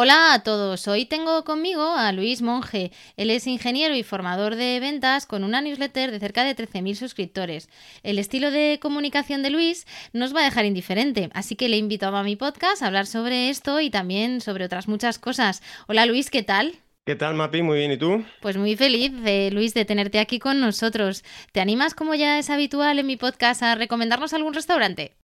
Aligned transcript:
Hola 0.00 0.32
a 0.32 0.44
todos, 0.44 0.86
hoy 0.86 1.06
tengo 1.06 1.42
conmigo 1.42 1.82
a 1.82 2.12
Luis 2.12 2.40
Monge. 2.40 2.92
Él 3.16 3.30
es 3.30 3.48
ingeniero 3.48 3.96
y 3.96 4.04
formador 4.04 4.54
de 4.54 4.78
ventas 4.78 5.26
con 5.26 5.42
una 5.42 5.60
newsletter 5.60 6.12
de 6.12 6.20
cerca 6.20 6.44
de 6.44 6.54
13.000 6.54 6.94
suscriptores. 6.94 7.68
El 8.04 8.20
estilo 8.20 8.52
de 8.52 8.78
comunicación 8.80 9.42
de 9.42 9.50
Luis 9.50 9.88
nos 10.12 10.32
va 10.32 10.42
a 10.42 10.44
dejar 10.44 10.66
indiferente, 10.66 11.30
así 11.34 11.56
que 11.56 11.68
le 11.68 11.78
invito 11.78 12.06
a 12.06 12.22
mi 12.22 12.36
podcast 12.36 12.80
a 12.80 12.86
hablar 12.86 13.06
sobre 13.06 13.50
esto 13.50 13.80
y 13.80 13.90
también 13.90 14.40
sobre 14.40 14.66
otras 14.66 14.86
muchas 14.86 15.18
cosas. 15.18 15.64
Hola 15.88 16.06
Luis, 16.06 16.30
¿qué 16.30 16.44
tal? 16.44 16.76
¿Qué 17.04 17.16
tal, 17.16 17.34
Mapi? 17.34 17.62
Muy 17.62 17.78
bien, 17.78 17.90
¿y 17.90 17.96
tú? 17.96 18.24
Pues 18.40 18.56
muy 18.56 18.76
feliz, 18.76 19.10
Luis, 19.52 19.74
de 19.74 19.84
tenerte 19.84 20.20
aquí 20.20 20.38
con 20.38 20.60
nosotros. 20.60 21.24
¿Te 21.50 21.60
animas, 21.60 21.94
como 21.96 22.14
ya 22.14 22.38
es 22.38 22.50
habitual 22.50 23.00
en 23.00 23.06
mi 23.08 23.16
podcast, 23.16 23.64
a 23.64 23.74
recomendarnos 23.74 24.32
algún 24.32 24.54
restaurante? 24.54 25.17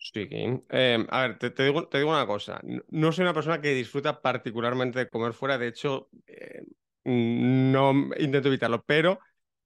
Sí, 0.00 0.28
eh, 0.30 1.06
a 1.10 1.22
ver, 1.22 1.38
te, 1.38 1.50
digo, 1.64 1.88
una 2.08 2.26
cosa. 2.26 2.60
No 2.88 3.12
soy 3.12 3.22
una 3.24 3.34
persona 3.34 3.60
que 3.60 3.74
disfruta 3.74 4.22
particularmente 4.22 4.98
de 5.00 5.08
comer 5.08 5.32
fuera. 5.32 5.58
De 5.58 5.68
hecho, 5.68 6.08
eh, 6.26 6.62
no 7.04 7.92
intento 8.18 8.48
evitarlo. 8.48 8.84
Pero 8.86 9.18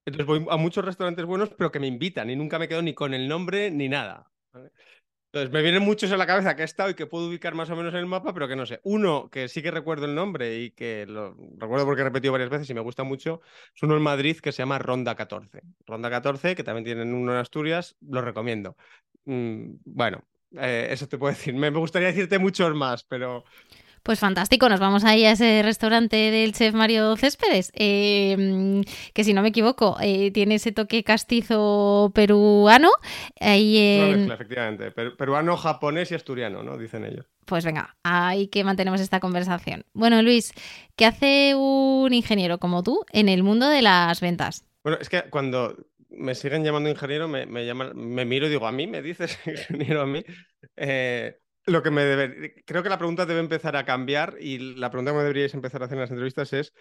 entonces 0.05 0.27
voy 0.27 0.47
a 0.51 0.57
muchos 0.57 0.85
restaurantes 0.85 1.27
buenos, 1.27 1.51
pero 1.51 1.71
que 1.71 1.81
me 1.81 1.87
invitan 1.87 2.31
y 2.31 2.37
nunca 2.37 2.59
me 2.59 2.67
quedo 2.69 2.83
ni 2.83 2.95
con 2.95 3.15
el 3.15 3.29
nombre 3.29 3.71
ni 3.71 3.89
nada. 3.89 4.31
Entonces, 5.33 5.51
me 5.51 5.63
vienen 5.63 5.83
muchos 5.83 6.13
a 6.13 6.19
la 6.19 6.27
cabeza 6.27 6.55
que 6.57 6.61
he 6.63 6.65
estado 6.67 6.91
y 6.91 6.95
que 6.95 7.07
puedo 7.07 7.27
ubicar 7.29 7.55
más 7.55 7.71
o 7.71 7.77
menos 7.77 7.95
en 7.95 8.01
el 8.01 8.07
mapa, 8.07 8.35
pero 8.35 8.49
que 8.49 8.57
no 8.57 8.67
sé. 8.67 8.81
Uno 8.85 9.31
que 9.31 9.49
sí 9.49 9.63
que 9.63 9.71
recuerdo 9.71 10.05
el 10.05 10.15
nombre 10.15 10.59
y 10.61 10.73
que 10.73 11.07
lo 11.07 11.35
recuerdo 11.57 11.87
porque 11.87 12.03
he 12.03 12.05
repetido 12.05 12.33
varias 12.33 12.51
veces 12.51 12.69
y 12.69 12.75
me 12.75 12.81
gusta 12.83 13.03
mucho, 13.03 13.41
es 13.75 13.83
uno 13.83 13.97
en 13.97 14.03
Madrid 14.03 14.37
que 14.41 14.53
se 14.53 14.59
llama 14.63 14.79
Ronda 14.79 15.15
14. 15.15 15.63
Ronda 15.87 16.11
14, 16.11 16.55
que 16.55 16.65
también 16.65 16.85
tienen 16.85 17.15
uno 17.15 17.33
en 17.33 17.39
Asturias, 17.39 17.97
lo 18.03 18.21
recomiendo. 18.21 18.77
Mm, 19.25 19.75
bueno, 19.85 20.25
eh, 20.59 20.89
eso 20.91 21.09
te 21.09 21.19
puedo 21.19 21.33
decir. 21.33 21.55
Me, 21.55 21.71
gustaría 21.71 22.09
decirte 22.09 22.39
muchos 22.39 22.75
más, 22.75 23.05
pero... 23.05 23.45
Pues 24.03 24.19
fantástico, 24.19 24.69
nos 24.69 24.81
vamos 24.81 25.05
ahí 25.05 25.25
a 25.25 25.31
ese 25.31 25.63
restaurante 25.63 26.17
del 26.17 26.53
chef 26.53 26.75
Mario 26.75 27.17
Céspedes, 27.17 27.71
em, 27.73 28.83
que 29.15 29.23
si 29.23 29.33
no 29.33 29.43
me 29.43 29.51
equivoco, 29.51 29.97
eh, 30.01 30.33
tiene 30.33 30.57
ese 30.57 30.73
toque 30.73 31.05
castizo 31.05 32.11
peruano. 32.13 32.91
Ahí 33.39 33.79
efectivamente, 33.79 34.91
peruano, 34.91 35.57
japonés 35.57 36.11
y 36.11 36.17
asturiano, 36.17 36.65
¿no? 36.65 36.79
Dicen 36.79 37.05
ellos. 37.05 37.27
Pues 37.47 37.65
venga, 37.65 37.97
ahí 38.03 38.49
que 38.49 38.65
mantenemos 38.65 39.01
esta 39.01 39.21
conversación. 39.21 39.85
Bueno, 39.93 40.21
Luis, 40.21 40.53
¿qué 40.97 41.07
hace 41.07 41.55
un 41.55 42.13
ingeniero 42.13 42.59
como 42.59 42.83
tú 42.83 43.05
en 43.13 43.29
el 43.29 43.45
mundo 43.45 43.69
de 43.69 43.83
las 43.83 44.21
ventas? 44.21 44.65
Bueno, 44.83 44.99
es 45.01 45.09
que 45.09 45.23
cuando 45.31 45.77
me 46.17 46.35
siguen 46.35 46.65
llamando 46.65 46.91
ingeniero, 46.91 47.29
me, 47.29 47.47
me, 47.47 47.73
me 47.75 48.25
miro 48.25 48.47
y 48.47 48.51
digo, 48.51 48.67
¿a 48.67 48.73
mí 48.73 48.87
me 48.87 49.03
dices 49.03 49.39
ingeniero 49.47 50.03
a 50.03 50.07
mí? 50.07 50.25
Eh, 50.77 51.39
lo 51.67 51.83
que 51.83 51.91
me 51.91 52.05
debe, 52.05 52.63
creo 52.65 52.83
que 52.83 52.89
la 52.89 52.99
pregunta 52.99 53.27
debe 53.27 53.41
empezar 53.41 53.77
a 53.77 53.85
cambiar 53.85 54.37
y 54.41 54.59
la 54.77 54.91
pregunta 54.91 55.13
que 55.13 55.17
me 55.17 55.23
deberíais 55.23 55.55
empezar 55.55 55.83
a 55.83 55.87
hacer 55.87 55.97
en 55.97 56.01
las 56.01 56.11
entrevistas 56.11 56.53
es, 56.53 56.73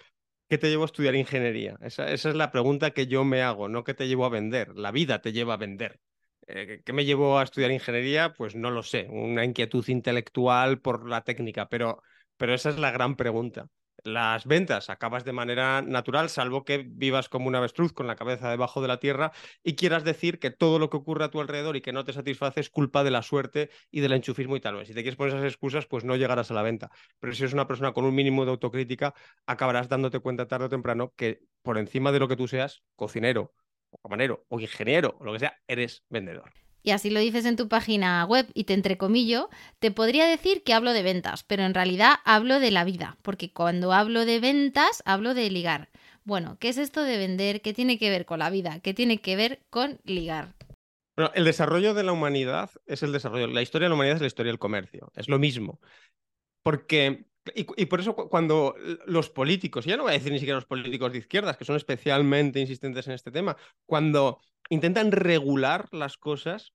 ¿qué 0.50 0.58
te 0.58 0.70
llevo 0.70 0.84
a 0.84 0.88
estudiar 0.88 1.16
ingeniería? 1.16 1.78
Esa, 1.82 2.12
es 2.12 2.26
la 2.26 2.52
pregunta 2.52 2.92
que 2.92 3.08
yo 3.08 3.24
me 3.24 3.42
hago, 3.42 3.70
no 3.70 3.84
qué 3.84 3.94
te 3.94 4.08
llevo 4.08 4.26
a 4.26 4.30
vender. 4.30 4.76
La 4.76 4.92
vida 4.92 5.22
te 5.22 5.34
lleva 5.34 5.54
a 5.56 5.58
vender. 5.58 6.00
Eh, 6.48 6.82
¿Qué 6.84 6.94
me 6.94 7.06
llevó 7.06 7.40
a 7.40 7.44
estudiar 7.44 7.72
ingeniería? 7.72 8.34
Pues 8.34 8.56
no 8.56 8.72
lo 8.72 8.84
sé, 8.84 9.08
una 9.10 9.46
inquietud 9.46 9.88
intelectual 9.88 10.82
por 10.82 11.08
la 11.08 11.24
técnica, 11.24 11.70
pero, 11.70 12.02
pero 12.38 12.54
esa 12.54 12.70
es 12.70 12.80
la 12.80 12.92
gran 12.92 13.16
pregunta 13.16 13.68
las 14.04 14.46
ventas 14.46 14.90
acabas 14.90 15.24
de 15.26 15.34
manera 15.34 15.82
natural, 15.82 16.30
salvo 16.30 16.64
que 16.66 16.80
vivas 16.80 17.30
como 17.30 17.48
un 17.48 17.56
avestruz 17.56 17.94
con 17.94 18.08
la 18.08 18.16
cabeza 18.16 18.50
debajo 18.50 18.82
de 18.82 18.88
la 18.88 19.00
tierra 19.00 19.32
y 19.64 19.76
quieras 19.76 20.04
decir 20.04 20.40
que 20.40 20.52
todo 20.52 20.80
lo 20.80 20.90
que 20.90 20.98
ocurre 20.98 21.26
a 21.26 21.30
tu 21.30 21.40
alrededor 21.40 21.76
y 21.76 21.82
que 21.82 21.94
no 21.94 22.04
te 22.04 22.14
satisface 22.14 22.60
es 22.60 22.70
culpa 22.70 23.04
de 23.04 23.12
la 23.12 23.22
suerte 23.22 23.70
y 23.92 24.02
del 24.02 24.14
enchufismo 24.14 24.56
y 24.56 24.60
tal. 24.60 24.86
Si 24.86 24.94
te 24.94 25.02
quieres 25.02 25.16
poner 25.16 25.36
esas 25.36 25.46
excusas, 25.46 25.86
pues 25.86 26.04
no 26.04 26.16
llegarás 26.16 26.52
a 26.52 26.54
la 26.54 26.64
venta. 26.64 26.90
Pero 27.20 27.34
si 27.34 27.44
eres 27.44 27.54
una 27.54 27.68
persona 27.68 27.94
con 27.94 28.06
un 28.06 28.16
mínimo 28.16 28.46
de 28.46 28.52
autocrítica, 28.52 29.14
acabarás 29.46 29.90
dándote 29.90 30.20
cuenta 30.20 30.48
tarde 30.48 30.66
o 30.66 30.70
temprano 30.70 31.14
que 31.16 31.42
por 31.62 31.78
encima 31.78 32.12
de 32.12 32.20
lo 32.20 32.28
que 32.28 32.36
tú 32.36 32.48
seas, 32.48 32.84
cocinero, 32.96 33.54
o 33.92 33.98
camarero, 34.00 34.46
o 34.50 34.60
ingeniero, 34.60 35.18
o 35.20 35.26
lo 35.26 35.34
que 35.34 35.40
sea, 35.40 35.58
eres 35.68 36.04
vendedor 36.10 36.52
y 36.84 36.92
así 36.92 37.10
lo 37.10 37.20
dices 37.20 37.46
en 37.46 37.56
tu 37.56 37.68
página 37.68 38.26
web 38.26 38.48
y 38.54 38.66
te 38.66 38.74
entrecomillo, 38.74 39.50
te 39.80 39.92
podría 39.92 40.26
decir 40.26 40.64
que 40.64 40.74
hablo 40.74 40.94
de 40.94 41.04
ventas, 41.04 41.44
pero 41.44 41.64
en 41.64 41.74
realidad 41.74 42.16
hablo 42.26 42.60
de 42.60 42.72
la 42.72 42.84
vida, 42.84 43.18
porque 43.22 43.52
cuando 43.52 43.94
hablo 43.94 44.26
de 44.26 44.40
ventas 44.40 45.04
hablo 45.06 45.34
de 45.34 45.50
ligar. 45.50 45.90
Bueno, 46.24 46.58
¿qué 46.60 46.70
es 46.70 46.78
esto 46.78 47.04
de 47.04 47.18
vender? 47.18 47.62
¿Qué 47.62 47.74
tiene 47.74 47.98
que 47.98 48.10
ver 48.10 48.26
con 48.26 48.40
la 48.40 48.50
vida? 48.50 48.80
¿Qué 48.80 48.94
tiene 48.94 49.20
que 49.20 49.36
ver 49.36 49.62
con 49.70 50.00
ligar? 50.04 50.54
Bueno, 51.16 51.32
el 51.36 51.46
desarrollo 51.46 51.94
de 51.94 52.04
la 52.04 52.12
humanidad 52.12 52.70
es 52.86 53.04
el 53.04 53.12
desarrollo, 53.12 53.48
la 53.48 53.62
historia 53.62 53.86
de 53.86 53.90
la 53.90 53.96
humanidad 53.96 54.16
es 54.16 54.22
la 54.22 54.28
historia 54.28 54.52
del 54.52 54.60
comercio, 54.60 55.12
es 55.16 55.28
lo 55.30 55.40
mismo. 55.40 55.80
Porque 56.64 57.26
y, 57.56 57.66
y, 57.82 57.86
por 57.86 58.00
eso 58.00 58.16
cuando 58.16 58.76
los 59.06 59.30
políticos, 59.30 59.86
ya 59.86 59.98
no 59.98 60.04
voy 60.04 60.12
a 60.12 60.14
decir 60.14 60.32
ni 60.32 60.40
siquiera 60.40 60.58
los 60.58 60.66
políticos 60.66 61.12
de 61.12 61.20
izquierdas, 61.20 61.58
que 61.58 61.66
son 61.66 61.76
especialmente 61.76 62.60
insistentes 62.60 63.08
en 63.08 63.14
este 63.14 63.32
tema, 63.32 63.58
cuando 63.86 64.40
intentan 64.70 65.12
regular 65.12 65.90
las 65.92 66.18
cosas. 66.18 66.74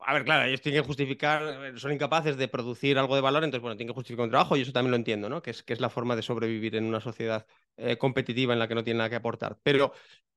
A 0.00 0.14
ver, 0.14 0.24
claro, 0.24 0.46
ellos 0.46 0.60
tienen 0.60 0.82
que 0.82 0.86
justificar, 0.86 1.72
son 1.76 1.92
incapaces 1.92 2.36
de 2.36 2.46
producir 2.46 2.98
algo 2.98 3.16
de 3.16 3.20
valor, 3.20 3.42
entonces, 3.42 3.62
bueno, 3.62 3.76
tienen 3.76 3.92
que 3.92 3.98
justificar 3.98 4.24
un 4.24 4.30
trabajo 4.30 4.56
y 4.56 4.60
eso 4.60 4.72
también 4.72 4.92
lo 4.92 4.96
entiendo, 4.96 5.28
¿no? 5.28 5.42
Que 5.42 5.50
es, 5.50 5.62
que 5.62 5.72
es 5.72 5.80
la 5.80 5.90
forma 5.90 6.14
de 6.14 6.22
sobrevivir 6.22 6.76
en 6.76 6.84
una 6.84 7.00
sociedad 7.00 7.46
eh, 7.76 7.98
competitiva 7.98 8.52
en 8.52 8.60
la 8.60 8.68
que 8.68 8.76
no 8.76 8.84
tiene 8.84 8.98
nada 8.98 9.10
que 9.10 9.16
aportar. 9.16 9.58
Pero, 9.62 9.92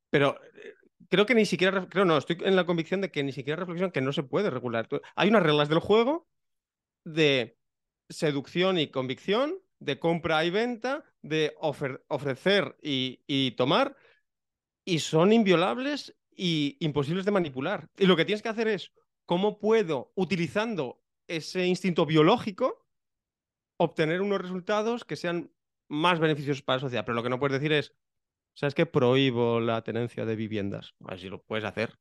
pero 0.10 0.40
eh, 0.56 0.74
creo 1.10 1.26
que 1.26 1.36
ni 1.36 1.46
siquiera, 1.46 1.88
creo 1.90 2.06
no, 2.06 2.18
estoy 2.18 2.38
en 2.44 2.56
la 2.56 2.66
convicción 2.66 3.02
de 3.02 3.12
que 3.12 3.24
ni 3.24 3.32
siquiera 3.32 3.60
reflexión 3.60 3.92
que 3.92 4.02
no 4.02 4.14
se 4.14 4.24
puede 4.24 4.50
regular. 4.50 4.88
Hay 5.16 5.30
unas 5.30 5.44
reglas 5.44 5.70
del 5.70 5.80
juego 5.80 6.28
de 7.04 7.58
seducción 8.12 8.78
y 8.78 8.88
convicción, 8.88 9.56
de 9.80 10.00
compra 10.00 10.46
y 10.46 10.52
venta, 10.52 11.04
de 11.22 11.56
ofrecer 11.60 12.78
y, 12.82 13.52
tomar, 13.52 13.98
y 14.86 15.00
son 15.00 15.34
inviolables 15.34 16.16
y 16.36 16.78
imposibles 16.80 17.26
de 17.26 17.32
manipular. 17.32 17.90
Y 17.98 18.06
lo 18.06 18.16
que 18.16 18.26
tienes 18.26 18.42
que 18.42 18.50
hacer 18.50 18.68
es, 18.68 18.92
¿cómo 19.26 19.60
puedo, 19.60 20.12
utilizando 20.16 21.02
ese 21.28 21.66
instinto 21.66 22.06
biológico, 22.06 22.86
obtener 23.78 24.22
unos 24.22 24.42
resultados 24.42 25.04
que 25.04 25.16
sean 25.16 25.52
más 25.88 26.20
beneficiosos 26.20 26.62
para 26.62 26.78
la 26.78 26.82
sociedad? 26.82 27.06
Pero 27.06 27.16
lo 27.16 27.24
que 27.24 27.30
no 27.30 27.40
puedes 27.40 27.60
decir 27.60 27.74
es, 27.74 27.96
¿sabes 28.54 28.76
qué? 28.76 28.86
Prohíbo 28.86 29.60
la 29.60 29.84
tenencia 29.84 30.26
de 30.26 30.36
viviendas. 30.36 30.94
A 31.04 31.12
ver 31.12 31.20
si 31.20 31.30
lo 31.30 31.42
puedes 31.42 31.66
hacer. 31.66 31.98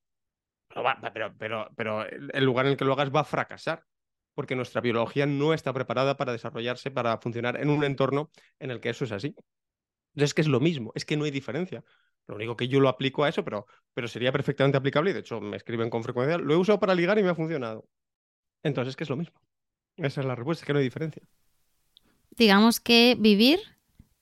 Pero, 1.13 1.35
pero, 1.37 1.71
pero, 1.75 2.07
el 2.07 2.45
lugar 2.45 2.67
en 2.67 2.73
el 2.73 2.79
que 2.79 2.85
lo 2.85 2.93
hagas 2.93 3.11
va 3.11 3.21
a 3.21 3.25
fracasar 3.25 3.87
porque 4.35 4.57
nuestra 4.57 4.81
biología 4.81 5.27
no 5.27 5.55
está 5.55 5.73
preparada 5.73 6.17
para 6.17 6.33
desarrollarse, 6.33 6.91
para 6.91 7.19
funcionar 7.19 7.61
en 7.61 7.71
un 7.71 7.85
entorno 7.85 8.31
en 8.59 8.71
el 8.71 8.81
que 8.81 8.91
eso 8.91 9.05
es 9.05 9.13
así. 9.13 9.35
Entonces, 10.15 10.31
es 10.31 10.35
que 10.35 10.41
es 10.43 10.49
lo 10.49 10.61
mismo, 10.61 10.93
es 10.95 11.05
que 11.05 11.17
no 11.17 11.25
hay 11.25 11.31
diferencia. 11.31 11.85
Lo 12.27 12.37
único 12.37 12.57
que 12.57 12.69
yo 12.69 12.81
lo 12.81 12.89
aplico 12.89 13.25
a 13.25 13.29
eso, 13.29 13.45
pero, 13.45 13.67
pero 13.95 14.09
sería 14.09 14.33
perfectamente 14.33 14.79
aplicable 14.79 15.11
y 15.11 15.15
de 15.15 15.21
hecho 15.21 15.41
me 15.41 15.57
escriben 15.57 15.91
con 15.91 16.03
frecuencia. 16.03 16.39
Lo 16.39 16.55
he 16.55 16.57
usado 16.57 16.79
para 16.79 16.95
ligar 16.95 17.19
y 17.19 17.23
me 17.23 17.31
ha 17.31 17.35
funcionado. 17.35 17.89
Entonces, 18.63 18.97
¿qué 18.97 19.05
es 19.05 19.11
lo 19.11 19.17
mismo? 19.17 19.41
Esa 19.97 20.21
es 20.21 20.27
la 20.27 20.35
respuesta, 20.35 20.63
es 20.63 20.67
que 20.67 20.73
no 20.73 20.79
hay 20.79 20.85
diferencia. 20.85 21.23
Digamos 22.31 22.81
que 22.81 23.17
vivir 23.19 23.61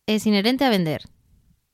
es 0.07 0.27
inherente 0.27 0.65
a 0.65 0.71
vender. 0.71 1.03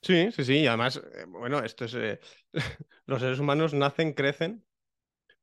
Sí, 0.03 0.31
sí, 0.33 0.45
sí. 0.45 0.55
Y 0.59 0.67
además, 0.67 0.97
eh, 0.97 1.25
bueno, 1.29 1.61
esto 1.61 1.87
es. 1.87 1.95
Eh, 1.95 2.21
los 3.07 3.21
seres 3.21 3.39
humanos 3.39 3.73
nacen, 3.73 4.13
crecen, 4.13 4.65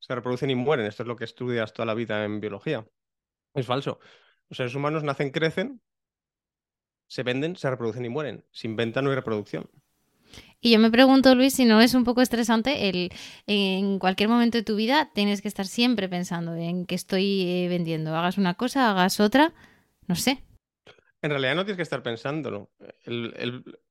se 0.01 0.15
reproducen 0.15 0.49
y 0.49 0.55
mueren. 0.55 0.85
Esto 0.85 1.03
es 1.03 1.07
lo 1.07 1.15
que 1.15 1.23
estudias 1.23 1.73
toda 1.73 1.85
la 1.85 1.93
vida 1.93 2.25
en 2.25 2.41
biología. 2.41 2.85
Es 3.53 3.65
falso. 3.65 3.99
Los 4.49 4.57
seres 4.57 4.75
humanos 4.75 5.03
nacen, 5.03 5.31
crecen, 5.31 5.81
se 7.07 7.23
venden, 7.23 7.55
se 7.55 7.69
reproducen 7.69 8.03
y 8.03 8.09
mueren. 8.09 8.43
Sin 8.51 8.75
venta 8.75 9.01
no 9.01 9.09
hay 9.09 9.15
reproducción. 9.15 9.69
Y 10.59 10.71
yo 10.71 10.79
me 10.79 10.91
pregunto, 10.91 11.35
Luis, 11.35 11.53
si 11.53 11.65
no 11.65 11.81
es 11.81 11.93
un 11.93 12.03
poco 12.03 12.21
estresante 12.21 12.89
el 12.89 13.11
en 13.47 13.99
cualquier 13.99 14.29
momento 14.29 14.57
de 14.57 14.63
tu 14.63 14.75
vida 14.75 15.11
tienes 15.13 15.41
que 15.41 15.47
estar 15.47 15.65
siempre 15.65 16.07
pensando 16.07 16.55
en 16.55 16.85
que 16.85 16.95
estoy 16.95 17.41
eh, 17.41 17.67
vendiendo. 17.67 18.15
Hagas 18.15 18.37
una 18.37 18.53
cosa, 18.53 18.91
hagas 18.91 19.19
otra, 19.19 19.53
no 20.07 20.15
sé. 20.15 20.43
En 21.21 21.29
realidad 21.29 21.55
no 21.55 21.65
tienes 21.65 21.77
que 21.77 21.83
estar 21.83 22.01
pensándolo. 22.01 22.71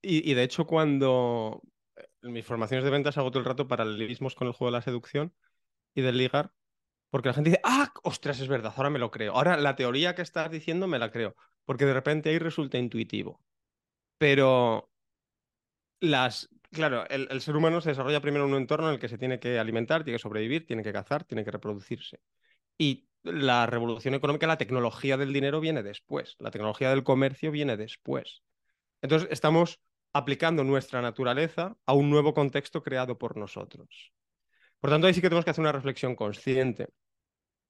y, 0.02 0.34
de 0.34 0.42
hecho, 0.42 0.66
cuando 0.66 1.62
en 2.22 2.32
mis 2.32 2.44
formaciones 2.44 2.84
de 2.84 2.90
ventas 2.90 3.18
hago 3.18 3.30
todo 3.30 3.40
el 3.40 3.46
rato 3.46 3.68
paralelismos 3.68 4.34
con 4.34 4.48
el 4.48 4.52
juego 4.52 4.70
de 4.70 4.78
la 4.78 4.82
seducción 4.82 5.32
y 5.94 6.02
del 6.02 6.18
ligar, 6.18 6.52
porque 7.10 7.28
la 7.28 7.34
gente 7.34 7.50
dice, 7.50 7.60
ah, 7.64 7.92
ostras, 8.02 8.40
es 8.40 8.48
verdad, 8.48 8.72
ahora 8.76 8.90
me 8.90 8.98
lo 8.98 9.10
creo. 9.10 9.34
Ahora 9.34 9.56
la 9.56 9.76
teoría 9.76 10.14
que 10.14 10.22
estás 10.22 10.50
diciendo 10.50 10.86
me 10.86 10.98
la 10.98 11.10
creo, 11.10 11.36
porque 11.64 11.86
de 11.86 11.94
repente 11.94 12.30
ahí 12.30 12.38
resulta 12.38 12.78
intuitivo. 12.78 13.42
Pero 14.18 14.90
las 16.00 16.48
claro, 16.70 17.06
el, 17.08 17.40
ser 17.40 17.56
humano 17.56 17.80
se 17.80 17.90
desarrolla 17.90 18.20
primero 18.20 18.44
en 18.46 18.52
un 18.52 18.60
entorno 18.60 18.88
en 18.88 18.94
el 18.94 19.00
que 19.00 19.08
se 19.08 19.18
tiene 19.18 19.40
que 19.40 19.58
alimentar, 19.58 20.04
tiene 20.04 20.16
que 20.16 20.22
sobrevivir, 20.22 20.66
tiene 20.66 20.82
que 20.82 20.92
cazar, 20.92 21.24
tiene 21.24 21.44
que 21.44 21.50
reproducirse. 21.50 22.20
Y 22.78 23.08
la 23.22 23.66
revolución 23.66 24.14
económica, 24.14 24.46
la 24.46 24.58
tecnología 24.58 25.16
del 25.16 25.32
dinero 25.32 25.60
viene 25.60 25.82
después, 25.82 26.36
la 26.38 26.50
tecnología 26.50 26.90
del 26.90 27.04
comercio 27.04 27.50
viene 27.50 27.76
después. 27.76 28.42
Entonces, 29.02 29.28
estamos 29.30 29.80
aplicando 30.12 30.64
nuestra 30.64 31.02
naturaleza 31.02 31.76
a 31.86 31.92
un 31.92 32.10
nuevo 32.10 32.34
contexto 32.34 32.82
creado 32.82 33.18
por 33.18 33.36
nosotros. 33.36 34.12
Por 34.80 34.90
tanto, 34.90 35.06
ahí 35.06 35.14
sí 35.14 35.20
que 35.20 35.28
tenemos 35.28 35.44
que 35.44 35.50
hacer 35.50 35.62
una 35.62 35.72
reflexión 35.72 36.16
consciente. 36.16 36.88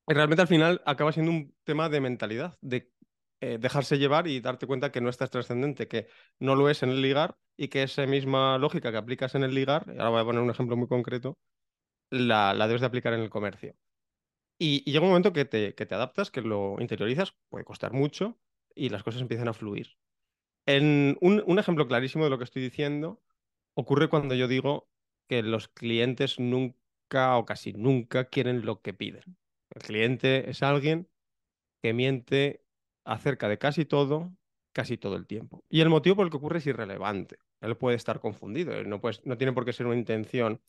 Y 0.09 0.15
realmente 0.15 0.43
al 0.43 0.49
final 0.49 0.83
acaba 0.87 1.13
siendo 1.13 1.33
un 1.33 1.55
tema 1.65 1.89
de 1.89 2.01
mentalidad, 2.01 2.59
de 2.61 2.93
eh, 3.41 3.59
dejarse 3.59 3.99
llevar 3.99 4.27
y 4.27 4.41
darte 4.41 4.67
cuenta 4.67 4.93
que 4.93 5.01
no 5.01 5.09
estás 5.09 5.31
trascendente, 5.31 5.89
que 5.89 6.09
no 6.39 6.57
lo 6.57 6.69
es 6.69 6.83
en 6.83 6.91
el 6.91 7.03
ligar 7.03 7.37
y 7.57 7.69
que 7.69 7.83
esa 7.83 8.07
misma 8.07 8.59
lógica 8.59 8.91
que 8.91 8.99
aplicas 8.99 9.35
en 9.35 9.45
el 9.45 9.55
ligar, 9.55 9.85
y 9.89 9.99
ahora 9.99 10.11
voy 10.11 10.21
a 10.21 10.25
poner 10.25 10.43
un 10.43 10.51
ejemplo 10.51 10.77
muy 10.77 10.89
concreto, 10.89 11.39
la, 12.11 12.55
debes 12.67 12.81
de 12.81 12.87
aplicar 12.87 13.13
en 13.15 13.21
el 13.21 13.31
comercio. 13.31 13.75
Y, 14.59 14.85
llega 14.91 15.05
un 15.05 15.09
momento 15.11 15.33
que 15.33 15.45
te, 15.45 15.75
que 15.75 15.87
te 15.87 15.95
adaptas, 15.95 16.31
que 16.31 16.43
lo 16.43 16.77
interiorizas, 16.81 17.35
puede 17.49 17.65
costar 17.65 17.93
mucho 17.93 18.39
y 18.75 18.91
las 18.91 19.03
cosas 19.03 19.23
empiezan 19.23 19.49
a 19.49 19.55
fluir. 19.55 19.97
En 20.67 21.17
un, 21.21 21.59
ejemplo 21.59 21.89
clarísimo 21.89 22.25
de 22.25 22.31
lo 22.31 22.39
que 22.39 22.45
estoy 22.45 22.63
diciendo 22.63 23.23
ocurre 23.75 24.09
cuando 24.09 24.35
yo 24.35 24.49
digo 24.49 24.89
que 25.29 25.43
los 25.43 25.69
clientes 25.69 26.39
nunca 26.39 26.80
o 27.15 27.45
casi 27.45 27.73
nunca 27.73 28.27
quieren 28.27 28.65
lo 28.65 28.81
que 28.81 28.95
piden. 28.95 29.37
El 29.71 29.83
cliente 29.83 30.51
es 30.51 30.63
alguien 30.63 31.09
que 31.83 31.93
miente 31.93 32.65
acerca 33.05 33.49
de 33.49 33.59
casi 33.59 33.85
todo, 33.85 34.33
casi 34.73 34.97
todo 34.97 35.17
el 35.17 35.27
tiempo. 35.27 35.65
Y 35.69 35.81
el 35.81 35.89
motivo 35.89 36.17
por 36.17 36.27
el 36.27 36.31
que 36.31 36.37
ocurre 36.37 36.59
es 36.59 36.67
irrelevante. 36.67 37.39
Él 37.61 37.77
puede 37.77 37.97
estar 37.97 38.21
confundido, 38.21 38.73
no, 38.85 39.01
tiene 39.37 39.53
por 39.53 39.65
qué 39.65 39.73
ser 39.73 39.87
una 39.87 39.97
intención 39.97 40.61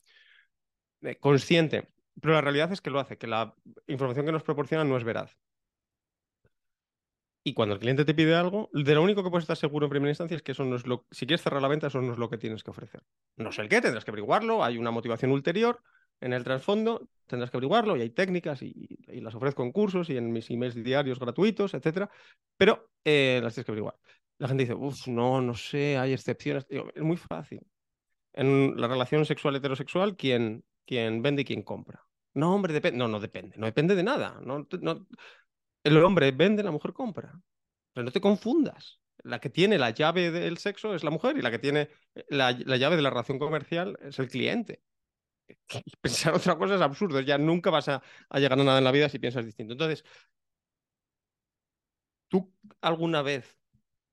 eh, 1.00 1.16
consciente, 1.16 1.88
pero 2.20 2.34
la 2.34 2.42
realidad 2.42 2.70
es 2.72 2.80
que 2.80 2.90
lo 2.90 3.00
hace, 3.00 3.16
que 3.16 3.26
la 3.26 3.54
información 3.86 4.26
que 4.26 4.32
nos 4.32 4.42
proporciona 4.42 4.84
no 4.84 4.96
es 4.96 5.04
veraz. 5.04 5.36
Y 7.44 7.54
cuando 7.54 7.74
el 7.74 7.80
cliente 7.80 8.04
te 8.04 8.14
pide 8.14 8.36
algo, 8.36 8.70
de 8.72 8.94
lo 8.94 9.02
único 9.02 9.24
que 9.24 9.30
puedes 9.30 9.44
estar 9.44 9.56
seguro 9.56 9.86
en 9.86 9.90
primera 9.90 10.10
instancia 10.10 10.36
es 10.36 10.42
que 10.42 10.52
eso 10.52 10.64
no 10.64 10.76
es 10.76 10.86
lo 10.86 11.06
si 11.10 11.26
quieres 11.26 11.42
cerrar 11.42 11.60
la 11.60 11.66
venta, 11.66 11.88
eso 11.88 12.00
no 12.00 12.12
es 12.12 12.18
lo 12.18 12.30
que 12.30 12.38
tienes 12.38 12.62
que 12.62 12.70
ofrecer. 12.70 13.02
No 13.36 13.50
sé 13.50 13.62
el 13.62 13.68
qué, 13.68 13.80
tendrás 13.80 14.04
que 14.04 14.12
averiguarlo, 14.12 14.62
hay 14.62 14.78
una 14.78 14.92
motivación 14.92 15.32
ulterior 15.32 15.82
en 16.22 16.32
el 16.32 16.44
trasfondo, 16.44 17.08
tendrás 17.26 17.50
que 17.50 17.56
averiguarlo 17.56 17.96
y 17.96 18.02
hay 18.02 18.10
técnicas 18.10 18.62
y, 18.62 18.88
las 19.20 19.34
ofrezco 19.34 19.62
en 19.62 19.72
cursos 19.72 20.08
y 20.10 20.16
en 20.16 20.32
mis 20.32 20.50
emails 20.50 20.74
diarios 20.74 21.18
gratuitos, 21.18 21.74
etcétera, 21.74 22.10
pero 22.56 22.90
eh, 23.04 23.40
las 23.42 23.54
tienes 23.54 23.66
que 23.66 23.72
averiguar. 23.72 23.98
La 24.38 24.48
gente 24.48 24.64
dice, 24.64 24.74
uff, 24.74 25.06
no, 25.08 25.40
no 25.40 25.54
sé, 25.54 25.98
hay 25.98 26.12
excepciones. 26.12 26.66
es 26.68 27.02
muy 27.02 27.16
fácil. 27.16 27.60
En 28.32 28.80
la 28.80 28.88
relación 28.88 29.24
sexual 29.26 29.56
heterosexual, 29.56 30.16
¿quién, 30.16 30.64
quién 30.86 31.22
vende 31.22 31.42
y 31.42 31.44
quién 31.44 31.62
compra? 31.62 32.04
No, 32.34 32.54
hombre, 32.54 32.72
depende. 32.72 32.98
No, 32.98 33.08
no 33.08 33.20
depende. 33.20 33.56
No 33.58 33.66
depende 33.66 33.94
de 33.94 34.02
nada. 34.02 34.40
No, 34.42 34.66
el 35.84 36.04
hombre 36.04 36.32
vende, 36.32 36.62
la 36.62 36.70
mujer 36.70 36.92
compra. 36.92 37.40
Pero 37.92 38.04
no 38.04 38.10
te 38.10 38.20
confundas. 38.20 39.00
La 39.22 39.38
que 39.38 39.50
tiene 39.50 39.78
la 39.78 39.90
llave 39.90 40.30
del 40.30 40.58
sexo 40.58 40.94
es 40.94 41.04
la 41.04 41.10
mujer 41.10 41.36
y 41.36 41.42
la 41.42 41.50
que 41.50 41.58
tiene 41.58 41.90
la, 42.28 42.52
llave 42.52 42.96
de 42.96 43.02
la 43.02 43.10
relación 43.10 43.38
comercial 43.38 43.98
es 44.00 44.18
el 44.18 44.28
cliente. 44.28 44.82
Pensar 46.00 46.34
otra 46.34 46.56
cosa 46.56 46.74
es 46.76 46.80
absurdo. 46.80 47.20
Ya 47.20 47.38
nunca 47.38 47.70
vas 47.70 47.88
a, 47.88 48.02
llegar 48.34 48.58
a 48.58 48.64
nada 48.64 48.78
en 48.78 48.84
la 48.84 48.92
vida 48.92 49.08
si 49.08 49.18
piensas 49.18 49.44
distinto. 49.44 49.72
Entonces, 49.72 50.04
¿tú 52.28 52.52
alguna 52.80 53.22
vez 53.22 53.58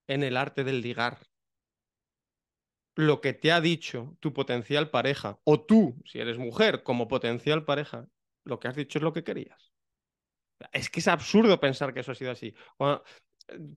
en 0.07 0.23
el 0.23 0.37
arte 0.37 0.63
del 0.63 0.81
ligar 0.81 1.19
lo 2.95 3.21
que 3.21 3.33
te 3.33 3.51
ha 3.51 3.61
dicho 3.61 4.17
tu 4.19 4.33
potencial 4.33 4.89
pareja, 4.89 5.39
o 5.45 5.61
tú, 5.61 6.01
si 6.05 6.19
eres 6.19 6.37
mujer, 6.37 6.83
como 6.83 7.07
potencial 7.07 7.63
pareja, 7.63 8.09
lo 8.43 8.59
que 8.59 8.67
has 8.67 8.75
dicho 8.75 8.99
es 8.99 9.03
lo 9.03 9.13
que 9.13 9.23
querías. 9.23 9.71
Es 10.73 10.89
que 10.89 10.99
es 10.99 11.07
absurdo 11.07 11.61
pensar 11.61 11.93
que 11.93 12.01
eso 12.01 12.11
ha 12.11 12.15
sido 12.15 12.31
así. 12.31 12.53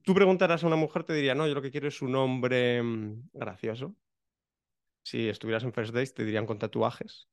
Tú 0.03 0.13
preguntarás 0.13 0.63
a 0.63 0.67
una 0.67 0.75
mujer, 0.75 1.05
te 1.05 1.13
diría, 1.13 1.35
no, 1.35 1.47
yo 1.47 1.55
lo 1.55 1.61
que 1.61 1.71
quiero 1.71 1.87
es 1.87 2.01
un 2.01 2.15
hombre 2.15 2.83
mm, 2.83 3.29
gracioso. 3.33 3.95
Si 5.03 5.29
estuvieras 5.29 5.63
en 5.63 5.73
First 5.73 5.93
Days, 5.93 6.13
te 6.13 6.25
dirían 6.25 6.45
con 6.45 6.59
tatuajes, 6.59 7.27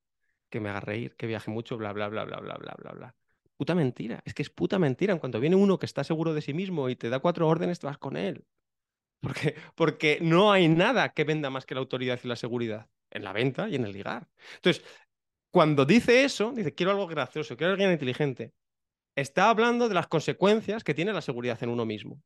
que 0.51 0.61
me 0.61 0.69
haga 0.69 0.81
reír, 0.81 1.17
que 1.17 1.27
viaje 1.27 1.51
mucho, 1.51 1.79
bla, 1.79 1.93
bla, 1.93 2.09
bla, 2.09 2.25
bla, 2.25 2.41
bla, 2.41 2.57
bla, 2.57 2.75
bla, 2.79 2.93
bla. 2.93 3.15
Puta 3.57 3.75
mentira, 3.75 4.23
es 4.25 4.35
que 4.35 4.43
es 4.43 4.51
puta 4.51 4.79
mentira. 4.79 5.13
En 5.13 5.19
cuanto 5.19 5.41
viene 5.41 5.57
uno 5.57 5.79
que 5.79 5.87
está 5.87 6.05
seguro 6.05 6.35
de 6.35 6.43
sí 6.43 6.55
mismo 6.55 6.89
y 6.89 6.97
te 6.97 7.09
da 7.09 7.21
cuatro 7.21 7.49
órdenes, 7.49 7.79
te 7.79 7.87
vas 7.87 7.99
con 7.99 8.17
él. 8.17 8.45
Porque, 9.21 9.55
porque 9.75 10.19
no 10.23 10.51
hay 10.51 10.67
nada 10.67 11.13
que 11.13 11.25
venda 11.25 11.51
más 11.51 11.67
que 11.67 11.75
la 11.75 11.81
autoridad 11.81 12.19
y 12.25 12.27
la 12.27 12.37
seguridad 12.37 12.89
en 13.11 13.23
la 13.23 13.35
venta 13.35 13.69
y 13.69 13.75
en 13.75 13.85
el 13.85 13.93
ligar. 13.93 14.31
Entonces, 14.55 14.83
cuando 15.51 15.85
dice 15.85 16.25
eso, 16.25 16.53
dice, 16.53 16.75
quiero 16.75 16.93
algo 16.93 17.07
gracioso, 17.07 17.55
quiero 17.55 17.73
alguien 17.73 17.93
inteligente, 17.93 18.55
está 19.17 19.51
hablando 19.51 19.89
de 19.89 19.95
las 19.95 20.07
consecuencias 20.07 20.85
que 20.85 20.95
tiene 20.95 21.13
la 21.13 21.21
seguridad 21.21 21.63
en 21.63 21.69
uno 21.69 21.85
mismo. 21.85 22.23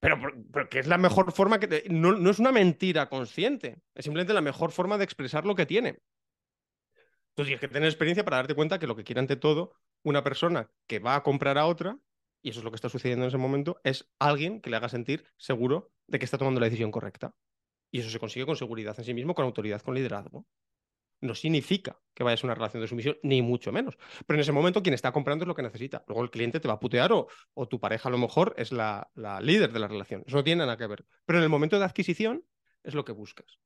Pero, 0.00 0.20
porque 0.52 0.78
es 0.78 0.86
la 0.86 0.98
mejor 0.98 1.32
forma 1.32 1.58
que... 1.58 1.84
No, 1.90 2.30
es 2.30 2.38
una 2.38 2.52
mentira 2.52 3.08
consciente, 3.08 3.80
es 3.94 4.04
simplemente 4.04 4.34
la 4.34 4.40
mejor 4.40 4.70
forma 4.70 4.98
de 4.98 5.04
expresar 5.04 5.44
lo 5.44 5.54
que 5.54 5.66
tiene. 5.66 5.98
Entonces 7.36 7.48
tienes 7.48 7.60
que 7.60 7.68
tener 7.68 7.88
experiencia 7.88 8.24
para 8.24 8.38
darte 8.38 8.54
cuenta 8.54 8.78
que 8.78 8.86
lo 8.86 8.96
que 8.96 9.04
quiere 9.04 9.20
ante 9.20 9.36
todo 9.36 9.74
una 10.02 10.24
persona 10.24 10.70
que 10.86 10.98
va 11.00 11.16
a 11.16 11.22
comprar 11.22 11.58
a 11.58 11.66
otra, 11.66 11.98
y 12.42 12.50
eso 12.50 12.60
es 12.60 12.64
lo 12.64 12.70
que 12.70 12.76
está 12.76 12.88
sucediendo 12.88 13.24
en 13.24 13.28
ese 13.28 13.36
momento, 13.36 13.78
es 13.84 14.08
alguien 14.18 14.60
que 14.60 14.70
le 14.70 14.76
haga 14.76 14.88
sentir 14.88 15.26
seguro 15.36 15.92
de 16.06 16.18
que 16.18 16.24
está 16.24 16.38
tomando 16.38 16.60
la 16.60 16.66
decisión 16.66 16.90
correcta. 16.90 17.34
Y 17.90 18.00
eso 18.00 18.10
se 18.10 18.18
consigue 18.18 18.46
con 18.46 18.56
seguridad 18.56 18.94
en 18.98 19.04
sí 19.04 19.14
mismo, 19.14 19.34
con 19.34 19.44
autoridad, 19.44 19.82
con 19.82 19.94
liderazgo 19.94 20.46
no 21.20 21.34
significa 21.34 21.98
que 22.14 22.24
vayas 22.24 22.42
a 22.42 22.46
una 22.46 22.54
relación 22.54 22.80
de 22.80 22.88
sumisión, 22.88 23.18
ni 23.22 23.42
mucho 23.42 23.72
menos. 23.72 23.96
Pero 24.26 24.36
en 24.36 24.40
ese 24.42 24.52
momento 24.52 24.82
quien 24.82 24.94
está 24.94 25.12
comprando 25.12 25.44
es 25.44 25.48
lo 25.48 25.54
que 25.54 25.62
necesita. 25.62 26.04
Luego 26.06 26.22
el 26.22 26.30
cliente 26.30 26.60
te 26.60 26.68
va 26.68 26.74
a 26.74 26.80
putear 26.80 27.12
o, 27.12 27.28
o 27.54 27.68
tu 27.68 27.80
pareja 27.80 28.08
a 28.08 28.12
lo 28.12 28.18
mejor 28.18 28.54
es 28.56 28.72
la, 28.72 29.10
la, 29.14 29.40
líder 29.40 29.72
de 29.72 29.78
la 29.78 29.88
relación. 29.88 30.24
Eso 30.26 30.36
no 30.36 30.44
tiene 30.44 30.60
nada 30.60 30.76
que 30.76 30.86
ver. 30.86 31.04
Pero 31.24 31.38
en 31.38 31.42
el 31.44 31.48
momento 31.48 31.78
de 31.78 31.84
adquisición 31.84 32.44
es 32.82 32.94
lo 32.94 33.04
que 33.04 33.12
buscas. 33.12 33.58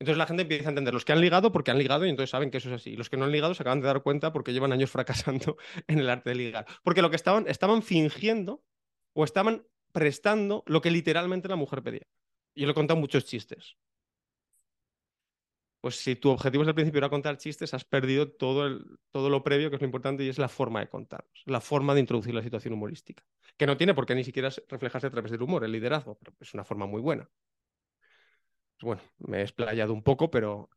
Entonces 0.00 0.18
la 0.18 0.26
gente 0.26 0.42
empieza 0.42 0.66
a 0.66 0.70
entender 0.70 0.94
los 0.94 1.04
que 1.04 1.12
han 1.12 1.20
ligado 1.20 1.52
porque 1.52 1.70
han 1.70 1.78
ligado 1.78 2.06
y 2.06 2.08
entonces 2.08 2.30
saben 2.30 2.50
que 2.50 2.58
eso 2.58 2.68
es 2.70 2.74
así. 2.76 2.96
Los 2.96 3.08
que 3.10 3.16
no 3.16 3.26
han 3.26 3.32
ligado 3.32 3.54
se 3.54 3.62
acaban 3.62 3.80
de 3.80 3.86
dar 3.86 4.02
cuenta 4.02 4.32
porque 4.32 4.52
llevan 4.52 4.72
años 4.72 4.90
fracasando 4.90 5.56
en 5.86 5.98
el 6.00 6.10
arte 6.10 6.30
de 6.30 6.36
ligar. 6.36 6.66
Porque 6.82 7.02
lo 7.02 7.10
que 7.10 7.16
estaban, 7.16 7.46
estaban 7.46 7.82
fingiendo 7.82 8.64
o 9.12 9.24
estaban 9.24 9.66
prestando 9.92 10.64
lo 10.66 10.80
que 10.80 10.90
literalmente 10.90 11.48
la 11.48 11.56
mujer 11.56 11.82
pedía. 11.82 12.06
Yo 12.54 12.66
le 12.66 12.72
he 12.72 12.74
contado 12.74 12.98
muchos 12.98 13.24
chistes 13.24 13.76
pues 15.80 15.96
si 15.96 16.14
tu 16.16 16.30
objetivo 16.30 16.62
desde 16.62 16.70
el 16.70 16.74
principio 16.74 16.98
era 16.98 17.08
contar 17.08 17.38
chistes, 17.38 17.72
has 17.72 17.84
perdido 17.84 18.30
todo, 18.30 18.66
el, 18.66 18.98
todo 19.10 19.30
lo 19.30 19.42
previo, 19.42 19.70
que 19.70 19.76
es 19.76 19.82
lo 19.82 19.86
importante, 19.86 20.24
y 20.24 20.28
es 20.28 20.38
la 20.38 20.48
forma 20.48 20.80
de 20.80 20.88
contarlos, 20.88 21.42
la 21.46 21.60
forma 21.60 21.94
de 21.94 22.00
introducir 22.00 22.34
la 22.34 22.42
situación 22.42 22.74
humorística, 22.74 23.24
que 23.56 23.66
no 23.66 23.76
tiene 23.76 23.94
por 23.94 24.06
qué 24.06 24.14
ni 24.14 24.24
siquiera 24.24 24.50
reflejarse 24.68 25.06
a 25.06 25.10
través 25.10 25.32
del 25.32 25.42
humor, 25.42 25.64
el 25.64 25.72
liderazgo, 25.72 26.18
pero 26.18 26.34
es 26.38 26.52
una 26.54 26.64
forma 26.64 26.86
muy 26.86 27.00
buena. 27.00 27.28
Pues 28.80 28.98
bueno, 28.98 29.02
me 29.18 29.38
he 29.38 29.42
explayado 29.42 29.92
un 29.92 30.02
poco, 30.02 30.30
pero 30.30 30.70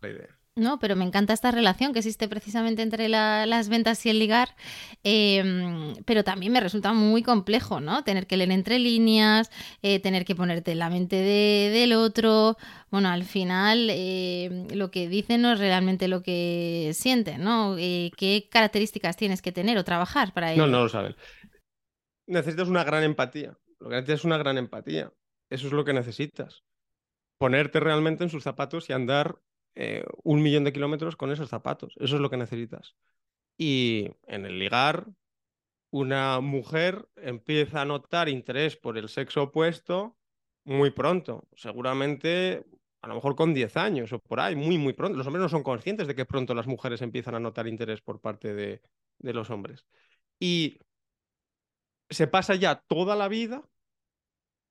la 0.00 0.08
idea. 0.08 0.40
No, 0.56 0.78
pero 0.78 0.96
me 0.96 1.04
encanta 1.04 1.32
esta 1.32 1.52
relación 1.52 1.92
que 1.92 2.00
existe 2.00 2.28
precisamente 2.28 2.82
entre 2.82 3.08
las 3.08 3.68
ventas 3.68 4.04
y 4.04 4.10
el 4.10 4.18
ligar, 4.18 4.56
em, 5.04 5.94
pero 6.04 6.24
también 6.24 6.52
me 6.52 6.60
resulta 6.60 6.92
muy 6.92 7.22
complejo, 7.22 7.80
¿no? 7.80 8.02
Tener 8.04 8.26
que 8.26 8.36
leer 8.36 8.50
entre 8.50 8.78
líneas, 8.78 9.50
eh, 9.82 10.00
tener 10.00 10.24
que 10.24 10.34
ponerte 10.34 10.72
en 10.72 10.80
la 10.80 10.90
mente 10.90 11.16
del 11.16 11.92
otro. 11.92 12.56
Bueno, 12.90 13.08
al 13.08 13.24
final 13.24 13.88
em, 13.90 14.66
lo 14.74 14.90
que 14.90 15.08
dicen 15.08 15.42
no 15.42 15.52
es 15.52 15.60
realmente 15.60 16.08
lo 16.08 16.22
que 16.22 16.90
sienten, 16.94 17.42
¿no? 17.42 17.76
Eh, 17.78 18.10
¿Qué 18.16 18.48
características 18.50 19.16
tienes 19.16 19.42
que 19.42 19.52
tener 19.52 19.78
o 19.78 19.84
trabajar 19.84 20.32
para 20.34 20.52
ello? 20.52 20.66
No, 20.66 20.72
no 20.72 20.82
lo 20.82 20.88
saben. 20.88 21.14
Necesitas 22.26 22.68
una 22.68 22.84
gran 22.84 23.04
empatía. 23.04 23.56
Lo 23.78 23.88
que 23.88 23.94
necesitas 23.94 24.20
es 24.20 24.24
una 24.24 24.38
gran 24.38 24.58
empatía. 24.58 25.12
Eso 25.48 25.68
es 25.68 25.72
lo 25.72 25.84
que 25.84 25.92
necesitas. 25.92 26.62
Ponerte 27.40 27.80
realmente 27.80 28.22
en 28.22 28.28
sus 28.28 28.42
zapatos 28.42 28.90
y 28.90 28.92
andar 28.92 29.40
eh, 29.74 30.04
un 30.24 30.42
millón 30.42 30.64
de 30.64 30.74
kilómetros 30.74 31.16
con 31.16 31.32
esos 31.32 31.48
zapatos. 31.48 31.94
Eso 31.98 32.16
es 32.16 32.20
lo 32.20 32.28
que 32.28 32.36
necesitas. 32.36 32.96
Y 33.56 34.10
en 34.26 34.44
el 34.44 34.58
ligar, 34.58 35.06
una 35.88 36.40
mujer 36.40 37.08
empieza 37.16 37.80
a 37.80 37.86
notar 37.86 38.28
interés 38.28 38.76
por 38.76 38.98
el 38.98 39.08
sexo 39.08 39.44
opuesto 39.44 40.18
muy 40.64 40.90
pronto, 40.90 41.48
seguramente 41.56 42.66
a 43.00 43.08
lo 43.08 43.14
mejor 43.14 43.36
con 43.36 43.54
10 43.54 43.74
años 43.78 44.12
o 44.12 44.18
por 44.18 44.38
ahí, 44.40 44.54
muy, 44.54 44.76
muy 44.76 44.92
pronto. 44.92 45.16
Los 45.16 45.26
hombres 45.26 45.40
no 45.40 45.48
son 45.48 45.62
conscientes 45.62 46.06
de 46.06 46.14
que 46.14 46.26
pronto 46.26 46.52
las 46.52 46.66
mujeres 46.66 47.00
empiezan 47.00 47.36
a 47.36 47.40
notar 47.40 47.66
interés 47.66 48.02
por 48.02 48.20
parte 48.20 48.52
de, 48.52 48.82
de 49.18 49.32
los 49.32 49.48
hombres. 49.48 49.86
Y 50.38 50.78
se 52.10 52.26
pasa 52.26 52.54
ya 52.54 52.82
toda 52.86 53.16
la 53.16 53.28
vida 53.28 53.66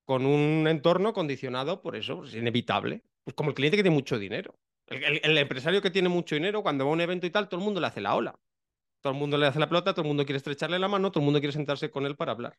con 0.10 0.26
un 0.26 0.68
entorno 0.68 1.14
condicionado 1.14 1.84
por 1.84 1.96
eso, 1.96 2.24
es 2.24 2.34
inevitable. 2.34 3.04
Pues 3.24 3.36
como 3.36 3.52
el 3.52 3.56
cliente 3.56 3.78
que 3.78 3.84
tiene 3.84 3.94
mucho 3.94 4.18
dinero. 4.18 4.56
El, 4.88 5.38
empresario 5.38 5.84
que 5.84 5.92
tiene 5.92 6.10
mucho 6.10 6.34
dinero, 6.34 6.64
cuando 6.64 6.84
va 6.84 6.90
a 6.90 6.94
un 6.96 7.02
evento 7.02 7.28
y 7.28 7.30
tal, 7.30 7.48
todo 7.48 7.60
el 7.60 7.64
mundo 7.64 7.80
le 7.80 7.86
hace 7.86 8.02
la 8.02 8.16
ola. 8.16 8.34
Todo 9.02 9.14
el 9.14 9.20
mundo 9.20 9.38
le 9.38 9.46
hace 9.46 9.60
la 9.60 9.70
pelota, 9.70 9.94
todo 9.94 10.02
el 10.02 10.08
mundo 10.08 10.26
quiere 10.26 10.38
estrecharle 10.38 10.80
la 10.80 10.88
mano, 10.88 11.12
todo 11.12 11.22
el 11.22 11.26
mundo 11.26 11.40
quiere 11.40 11.54
sentarse 11.54 11.92
con 11.92 12.08
él 12.08 12.16
para 12.16 12.32
hablar. 12.32 12.58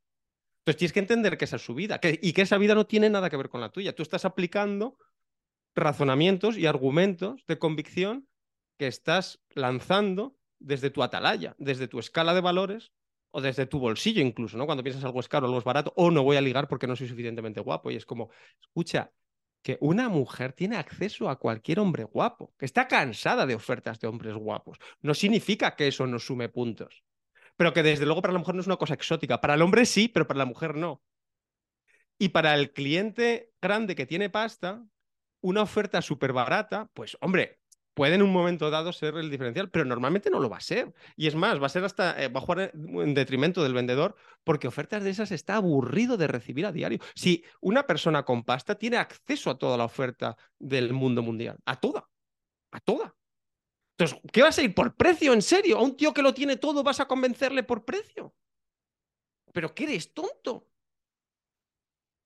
Entonces 0.60 0.78
tienes 0.78 0.92
que 0.92 1.00
entender 1.00 1.36
que 1.36 1.44
esa 1.44 1.56
es 1.56 1.64
su 1.64 1.74
vida 1.74 1.98
y 2.22 2.32
que 2.34 2.42
esa 2.42 2.56
vida 2.56 2.76
no 2.76 2.86
tiene 2.86 3.10
nada 3.10 3.28
que 3.28 3.36
ver 3.36 3.48
con 3.48 3.60
la 3.60 3.70
tuya. 3.70 3.96
Tú 3.96 4.04
estás 4.04 4.24
aplicando 4.24 4.96
razonamientos 5.74 6.56
y 6.56 6.66
argumentos 6.66 7.44
de 7.48 7.58
convicción 7.58 8.28
que 8.78 8.86
estás 8.86 9.40
lanzando 9.56 10.36
desde 10.60 10.90
tu 10.90 11.02
atalaya, 11.02 11.56
desde 11.58 11.88
tu 11.88 11.98
escala 11.98 12.32
de 12.32 12.42
valores 12.42 12.92
o 13.30 13.40
desde 13.40 13.66
tu 13.66 13.78
bolsillo 13.78 14.22
incluso, 14.22 14.56
¿no? 14.56 14.66
Cuando 14.66 14.82
piensas 14.82 15.04
algo 15.04 15.20
es 15.20 15.28
caro, 15.28 15.46
algo 15.46 15.58
es 15.58 15.64
barato, 15.64 15.92
o 15.96 16.10
no 16.10 16.22
voy 16.22 16.36
a 16.36 16.40
ligar 16.40 16.68
porque 16.68 16.86
no 16.86 16.96
soy 16.96 17.08
suficientemente 17.08 17.60
guapo. 17.60 17.90
Y 17.90 17.96
es 17.96 18.06
como, 18.06 18.30
escucha, 18.60 19.12
que 19.62 19.78
una 19.80 20.08
mujer 20.08 20.52
tiene 20.52 20.76
acceso 20.76 21.28
a 21.28 21.38
cualquier 21.38 21.80
hombre 21.80 22.04
guapo, 22.04 22.54
que 22.58 22.64
está 22.64 22.88
cansada 22.88 23.46
de 23.46 23.54
ofertas 23.54 24.00
de 24.00 24.08
hombres 24.08 24.34
guapos. 24.34 24.78
No 25.02 25.14
significa 25.14 25.76
que 25.76 25.88
eso 25.88 26.06
no 26.06 26.18
sume 26.18 26.48
puntos. 26.48 27.04
Pero 27.56 27.72
que 27.72 27.82
desde 27.82 28.06
luego 28.06 28.22
para 28.22 28.32
la 28.32 28.38
mujer 28.38 28.54
no 28.54 28.62
es 28.62 28.66
una 28.66 28.78
cosa 28.78 28.94
exótica. 28.94 29.40
Para 29.40 29.54
el 29.54 29.62
hombre 29.62 29.84
sí, 29.84 30.08
pero 30.08 30.26
para 30.26 30.38
la 30.38 30.46
mujer 30.46 30.76
no. 30.76 31.02
Y 32.18 32.30
para 32.30 32.54
el 32.54 32.72
cliente 32.72 33.52
grande 33.60 33.94
que 33.94 34.06
tiene 34.06 34.30
pasta, 34.30 34.82
una 35.42 35.62
oferta 35.62 36.02
súper 36.02 36.32
barata, 36.32 36.90
pues 36.94 37.16
hombre, 37.20 37.59
puede 38.00 38.14
en 38.14 38.22
un 38.22 38.32
momento 38.32 38.70
dado 38.70 38.94
ser 38.94 39.14
el 39.16 39.28
diferencial, 39.28 39.68
pero 39.68 39.84
normalmente 39.84 40.30
no 40.30 40.40
lo 40.40 40.48
va 40.48 40.56
a 40.56 40.62
ser. 40.62 40.94
Y 41.16 41.26
es 41.26 41.34
más, 41.34 41.60
va 41.60 41.66
a 41.66 41.68
ser 41.68 41.84
hasta, 41.84 42.18
eh, 42.18 42.28
va 42.28 42.40
a 42.40 42.42
jugar 42.42 42.72
en 42.72 43.12
detrimento 43.12 43.62
del 43.62 43.74
vendedor, 43.74 44.16
porque 44.42 44.68
ofertas 44.68 45.04
de 45.04 45.10
esas 45.10 45.32
está 45.32 45.56
aburrido 45.56 46.16
de 46.16 46.26
recibir 46.26 46.64
a 46.64 46.72
diario. 46.72 46.98
Si 47.14 47.44
una 47.60 47.86
persona 47.86 48.22
con 48.24 48.42
pasta 48.42 48.74
tiene 48.76 48.96
acceso 48.96 49.50
a 49.50 49.58
toda 49.58 49.76
la 49.76 49.84
oferta 49.84 50.34
del 50.58 50.94
mundo 50.94 51.20
mundial, 51.20 51.58
a 51.66 51.78
toda, 51.78 52.08
a 52.70 52.80
toda. 52.80 53.14
Entonces, 53.98 54.18
¿qué 54.32 54.40
vas 54.44 54.56
a 54.56 54.62
ir 54.62 54.74
por 54.74 54.96
precio? 54.96 55.34
¿En 55.34 55.42
serio? 55.42 55.76
¿A 55.76 55.82
un 55.82 55.94
tío 55.94 56.14
que 56.14 56.22
lo 56.22 56.32
tiene 56.32 56.56
todo 56.56 56.82
vas 56.82 57.00
a 57.00 57.06
convencerle 57.06 57.64
por 57.64 57.84
precio? 57.84 58.34
¿Pero 59.52 59.74
qué 59.74 59.84
eres 59.84 60.14
tonto? 60.14 60.69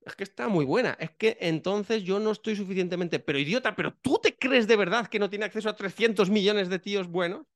Es 0.04 0.16
que 0.16 0.24
está 0.24 0.48
muy 0.48 0.64
buena. 0.64 0.96
Es 1.00 1.10
que 1.10 1.36
entonces 1.40 2.02
yo 2.02 2.18
no 2.20 2.30
estoy 2.32 2.56
suficientemente. 2.56 3.18
Pero 3.20 3.38
idiota, 3.38 3.74
¿pero 3.74 3.94
tú 3.94 4.18
te 4.22 4.36
crees 4.36 4.66
de 4.66 4.76
verdad 4.76 5.08
que 5.08 5.18
no 5.18 5.30
tiene 5.30 5.46
acceso 5.46 5.68
a 5.68 5.76
300 5.76 6.30
millones 6.30 6.68
de 6.68 6.78
tíos 6.78 7.08
buenos? 7.08 7.46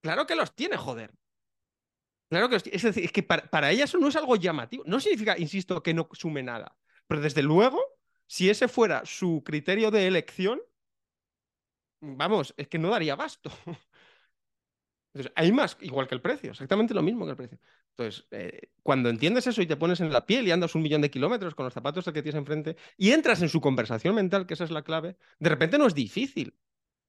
Claro 0.00 0.26
que 0.26 0.36
los 0.36 0.54
tiene, 0.54 0.76
joder. 0.76 1.12
Claro 2.28 2.48
que 2.48 2.54
los 2.54 2.62
tiene. 2.62 2.76
Es 2.76 2.82
decir, 2.82 3.04
es 3.04 3.12
que 3.12 3.22
para, 3.22 3.50
para 3.50 3.70
ella 3.70 3.84
eso 3.84 3.98
no 3.98 4.08
es 4.08 4.16
algo 4.16 4.36
llamativo. 4.36 4.84
No 4.86 5.00
significa, 5.00 5.36
insisto, 5.38 5.82
que 5.82 5.94
no 5.94 6.08
sume 6.12 6.42
nada. 6.42 6.76
Pero 7.06 7.20
desde 7.20 7.42
luego, 7.42 7.80
si 8.26 8.48
ese 8.50 8.68
fuera 8.68 9.04
su 9.04 9.42
criterio 9.44 9.90
de 9.90 10.06
elección, 10.06 10.60
vamos, 12.00 12.54
es 12.56 12.68
que 12.68 12.78
no 12.78 12.90
daría 12.90 13.16
basto. 13.16 13.50
Entonces, 15.14 15.32
hay 15.36 15.52
más, 15.52 15.76
igual 15.80 16.06
que 16.06 16.14
el 16.14 16.22
precio, 16.22 16.50
exactamente 16.50 16.94
lo 16.94 17.02
mismo 17.02 17.24
que 17.24 17.30
el 17.30 17.36
precio. 17.36 17.58
Entonces, 17.98 18.26
eh, 18.30 18.70
cuando 18.84 19.08
entiendes 19.08 19.48
eso 19.48 19.60
y 19.60 19.66
te 19.66 19.76
pones 19.76 20.00
en 20.00 20.12
la 20.12 20.24
piel 20.24 20.46
y 20.46 20.52
andas 20.52 20.76
un 20.76 20.82
millón 20.82 21.00
de 21.02 21.10
kilómetros 21.10 21.56
con 21.56 21.64
los 21.64 21.74
zapatos 21.74 22.04
que 22.04 22.22
tienes 22.22 22.36
enfrente 22.36 22.76
y 22.96 23.10
entras 23.10 23.42
en 23.42 23.48
su 23.48 23.60
conversación 23.60 24.14
mental, 24.14 24.46
que 24.46 24.54
esa 24.54 24.62
es 24.62 24.70
la 24.70 24.84
clave, 24.84 25.16
de 25.40 25.50
repente 25.50 25.78
no 25.78 25.86
es 25.86 25.94
difícil. 25.94 26.56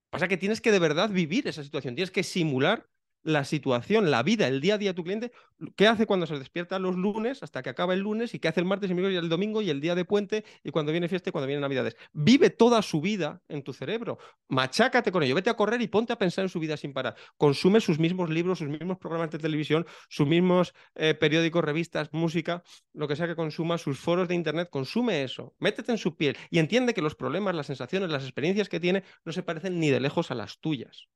Pasa 0.09 0.27
que 0.27 0.37
tienes 0.37 0.61
que 0.61 0.71
de 0.71 0.79
verdad 0.79 1.11
vivir 1.11 1.47
esa 1.47 1.63
situación, 1.63 1.93
tienes 1.93 2.09
que 2.09 2.23
simular 2.23 2.89
la 3.23 3.43
situación, 3.43 4.11
la 4.11 4.23
vida, 4.23 4.47
el 4.47 4.61
día 4.61 4.75
a 4.75 4.77
día 4.77 4.91
de 4.91 4.93
tu 4.93 5.03
cliente, 5.03 5.31
qué 5.75 5.87
hace 5.87 6.05
cuando 6.05 6.25
se 6.25 6.37
despierta 6.39 6.79
los 6.79 6.95
lunes 6.95 7.43
hasta 7.43 7.61
que 7.61 7.69
acaba 7.69 7.93
el 7.93 7.99
lunes 7.99 8.33
y 8.33 8.39
qué 8.39 8.47
hace 8.47 8.59
el 8.59 8.65
martes, 8.65 8.89
el 8.89 8.95
miércoles 8.95 9.15
y 9.15 9.23
el 9.23 9.29
domingo 9.29 9.61
y 9.61 9.69
el 9.69 9.81
día 9.81 9.95
de 9.95 10.05
puente 10.05 10.45
y 10.63 10.71
cuando 10.71 10.91
viene 10.91 11.07
fiesta 11.07 11.29
y 11.29 11.31
cuando 11.31 11.47
viene 11.47 11.61
navidades. 11.61 11.95
Vive 12.13 12.49
toda 12.49 12.81
su 12.81 13.01
vida 13.01 13.41
en 13.47 13.63
tu 13.63 13.73
cerebro, 13.73 14.17
machácate 14.47 15.11
con 15.11 15.23
ello, 15.23 15.35
vete 15.35 15.49
a 15.49 15.55
correr 15.55 15.81
y 15.81 15.87
ponte 15.87 16.13
a 16.13 16.17
pensar 16.17 16.43
en 16.43 16.49
su 16.49 16.59
vida 16.59 16.77
sin 16.77 16.93
parar. 16.93 17.15
Consume 17.37 17.81
sus 17.81 17.99
mismos 17.99 18.29
libros, 18.29 18.59
sus 18.59 18.69
mismos 18.69 18.97
programas 18.97 19.31
de 19.31 19.39
televisión, 19.39 19.85
sus 20.07 20.27
mismos 20.27 20.73
eh, 20.95 21.13
periódicos, 21.13 21.63
revistas, 21.63 22.09
música, 22.13 22.63
lo 22.93 23.07
que 23.07 23.15
sea 23.15 23.27
que 23.27 23.35
consuma, 23.35 23.77
sus 23.77 23.99
foros 23.99 24.27
de 24.27 24.35
internet, 24.35 24.69
consume 24.69 25.23
eso, 25.23 25.53
métete 25.59 25.91
en 25.91 25.97
su 25.97 26.15
piel 26.15 26.37
y 26.49 26.59
entiende 26.59 26.93
que 26.93 27.01
los 27.01 27.15
problemas, 27.15 27.55
las 27.55 27.67
sensaciones, 27.67 28.09
las 28.09 28.23
experiencias 28.23 28.69
que 28.69 28.79
tiene 28.79 29.03
no 29.25 29.31
se 29.31 29.43
parecen 29.43 29.79
ni 29.79 29.89
de 29.89 29.99
lejos 29.99 30.31
a 30.31 30.35
las 30.35 30.59
tuyas 30.59 31.09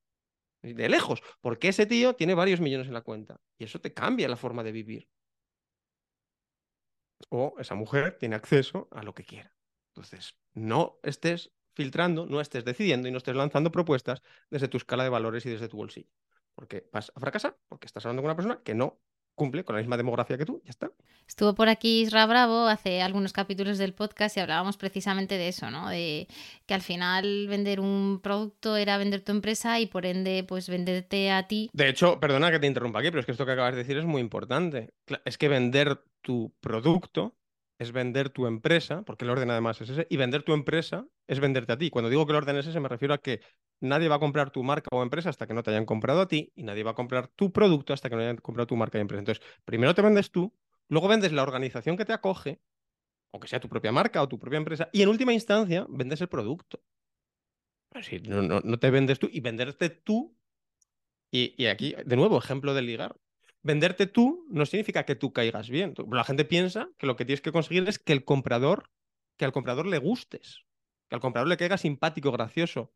de 0.63 0.89
lejos, 0.89 1.21
porque 1.41 1.67
ese 1.67 1.85
tío 1.85 2.15
tiene 2.15 2.33
varios 2.33 2.61
millones 2.61 2.87
en 2.87 2.93
la 2.93 3.01
cuenta 3.01 3.39
y 3.57 3.65
eso 3.65 3.81
te 3.81 3.93
cambia 3.93 4.29
la 4.29 4.37
forma 4.37 4.63
de 4.63 4.71
vivir. 4.71 5.09
O 7.29 7.55
esa 7.59 7.75
mujer 7.75 8.17
tiene 8.17 8.35
acceso 8.35 8.87
a 8.91 9.03
lo 9.03 9.13
que 9.13 9.25
quiera. 9.25 9.53
Entonces, 9.89 10.37
no 10.53 10.99
estés 11.03 11.51
filtrando, 11.73 12.25
no 12.25 12.39
estés 12.39 12.65
decidiendo 12.65 13.07
y 13.07 13.11
no 13.11 13.17
estés 13.17 13.35
lanzando 13.35 13.71
propuestas 13.71 14.21
desde 14.49 14.67
tu 14.67 14.77
escala 14.77 15.03
de 15.03 15.09
valores 15.09 15.45
y 15.45 15.49
desde 15.49 15.67
tu 15.67 15.77
bolsillo. 15.77 16.09
Porque 16.55 16.87
vas 16.91 17.11
a 17.15 17.19
fracasar, 17.19 17.57
porque 17.67 17.87
estás 17.87 18.05
hablando 18.05 18.21
con 18.21 18.29
una 18.29 18.35
persona 18.35 18.61
que 18.63 18.75
no 18.75 19.01
cumple 19.35 19.63
con 19.63 19.75
la 19.75 19.81
misma 19.81 19.97
demografía 19.97 20.37
que 20.37 20.45
tú, 20.45 20.61
ya 20.63 20.71
está. 20.71 20.91
Estuvo 21.27 21.55
por 21.55 21.69
aquí 21.69 22.01
Isra 22.01 22.25
Bravo 22.25 22.67
hace 22.67 23.01
algunos 23.01 23.33
capítulos 23.33 23.77
del 23.77 23.93
podcast 23.93 24.37
y 24.37 24.39
hablábamos 24.39 24.77
precisamente 24.77 25.37
de 25.37 25.47
eso, 25.47 25.71
¿no? 25.71 25.89
De 25.89 26.27
que 26.65 26.73
al 26.73 26.81
final 26.81 27.47
vender 27.47 27.79
un 27.79 28.19
producto 28.21 28.77
era 28.77 28.97
vender 28.97 29.21
tu 29.21 29.31
empresa 29.31 29.79
y 29.79 29.87
por 29.87 30.05
ende, 30.05 30.43
pues 30.47 30.69
venderte 30.69 31.31
a 31.31 31.47
ti. 31.47 31.69
De 31.73 31.89
hecho, 31.89 32.19
perdona 32.19 32.51
que 32.51 32.59
te 32.59 32.67
interrumpa 32.67 32.99
aquí, 32.99 33.09
pero 33.09 33.21
es 33.21 33.25
que 33.25 33.31
esto 33.31 33.45
que 33.45 33.53
acabas 33.53 33.73
de 33.73 33.79
decir 33.79 33.97
es 33.97 34.05
muy 34.05 34.21
importante. 34.21 34.93
Es 35.25 35.37
que 35.37 35.47
vender 35.47 36.03
tu 36.21 36.53
producto 36.59 37.35
es 37.79 37.91
vender 37.91 38.29
tu 38.29 38.47
empresa, 38.47 39.01
porque 39.03 39.25
el 39.25 39.31
orden 39.31 39.49
además 39.49 39.81
es 39.81 39.89
ese, 39.89 40.07
y 40.09 40.17
vender 40.17 40.43
tu 40.43 40.53
empresa 40.53 41.05
es 41.27 41.39
venderte 41.39 41.73
a 41.73 41.77
ti. 41.77 41.89
Cuando 41.89 42.09
digo 42.09 42.25
que 42.25 42.31
el 42.31 42.37
orden 42.37 42.57
es 42.57 42.67
ese, 42.67 42.79
me 42.79 42.89
refiero 42.89 43.13
a 43.13 43.17
que 43.17 43.41
nadie 43.83 44.07
va 44.07 44.15
a 44.15 44.19
comprar 44.19 44.51
tu 44.51 44.63
marca 44.63 44.89
o 44.91 45.03
empresa 45.03 45.29
hasta 45.29 45.47
que 45.47 45.53
no 45.53 45.63
te 45.63 45.71
hayan 45.71 45.85
comprado 45.85 46.21
a 46.21 46.27
ti, 46.27 46.51
y 46.55 46.63
nadie 46.63 46.83
va 46.83 46.91
a 46.91 46.95
comprar 46.95 47.27
tu 47.27 47.51
producto 47.51 47.93
hasta 47.93 48.09
que 48.09 48.15
no 48.15 48.21
hayan 48.21 48.37
comprado 48.37 48.67
tu 48.67 48.75
marca 48.75 48.97
y 48.97 49.01
empresa. 49.01 49.19
Entonces, 49.19 49.45
primero 49.65 49.93
te 49.93 50.01
vendes 50.01 50.31
tú, 50.31 50.53
luego 50.89 51.07
vendes 51.07 51.31
la 51.31 51.43
organización 51.43 51.97
que 51.97 52.05
te 52.05 52.13
acoge, 52.13 52.61
o 53.31 53.39
que 53.39 53.47
sea 53.47 53.59
tu 53.59 53.69
propia 53.69 53.91
marca 53.91 54.21
o 54.21 54.27
tu 54.27 54.39
propia 54.39 54.57
empresa, 54.57 54.89
y 54.91 55.01
en 55.01 55.09
última 55.09 55.33
instancia 55.33 55.85
vendes 55.89 56.21
el 56.21 56.29
producto. 56.29 56.81
Así, 57.91 58.19
no, 58.19 58.41
no, 58.41 58.79
te 58.79 58.89
vendes 58.89 59.19
tú, 59.19 59.29
y 59.31 59.39
venderte 59.39 59.89
tú, 59.89 60.35
y, 61.31 61.53
y 61.61 61.67
aquí, 61.67 61.95
de 62.05 62.15
nuevo, 62.15 62.37
ejemplo 62.37 62.73
de 62.73 62.81
ligar 62.81 63.15
venderte 63.63 64.05
tú 64.07 64.45
no 64.49 64.65
significa 64.65 65.05
que 65.05 65.15
tú 65.15 65.33
caigas 65.33 65.69
bien. 65.69 65.93
La 66.11 66.23
gente 66.23 66.45
piensa 66.45 66.89
que 66.97 67.07
lo 67.07 67.15
que 67.15 67.25
tienes 67.25 67.41
que 67.41 67.51
conseguir 67.51 67.87
es 67.87 67.97
que 67.97 68.13
el 68.13 68.23
comprador, 68.25 68.91
que 69.37 69.45
al 69.45 69.51
comprador 69.51 69.87
le 69.87 69.97
gustes, 69.97 70.65
que 71.09 71.15
al 71.15 71.21
comprador 71.21 71.47
le 71.47 71.57
caiga 71.57 71.77
simpático, 71.77 72.31
gracioso. 72.31 72.93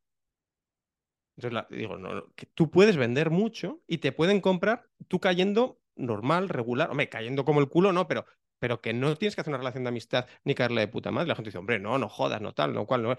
Entonces, 1.37 1.65
digo, 1.69 1.97
no, 1.97 2.33
que 2.35 2.47
tú 2.47 2.71
puedes 2.71 2.97
vender 2.97 3.29
mucho 3.29 3.81
y 3.87 3.99
te 3.99 4.11
pueden 4.11 4.41
comprar 4.41 4.87
tú 5.07 5.19
cayendo 5.19 5.79
normal, 5.95 6.49
regular, 6.49 6.89
hombre, 6.89 7.09
cayendo 7.09 7.45
como 7.45 7.59
el 7.59 7.69
culo, 7.69 7.93
no, 7.93 8.07
pero, 8.07 8.25
pero 8.59 8.81
que 8.81 8.93
no 8.93 9.15
tienes 9.15 9.35
que 9.35 9.41
hacer 9.41 9.51
una 9.51 9.59
relación 9.59 9.83
de 9.83 9.89
amistad 9.89 10.25
ni 10.43 10.55
caerle 10.55 10.81
de 10.81 10.87
puta 10.87 11.11
madre. 11.11 11.27
La 11.27 11.35
gente 11.35 11.49
dice, 11.49 11.59
hombre, 11.59 11.79
no, 11.79 11.97
no 11.99 12.09
jodas, 12.09 12.41
no 12.41 12.53
tal, 12.53 12.73
no 12.73 12.85
cual, 12.85 13.03
no. 13.03 13.15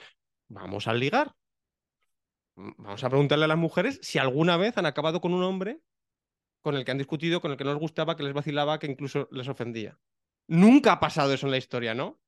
Vamos 0.49 0.89
a 0.89 0.95
ligar. 0.95 1.35
Vamos 2.57 3.05
a 3.05 3.09
preguntarle 3.09 3.45
a 3.45 3.49
las 3.49 3.59
mujeres 3.59 4.01
si 4.03 4.19
alguna 4.19 4.57
vez 4.57 4.77
han 4.79 4.87
acabado 4.87 5.21
con 5.21 5.33
un 5.33 5.45
hombre 5.45 5.81
con 6.61 6.75
el 6.75 6.85
que 6.85 6.91
han 6.91 6.99
discutido, 6.99 7.41
con 7.41 7.53
el 7.53 7.57
que 7.57 7.65
no 7.65 7.71
les 7.71 7.81
gustaba, 7.81 8.17
que 8.17 8.25
les 8.25 8.33
vacilaba, 8.33 8.81
que 8.81 8.89
incluso 8.89 9.29
les 9.31 9.47
ofendía. 9.47 9.97
Nunca 10.49 10.93
ha 10.93 11.01
pasado 11.01 11.33
eso 11.33 11.47
en 11.47 11.53
la 11.53 11.59
historia, 11.59 11.95
¿no? 11.95 12.21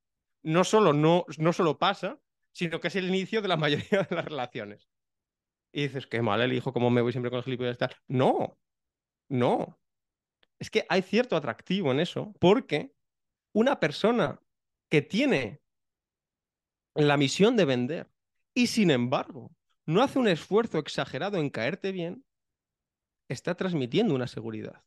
No 0.43 0.63
solo, 0.63 0.93
no, 0.93 1.27
no 1.39 1.53
solo 1.53 1.79
pasa, 1.79 2.21
sino 2.53 2.81
que 2.81 2.89
es 2.89 2.97
el 2.97 3.09
inicio 3.09 3.43
de 3.43 3.49
la 3.49 3.57
mayoría 3.59 4.05
de 4.09 4.15
las 4.15 4.25
relaciones. 4.25 4.89
Y 5.73 5.83
dices, 5.83 6.07
qué 6.07 6.23
mal 6.23 6.41
el 6.41 6.53
hijo, 6.53 6.73
cómo 6.73 6.91
me 6.91 7.01
voy 7.01 7.13
siempre 7.13 7.31
con 7.31 7.39
el 7.39 7.45
gilipollas 7.45 7.79
tal. 7.79 7.95
No, 8.09 8.59
no. 9.29 9.79
Es 10.59 10.71
que 10.71 10.85
hay 10.89 11.03
cierto 11.03 11.37
atractivo 11.37 11.91
en 11.93 12.01
eso, 12.01 12.35
porque 12.41 12.95
una 13.53 13.81
persona 13.81 14.41
que 14.89 15.03
tiene 15.03 15.61
la 16.95 17.17
misión 17.17 17.57
de 17.57 17.65
vender 17.65 18.11
y 18.55 18.67
sin 18.67 18.91
embargo 18.91 19.55
no 19.87 20.03
hace 20.03 20.19
un 20.19 20.29
esfuerzo 20.29 20.79
exagerado 20.79 21.39
en 21.39 21.51
caerte 21.51 21.93
bien, 21.93 22.25
está 23.29 23.55
transmitiendo 23.55 24.15
una 24.15 24.27
seguridad. 24.27 24.85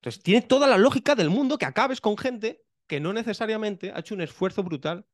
Entonces, 0.00 0.22
tiene 0.22 0.42
toda 0.42 0.66
la 0.66 0.78
lógica 0.78 1.14
del 1.14 1.30
mundo 1.30 1.58
que 1.58 1.64
acabes 1.64 2.00
con 2.00 2.18
gente 2.18 2.64
que 2.88 3.00
no 3.00 3.12
necesariamente 3.12 3.92
ha 3.92 4.00
hecho 4.00 4.14
un 4.14 4.20
esfuerzo 4.20 4.62
brutal 4.62 5.06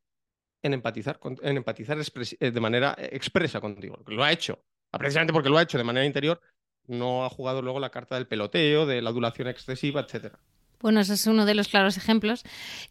en 0.63 0.75
empatizar, 0.75 1.21
en 1.43 1.57
empatizar 1.57 1.99
eh, 1.99 2.51
de 2.51 2.61
manera 2.61 2.97
expresa 2.99 3.61
contigo. 3.61 4.03
Lo 4.07 4.25
ha 4.25 4.33
hecho, 4.33 4.59
precisamente 4.91 5.33
porque 5.33 5.49
lo 5.49 5.59
ha 5.59 5.63
hecho 5.63 5.79
de 5.79 5.85
manera 5.85 6.07
interior, 6.07 6.41
no 6.87 7.25
ha 7.25 7.31
jugado 7.31 7.63
luego 7.63 7.81
la 7.81 7.91
carta 7.91 8.15
del 8.15 8.27
peloteo, 8.27 8.87
de 8.87 9.03
la 9.03 9.11
adulación 9.11 9.49
excesiva, 9.49 10.01
etc. 10.01 10.35
Bueno, 10.81 11.01
ese 11.01 11.15
es 11.15 11.27
uno 11.27 11.45
de 11.45 11.55
los 11.55 11.69
claros 11.69 11.97
ejemplos 11.97 12.45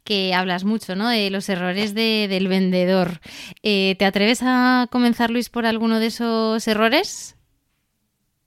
que 0.03 0.33
hablas 0.33 0.65
mucho, 0.65 0.95
¿no? 0.95 1.09
De 1.09 1.29
los 1.29 1.47
errores 1.49 1.93
del 1.93 2.47
vendedor. 2.47 3.21
Eh, 3.63 3.95
¿Te 3.97 4.05
atreves 4.05 4.39
a 4.43 4.87
comenzar, 4.91 5.31
Luis, 5.31 5.49
por 5.49 5.65
alguno 5.65 5.99
de 5.99 6.07
esos 6.07 6.67
errores? 6.67 7.37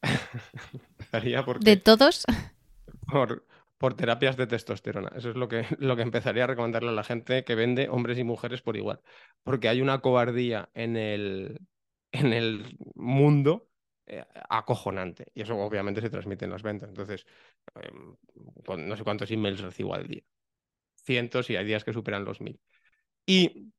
¿De 1.60 1.76
todos? 1.76 2.24
Por, 3.10 3.44
por 3.80 3.94
terapias 3.94 4.36
de 4.36 4.46
testosterona. 4.46 5.10
Eso 5.16 5.30
es 5.30 5.36
lo 5.36 5.48
que, 5.48 5.64
lo 5.78 5.96
que 5.96 6.02
empezaría 6.02 6.44
a 6.44 6.46
recomendarle 6.46 6.90
a 6.90 6.92
la 6.92 7.02
gente 7.04 7.44
que 7.44 7.54
vende 7.54 7.88
hombres 7.88 8.18
y 8.18 8.24
mujeres 8.24 8.60
por 8.60 8.76
igual. 8.76 9.00
Porque 9.42 9.70
hay 9.70 9.80
una 9.80 10.00
cobardía 10.02 10.68
en 10.74 10.98
el, 10.98 11.60
en 12.12 12.34
el 12.34 12.76
mundo 12.94 13.70
eh, 14.06 14.22
acojonante. 14.50 15.28
Y 15.34 15.42
eso 15.42 15.56
obviamente 15.58 16.02
se 16.02 16.10
transmite 16.10 16.44
en 16.44 16.50
las 16.50 16.62
ventas. 16.62 16.90
Entonces, 16.90 17.24
em, 17.74 18.16
no 18.86 18.96
sé 18.96 19.02
cuántos 19.04 19.30
emails 19.30 19.60
recibo 19.62 19.94
al 19.94 20.06
día. 20.06 20.22
Cientos 21.04 21.50
y 21.50 21.56
hay 21.56 21.64
días 21.64 21.84
que 21.84 21.92
superan 21.94 22.24
los 22.24 22.40
mil. 22.42 22.60
Y 23.26 23.72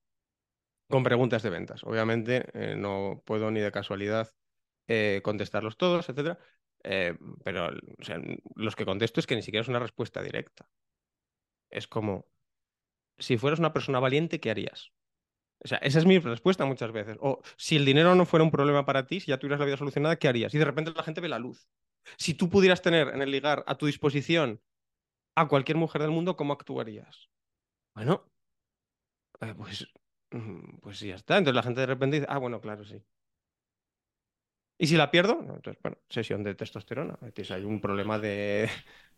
con 0.90 1.04
preguntas 1.04 1.44
de 1.44 1.50
ventas. 1.50 1.84
Obviamente 1.84 2.46
eh, 2.54 2.76
no 2.76 3.24
puedo 3.26 3.52
ni 3.52 3.60
de 3.62 3.72
casualidad 3.72 4.30
eh, 4.88 5.22
contestarlos 5.24 5.78
todos, 5.78 6.10
etcétera. 6.10 6.40
Eh, 6.84 7.18
pero 7.44 7.70
los 8.56 8.76
que 8.76 8.86
contesto 8.86 9.20
es 9.20 9.28
que 9.28 9.36
ni 9.36 9.42
siquiera 9.42 9.62
es 9.62 9.68
una 9.68 9.80
respuesta 9.80 10.22
directa. 10.22 10.70
Es 11.70 11.88
como, 11.88 12.26
si 13.18 13.38
fueras 13.38 13.60
una 13.60 13.74
persona 13.74 14.00
valiente, 14.00 14.40
¿qué 14.40 14.52
harías? 14.52 14.92
O 15.64 15.68
sea, 15.68 15.78
esa 15.80 16.00
es 16.00 16.06
mi 16.06 16.18
respuesta 16.18 16.66
muchas 16.66 16.92
veces. 16.92 17.18
O 17.20 17.42
si 17.56 17.76
el 17.76 17.86
dinero 17.86 18.16
no 18.16 18.26
fuera 18.26 18.44
un 18.44 18.52
problema 18.52 18.86
para 18.86 19.06
ti, 19.06 19.20
si 19.20 19.28
ya 19.28 19.38
tuvieras 19.38 19.60
la 19.60 19.66
vida 19.66 19.78
solucionada, 19.78 20.18
¿qué 20.18 20.28
harías? 20.28 20.54
Y 20.54 20.58
de 20.58 20.66
repente 20.66 20.92
la 20.96 21.04
gente 21.04 21.22
ve 21.22 21.30
la 21.30 21.40
luz. 21.40 21.70
Si 22.18 22.34
tú 22.34 22.50
pudieras 22.50 22.82
tener 22.82 23.10
en 23.10 23.22
el 23.22 23.30
ligar 23.30 23.64
a 23.68 23.76
tu 23.76 23.86
disposición 23.86 24.60
a 25.36 25.48
cualquier 25.48 25.78
mujer 25.78 26.02
del 26.02 26.12
mundo, 26.12 26.36
¿cómo 26.36 26.54
actuarías? 26.54 27.30
Bueno, 27.94 28.26
eh, 29.42 29.54
pues, 29.56 29.88
mm, 30.32 30.80
pues 30.82 31.00
ya 31.00 31.16
está. 31.16 31.38
Entonces 31.38 31.56
la 31.56 31.64
gente 31.64 31.82
de 31.82 31.88
repente 31.88 32.16
dice, 32.18 32.28
ah, 32.30 32.40
bueno, 32.40 32.60
claro, 32.60 32.84
sí. 32.84 33.04
¿Y 34.82 34.88
si 34.88 34.98
la 34.98 35.12
pierdo? 35.12 35.38
Entonces, 35.42 35.78
bueno, 35.84 36.00
sesión 36.10 36.44
de 36.44 36.56
testosterona. 36.56 37.16
Hay 37.52 37.64
un 37.64 37.80
problema 37.80 38.18
de, 38.18 38.68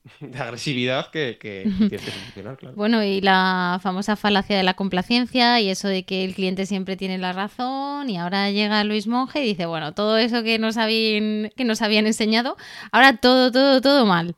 de 0.19 0.37
agresividad 0.37 1.09
que, 1.09 1.37
que 1.39 1.71
tienes 1.77 2.01
que 2.01 2.11
solucionar, 2.11 2.57
claro. 2.57 2.75
Bueno, 2.75 3.01
y 3.01 3.21
la 3.21 3.79
famosa 3.81 4.17
falacia 4.17 4.57
de 4.57 4.63
la 4.63 4.73
complacencia 4.73 5.61
y 5.61 5.69
eso 5.69 5.87
de 5.87 6.03
que 6.03 6.25
el 6.25 6.35
cliente 6.35 6.65
siempre 6.65 6.97
tiene 6.97 7.17
la 7.17 7.31
razón 7.31 8.09
y 8.09 8.17
ahora 8.17 8.51
llega 8.51 8.83
Luis 8.83 9.07
Monge 9.07 9.41
y 9.41 9.47
dice, 9.47 9.65
bueno, 9.65 9.93
todo 9.93 10.17
eso 10.17 10.43
que 10.43 10.59
nos 10.59 10.75
habían, 10.75 11.49
que 11.55 11.63
nos 11.63 11.81
habían 11.81 12.07
enseñado, 12.07 12.57
ahora 12.91 13.15
todo, 13.15 13.49
todo, 13.49 13.79
todo 13.79 14.05
mal. 14.05 14.35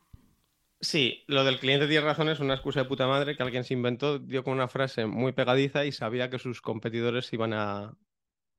Sí, 0.79 1.23
lo 1.25 1.43
del 1.43 1.57
cliente 1.57 1.87
tiene 1.87 2.05
razón 2.05 2.29
es 2.29 2.39
una 2.39 2.53
excusa 2.53 2.81
de 2.81 2.85
puta 2.85 3.07
madre 3.07 3.35
que 3.35 3.41
alguien 3.41 3.63
se 3.63 3.73
inventó, 3.73 4.19
dio 4.19 4.43
con 4.43 4.53
una 4.53 4.67
frase 4.67 5.07
muy 5.07 5.31
pegadiza 5.31 5.85
y 5.85 5.91
sabía 5.91 6.29
que 6.29 6.37
sus 6.37 6.61
competidores 6.61 7.33
iban 7.33 7.53
a, 7.53 7.95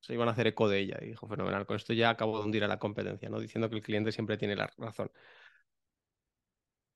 se 0.06 0.14
iban 0.14 0.28
a 0.28 0.32
hacer 0.32 0.46
eco 0.46 0.68
de 0.68 0.78
ella. 0.80 0.98
Y 1.02 1.06
dijo, 1.06 1.26
fenomenal, 1.28 1.66
con 1.66 1.76
esto 1.76 1.92
ya 1.92 2.10
acabo 2.10 2.38
de 2.38 2.44
hundir 2.44 2.64
a 2.64 2.68
la 2.68 2.78
competencia, 2.78 3.28
¿no? 3.28 3.40
Diciendo 3.40 3.68
que 3.68 3.76
el 3.76 3.82
cliente 3.82 4.12
siempre 4.12 4.36
tiene 4.38 4.54
la 4.56 4.68
razón. 4.78 5.10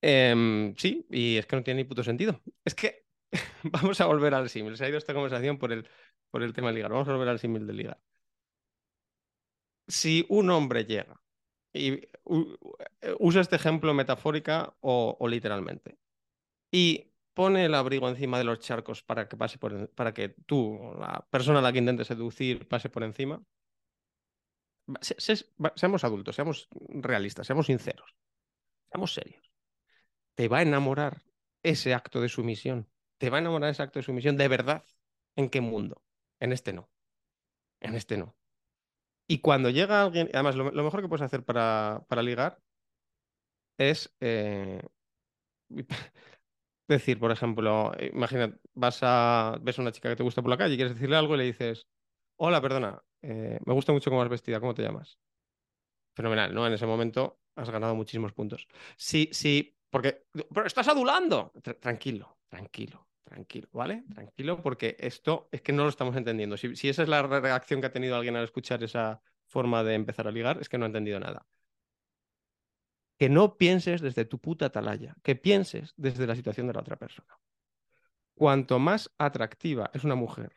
Em, 0.02 0.75
sí, 0.76 1.07
y 1.11 1.37
es 1.37 1.47
que 1.47 1.57
no 1.57 1.62
tiene 1.62 1.83
ni 1.83 1.88
puto 1.88 2.02
sentido. 2.05 2.40
Es 2.64 2.75
que 2.75 3.07
vamos 3.64 4.00
a 4.00 4.07
volver 4.07 4.35
al 4.35 4.49
símil. 4.49 4.76
Se 4.76 4.85
ha 4.85 4.88
ido 4.88 4.99
esta 4.99 5.14
conversación 5.14 5.59
por 5.59 5.73
el, 5.73 5.88
por 6.31 6.43
el 6.43 6.52
tema 6.52 6.69
del 6.69 6.76
ligar. 6.76 6.93
Vamos 6.93 7.09
a 7.09 7.12
volver 7.12 7.29
al 7.29 7.38
símil 7.40 7.67
del 7.67 7.76
ligar. 7.76 8.00
Si 9.88 10.25
un 10.29 10.50
hombre 10.50 10.85
llega 10.85 11.21
y 11.73 12.00
usa 13.19 13.40
este 13.43 13.57
ejemplo 13.57 13.95
metafórica 13.95 14.75
o, 14.81 15.17
o, 15.19 15.29
literalmente 15.29 15.99
y 16.73 17.12
pone 17.40 17.64
el 17.64 17.75
abrigo 17.75 18.06
encima 18.09 18.37
de 18.38 18.44
los 18.44 18.61
charcos 18.61 19.02
para 19.02 19.26
que 19.28 19.37
pase 19.37 19.56
por 19.59 19.88
para 19.99 20.12
que 20.12 20.28
tú, 20.47 20.94
la 20.99 21.26
persona 21.30 21.61
a 21.61 21.62
la 21.62 21.73
que 21.73 21.78
intentes 21.78 22.09
seducir, 22.09 22.68
pase 22.68 22.90
por 22.90 23.02
encima. 23.02 23.42
seamos 25.80 26.04
adultos, 26.04 26.37
seamos 26.37 26.68
realistas, 27.09 27.47
seamos 27.47 27.66
sinceros, 27.66 28.14
seamos 28.90 29.14
serios 29.14 29.50
te 30.40 30.49
va 30.49 30.61
a 30.61 30.62
enamorar 30.62 31.23
ese 31.62 31.92
acto 31.92 32.23
de 32.23 32.30
sumisión. 32.30 32.88
Te 33.18 33.28
va 33.28 33.37
a 33.37 33.40
enamorar 33.40 33.68
ese 33.68 33.82
acto 33.82 33.99
de 33.99 34.04
sumisión 34.04 34.38
de 34.38 34.49
verdad. 34.49 34.85
¿En 35.37 35.50
qué 35.50 35.61
mundo? 35.61 36.02
En 36.38 36.52
este 36.52 36.73
no. 36.73 36.88
En 37.80 37.94
este 37.94 38.16
no. 38.16 38.35
Y 39.26 39.40
cuando 39.40 39.68
llega 39.68 40.00
alguien, 40.00 40.30
además 40.32 40.56
lo, 40.56 40.73
mejor 40.73 41.02
que 41.02 41.09
puedes 41.09 41.26
hacer 41.26 41.44
para, 41.44 42.06
para 42.09 42.23
ligar 42.23 42.59
es 43.76 44.16
eh, 44.20 44.80
decir, 46.94 47.18
por 47.18 47.30
ejemplo, 47.30 47.92
imagina, 48.12 48.54
vas 48.75 49.00
a, 49.02 49.59
ves 49.61 49.78
a 49.78 49.82
una 49.82 49.92
chica 49.92 50.09
que 50.09 50.16
te 50.16 50.23
gusta 50.23 50.42
por 50.42 50.50
la 50.50 50.56
calle 50.56 50.75
y 50.75 50.76
quieres 50.76 50.94
decirle 50.94 51.16
algo 51.16 51.35
y 51.35 51.38
le 51.38 51.44
dices, 51.44 51.87
hola, 52.37 52.61
perdona, 52.61 53.02
eh, 53.23 53.59
me 53.64 53.73
gusta 53.75 53.92
mucho 53.92 54.11
cómo 54.11 54.20
vas 54.20 54.28
vestida, 54.28 54.60
¿cómo 54.60 54.75
te 54.75 54.82
llamas? 54.82 55.19
Fenomenal, 56.15 56.54
¿no? 56.54 56.67
En 56.67 56.73
ese 56.73 56.86
momento 56.86 57.41
has 57.56 57.71
ganado 57.71 57.95
muchísimos 57.95 58.32
puntos. 58.32 58.67
Si, 58.97 59.28
si 59.32 59.76
porque, 59.91 60.25
pero 60.52 60.67
estás 60.67 60.88
adulando. 60.88 61.52
Tranquilo, 61.80 62.38
tranquilo, 62.49 63.08
tranquilo, 63.25 63.69
¿vale? 63.73 64.04
Tranquilo, 64.12 64.62
porque 64.62 64.97
esto 64.99 65.49
es 65.50 65.62
que 65.62 65.73
no 65.73 65.82
lo 65.82 65.88
estamos 65.88 66.17
entendiendo. 66.17 66.56
Si, 66.56 66.76
si 66.76 66.88
esa 66.88 67.02
es 67.02 67.08
la 67.08 67.23
reacción 67.23 67.80
que 67.80 67.88
ha 67.88 67.93
tenido 67.93 68.17
alguien 68.17 68.36
al 68.36 68.45
escuchar 68.45 68.82
esa 68.82 69.21
forma 69.47 69.82
de 69.82 69.95
empezar 69.95 70.28
a 70.28 70.30
ligar, 70.30 70.58
es 70.60 70.69
que 70.69 70.78
no 70.78 70.84
ha 70.84 70.88
entendido 70.88 71.19
nada. 71.19 71.47
Que 73.21 73.28
no 73.28 73.59
pienses 73.59 74.00
desde 74.00 74.25
tu 74.25 74.39
puta 74.39 74.67
atalaya, 74.67 75.15
que 75.23 75.37
pienses 75.37 75.93
desde 75.99 76.26
la 76.26 76.35
situación 76.35 76.67
de 76.67 76.73
la 76.73 76.80
otra 76.80 76.97
persona. 76.97 77.39
Cuanto 78.35 78.78
más 78.78 79.13
atractiva 79.19 79.91
es 79.93 80.04
una 80.04 80.15
mujer, 80.15 80.56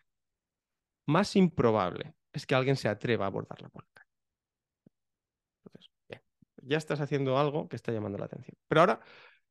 más 1.05 1.35
improbable 1.35 2.15
es 2.31 2.45
que 2.45 2.55
alguien 2.55 2.77
se 2.77 2.87
atreva 2.87 3.25
a 3.25 3.27
abordarla 3.27 3.67
por 3.67 3.83
la 3.83 3.91
calle. 3.93 4.11
Entonces, 5.65 5.91
ya 6.61 6.77
estás 6.77 7.01
haciendo 7.01 7.37
algo 7.37 7.67
que 7.67 7.75
está 7.75 7.91
llamando 7.91 8.17
la 8.17 8.25
atención. 8.25 8.57
Pero 8.69 8.79
ahora 8.79 9.01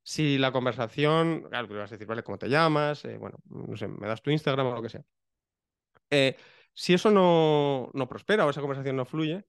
si 0.02 0.38
la 0.38 0.52
conversación, 0.52 1.42
claro, 1.48 1.68
que 1.68 1.74
vas 1.74 1.90
a 1.92 1.94
decir, 1.94 2.06
vale, 2.06 2.22
¿cómo 2.22 2.38
te 2.38 2.48
llamas? 2.48 3.04
Eh, 3.04 3.18
bueno, 3.18 3.38
no 3.50 3.76
sé, 3.76 3.88
me 3.88 4.08
das 4.08 4.22
tu 4.22 4.30
Instagram 4.30 4.66
o 4.68 4.74
lo 4.74 4.82
que 4.82 4.88
sea. 4.88 5.04
Eh, 6.10 6.36
si 6.74 6.94
eso 6.94 7.10
no, 7.10 8.08
prospera 8.08 8.46
o 8.46 8.50
esa 8.50 8.60
conversación 8.60 8.96
no 8.96 9.04
fluye, 9.04 9.44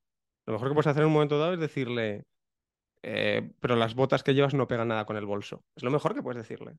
lo 0.45 0.53
mejor 0.53 0.69
que 0.69 0.73
puedes 0.75 0.87
hacer 0.87 1.01
en 1.03 1.07
un 1.07 1.13
momento 1.13 1.39
dado 1.39 1.53
es 1.53 1.59
decirle, 1.59 2.25
eh, 3.03 3.51
pero 3.59 3.75
las 3.75 3.95
botas 3.95 4.23
que 4.23 4.33
llevas 4.33 4.53
no 4.53 4.67
pegan 4.67 4.87
nada 4.87 5.05
con 5.05 5.17
el 5.17 5.25
bolso. 5.25 5.63
Es 5.75 5.83
lo 5.83 5.91
mejor 5.91 6.15
que 6.15 6.23
puedes 6.23 6.41
decirle. 6.41 6.77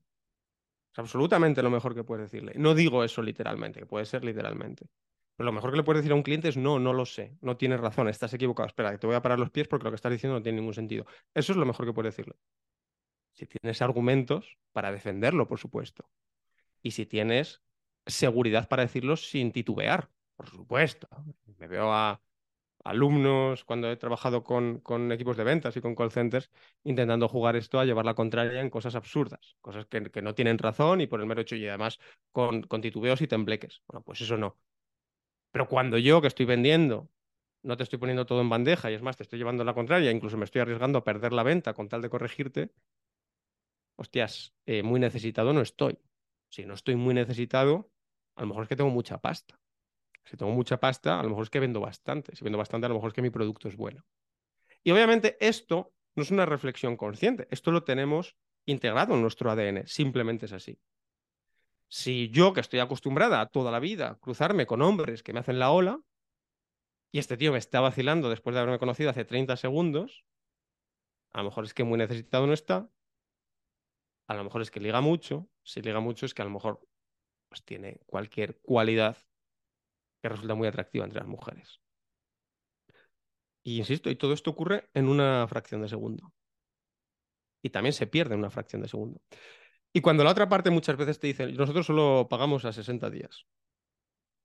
Es 0.91 0.99
absolutamente 0.99 1.61
lo 1.63 1.69
mejor 1.69 1.95
que 1.95 2.03
puedes 2.03 2.29
decirle. 2.29 2.53
No 2.57 2.75
digo 2.75 3.03
eso 3.03 3.21
literalmente, 3.21 3.79
que 3.79 3.85
puede 3.85 4.05
ser 4.05 4.25
literalmente. 4.25 4.87
Pero 5.35 5.45
lo 5.45 5.51
mejor 5.51 5.71
que 5.71 5.77
le 5.77 5.83
puedes 5.83 6.01
decir 6.01 6.13
a 6.13 6.15
un 6.15 6.23
cliente 6.23 6.49
es 6.49 6.57
no, 6.57 6.79
no 6.79 6.93
lo 6.93 7.05
sé, 7.05 7.37
no 7.41 7.57
tienes 7.57 7.79
razón, 7.79 8.07
estás 8.07 8.33
equivocado. 8.33 8.67
Espera, 8.67 8.97
te 8.97 9.07
voy 9.07 9.15
a 9.15 9.21
parar 9.21 9.39
los 9.39 9.51
pies 9.51 9.67
porque 9.67 9.83
lo 9.83 9.91
que 9.91 9.95
estás 9.95 10.11
diciendo 10.11 10.37
no 10.37 10.43
tiene 10.43 10.59
ningún 10.59 10.73
sentido. 10.73 11.05
Eso 11.33 11.51
es 11.51 11.57
lo 11.57 11.65
mejor 11.65 11.85
que 11.85 11.93
puedes 11.93 12.15
decirle 12.15 12.35
si 13.35 13.45
tienes 13.45 13.81
argumentos 13.81 14.57
para 14.71 14.91
defenderlo, 14.91 15.47
por 15.47 15.59
supuesto. 15.59 16.09
Y 16.81 16.91
si 16.91 17.05
tienes 17.05 17.61
seguridad 18.05 18.67
para 18.67 18.83
decirlo 18.83 19.17
sin 19.17 19.51
titubear, 19.51 20.09
por 20.35 20.49
supuesto. 20.49 21.07
Me 21.57 21.67
veo 21.67 21.91
a 21.91 22.21
alumnos 22.85 23.65
cuando 23.65 23.91
he 23.91 23.97
trabajado 23.97 24.43
con, 24.43 24.79
con 24.81 25.11
equipos 25.11 25.37
de 25.37 25.43
ventas 25.43 25.75
y 25.77 25.81
con 25.81 25.95
call 25.95 26.11
centers 26.11 26.51
intentando 26.83 27.27
jugar 27.29 27.55
esto 27.57 27.79
a 27.79 27.85
llevar 27.85 28.05
la 28.05 28.15
contraria 28.15 28.61
en 28.61 28.69
cosas 28.69 28.95
absurdas, 28.95 29.57
cosas 29.61 29.85
que, 29.87 30.11
que 30.11 30.21
no 30.23 30.35
tienen 30.35 30.57
razón 30.59 31.01
y 31.01 31.07
por 31.07 31.19
el 31.21 31.27
mero 31.27 31.41
hecho 31.41 31.55
y 31.57 31.67
además 31.67 31.99
con, 32.31 32.63
con 32.63 32.81
titubeos 32.81 33.21
y 33.21 33.27
tembleques. 33.27 33.83
Bueno, 33.87 34.03
pues 34.03 34.21
eso 34.21 34.37
no. 34.37 34.57
Pero 35.51 35.67
cuando 35.67 35.97
yo 35.97 36.21
que 36.21 36.27
estoy 36.27 36.45
vendiendo 36.45 37.09
no 37.63 37.77
te 37.77 37.83
estoy 37.83 37.99
poniendo 37.99 38.25
todo 38.27 38.41
en 38.41 38.49
bandeja 38.49 38.91
y 38.91 38.95
es 38.95 39.03
más, 39.03 39.17
te 39.17 39.23
estoy 39.23 39.39
llevando 39.39 39.63
la 39.65 39.73
contraria, 39.75 40.11
incluso 40.11 40.37
me 40.37 40.45
estoy 40.45 40.61
arriesgando 40.61 40.99
a 40.99 41.03
perder 41.05 41.33
la 41.33 41.43
venta 41.43 41.73
con 41.75 41.89
tal 41.89 42.01
de 42.01 42.09
corregirte, 42.09 42.71
hostias, 43.95 44.53
eh, 44.65 44.83
muy 44.83 44.99
necesitado 44.99 45.53
no 45.53 45.61
estoy. 45.61 45.99
Si 46.49 46.65
no 46.65 46.73
estoy 46.75 46.95
muy 46.95 47.13
necesitado, 47.13 47.91
a 48.35 48.41
lo 48.41 48.47
mejor 48.47 48.63
es 48.63 48.69
que 48.69 48.75
tengo 48.75 48.89
mucha 48.89 49.19
pasta. 49.19 49.59
Si 50.25 50.37
tengo 50.37 50.51
mucha 50.51 50.79
pasta, 50.79 51.19
a 51.19 51.23
lo 51.23 51.29
mejor 51.29 51.43
es 51.43 51.49
que 51.49 51.59
vendo 51.59 51.79
bastante. 51.79 52.35
Si 52.35 52.43
vendo 52.43 52.57
bastante, 52.57 52.85
a 52.85 52.89
lo 52.89 52.95
mejor 52.95 53.09
es 53.09 53.13
que 53.13 53.21
mi 53.21 53.29
producto 53.29 53.67
es 53.67 53.75
bueno. 53.75 54.03
Y 54.83 54.91
obviamente 54.91 55.37
esto 55.39 55.93
no 56.15 56.23
es 56.23 56.31
una 56.31 56.45
reflexión 56.45 56.97
consciente, 56.97 57.47
esto 57.51 57.71
lo 57.71 57.83
tenemos 57.83 58.35
integrado 58.65 59.15
en 59.15 59.21
nuestro 59.21 59.51
ADN, 59.51 59.85
simplemente 59.85 60.45
es 60.45 60.53
así. 60.53 60.79
Si 61.87 62.29
yo, 62.29 62.53
que 62.53 62.61
estoy 62.61 62.79
acostumbrada 62.79 63.45
toda 63.47 63.71
la 63.71 63.79
vida 63.79 64.09
a 64.09 64.15
cruzarme 64.15 64.65
con 64.65 64.81
hombres 64.81 65.23
que 65.23 65.33
me 65.33 65.39
hacen 65.39 65.59
la 65.59 65.71
ola, 65.71 65.99
y 67.11 67.19
este 67.19 67.37
tío 67.37 67.51
me 67.51 67.57
está 67.57 67.79
vacilando 67.79 68.29
después 68.29 68.53
de 68.53 68.61
haberme 68.61 68.79
conocido 68.79 69.09
hace 69.09 69.25
30 69.25 69.55
segundos, 69.57 70.25
a 71.31 71.39
lo 71.39 71.45
mejor 71.45 71.65
es 71.65 71.73
que 71.73 71.83
muy 71.83 71.97
necesitado 71.97 72.47
no 72.47 72.53
está, 72.53 72.89
a 74.27 74.35
lo 74.35 74.43
mejor 74.43 74.61
es 74.61 74.71
que 74.71 74.79
liga 74.79 75.01
mucho, 75.01 75.49
si 75.63 75.81
liga 75.81 75.99
mucho 75.99 76.25
es 76.25 76.33
que 76.33 76.41
a 76.41 76.45
lo 76.45 76.51
mejor 76.51 76.81
pues, 77.49 77.63
tiene 77.63 77.99
cualquier 78.05 78.59
cualidad 78.61 79.17
que 80.25 80.29
resulta 80.29 80.55
muy 80.55 80.67
atractiva 80.67 81.05
entre 81.05 81.19
las 81.19 81.27
mujeres. 81.27 81.79
Y 83.63 83.77
insisto, 83.77 84.09
y 84.09 84.15
todo 84.15 84.33
esto 84.33 84.49
ocurre 84.49 84.89
en 84.95 85.07
una 85.07 85.47
fracción 85.47 85.83
de 85.83 85.87
segundo. 85.87 86.33
Y 87.61 87.69
también 87.69 87.93
se 87.93 88.07
pierde 88.07 88.33
en 88.33 88.39
una 88.39 88.49
fracción 88.49 88.81
de 88.81 88.87
segundo. 88.87 89.21
Y 89.93 90.01
cuando 90.01 90.23
la 90.23 90.31
otra 90.31 90.49
parte 90.49 90.71
muchas 90.71 90.97
veces 90.97 91.19
te 91.19 91.27
dice, 91.27 91.51
nosotros 91.51 91.85
solo 91.85 92.27
pagamos 92.27 92.65
a 92.65 92.73
60 92.73 93.07
días. 93.11 93.45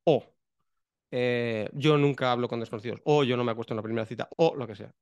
O 0.05 0.35
eh, 1.11 1.71
yo 1.73 1.97
nunca 1.97 2.31
hablo 2.31 2.47
con 2.47 2.61
desconocidos. 2.61 3.01
O 3.05 3.25
yo 3.25 3.39
no 3.39 3.45
me 3.45 3.53
acuesto 3.53 3.73
en 3.73 3.77
la 3.77 3.83
primera 3.83 4.05
cita. 4.05 4.29
O 4.37 4.55
lo 4.55 4.67
que 4.67 4.77
sea. 4.77 4.93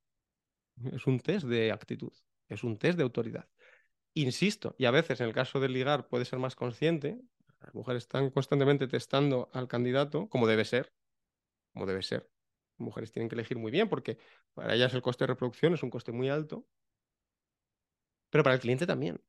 Es 0.93 1.09
un 1.09 1.19
test 1.19 1.47
de 1.47 1.73
actitud. 1.73 2.13
Es 2.49 2.63
un 2.63 2.79
test 2.79 2.99
de 2.99 3.03
autoridad. 3.03 3.49
Insisto, 4.15 4.77
y 4.79 4.85
a 4.85 4.93
veces 4.93 5.21
en 5.21 5.27
el 5.27 5.35
caso 5.35 5.59
del 5.59 5.73
ligar 5.73 6.07
puede 6.07 6.25
ser 6.25 6.39
más 6.39 6.55
consciente, 6.55 7.21
las 7.61 7.75
mujeres 7.75 8.05
están 8.05 8.31
constantemente 8.31 8.89
testando 8.89 9.51
al 9.53 9.69
candidato 9.69 10.29
como 10.29 10.47
debe 10.47 10.65
ser, 10.65 10.93
como 11.73 11.87
debe 11.87 12.03
ser. 12.03 12.31
Mujeres 12.79 13.13
tienen 13.13 13.29
que 13.29 13.37
elegir 13.37 13.59
muy 13.59 13.73
bien 13.73 13.89
porque 13.89 14.19
para 14.55 14.75
ellas 14.75 14.95
el 14.95 15.03
coste 15.03 15.25
de 15.25 15.29
reproducción 15.29 15.75
es 15.75 15.83
un 15.83 15.91
coste 15.91 16.13
muy 16.13 16.29
alto, 16.31 16.67
pero 18.31 18.45
para 18.45 18.55
el 18.55 18.61
cliente 18.61 18.87
también. 18.87 19.21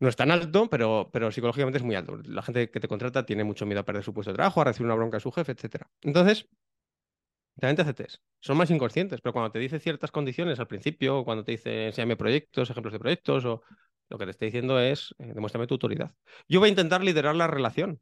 no 0.00 0.08
es 0.08 0.16
tan 0.16 0.30
alto, 0.30 0.68
pero, 0.68 1.10
pero 1.12 1.30
psicológicamente 1.30 1.78
es 1.78 1.84
muy 1.84 1.94
alto. 1.94 2.18
La 2.24 2.42
gente 2.42 2.70
que 2.70 2.80
te 2.80 2.88
contrata 2.88 3.24
tiene 3.24 3.44
mucho 3.44 3.66
miedo 3.66 3.80
a 3.80 3.84
perder 3.84 4.02
su 4.04 4.12
puesto 4.12 4.32
de 4.32 4.36
trabajo, 4.36 4.60
a 4.60 4.64
recibir 4.64 4.86
una 4.86 4.96
bronca 4.96 5.16
de 5.18 5.20
su 5.20 5.30
jefe, 5.32 5.52
etc. 5.52 5.86
Entonces, 6.02 6.48
también 7.58 7.76
te 7.76 7.82
hace 7.82 7.94
test. 7.94 8.22
Son 8.40 8.56
más 8.56 8.70
inconscientes, 8.70 9.20
pero 9.20 9.32
cuando 9.32 9.52
te 9.52 9.58
dice 9.58 9.78
ciertas 9.78 10.10
condiciones 10.10 10.58
al 10.58 10.66
principio, 10.66 11.24
cuando 11.24 11.44
te 11.44 11.52
dice 11.52 11.86
enséñame 11.86 12.16
proyectos, 12.16 12.70
ejemplos 12.70 12.92
de 12.92 12.98
proyectos, 12.98 13.44
o 13.44 13.62
lo 14.12 14.18
que 14.18 14.26
te 14.26 14.32
esté 14.32 14.44
diciendo 14.44 14.78
es 14.78 15.14
eh, 15.18 15.32
demuéstrame 15.32 15.66
tu 15.66 15.74
autoridad. 15.74 16.14
Yo 16.46 16.60
voy 16.60 16.68
a 16.68 16.70
intentar 16.70 17.02
liderar 17.02 17.34
la 17.34 17.46
relación. 17.46 18.00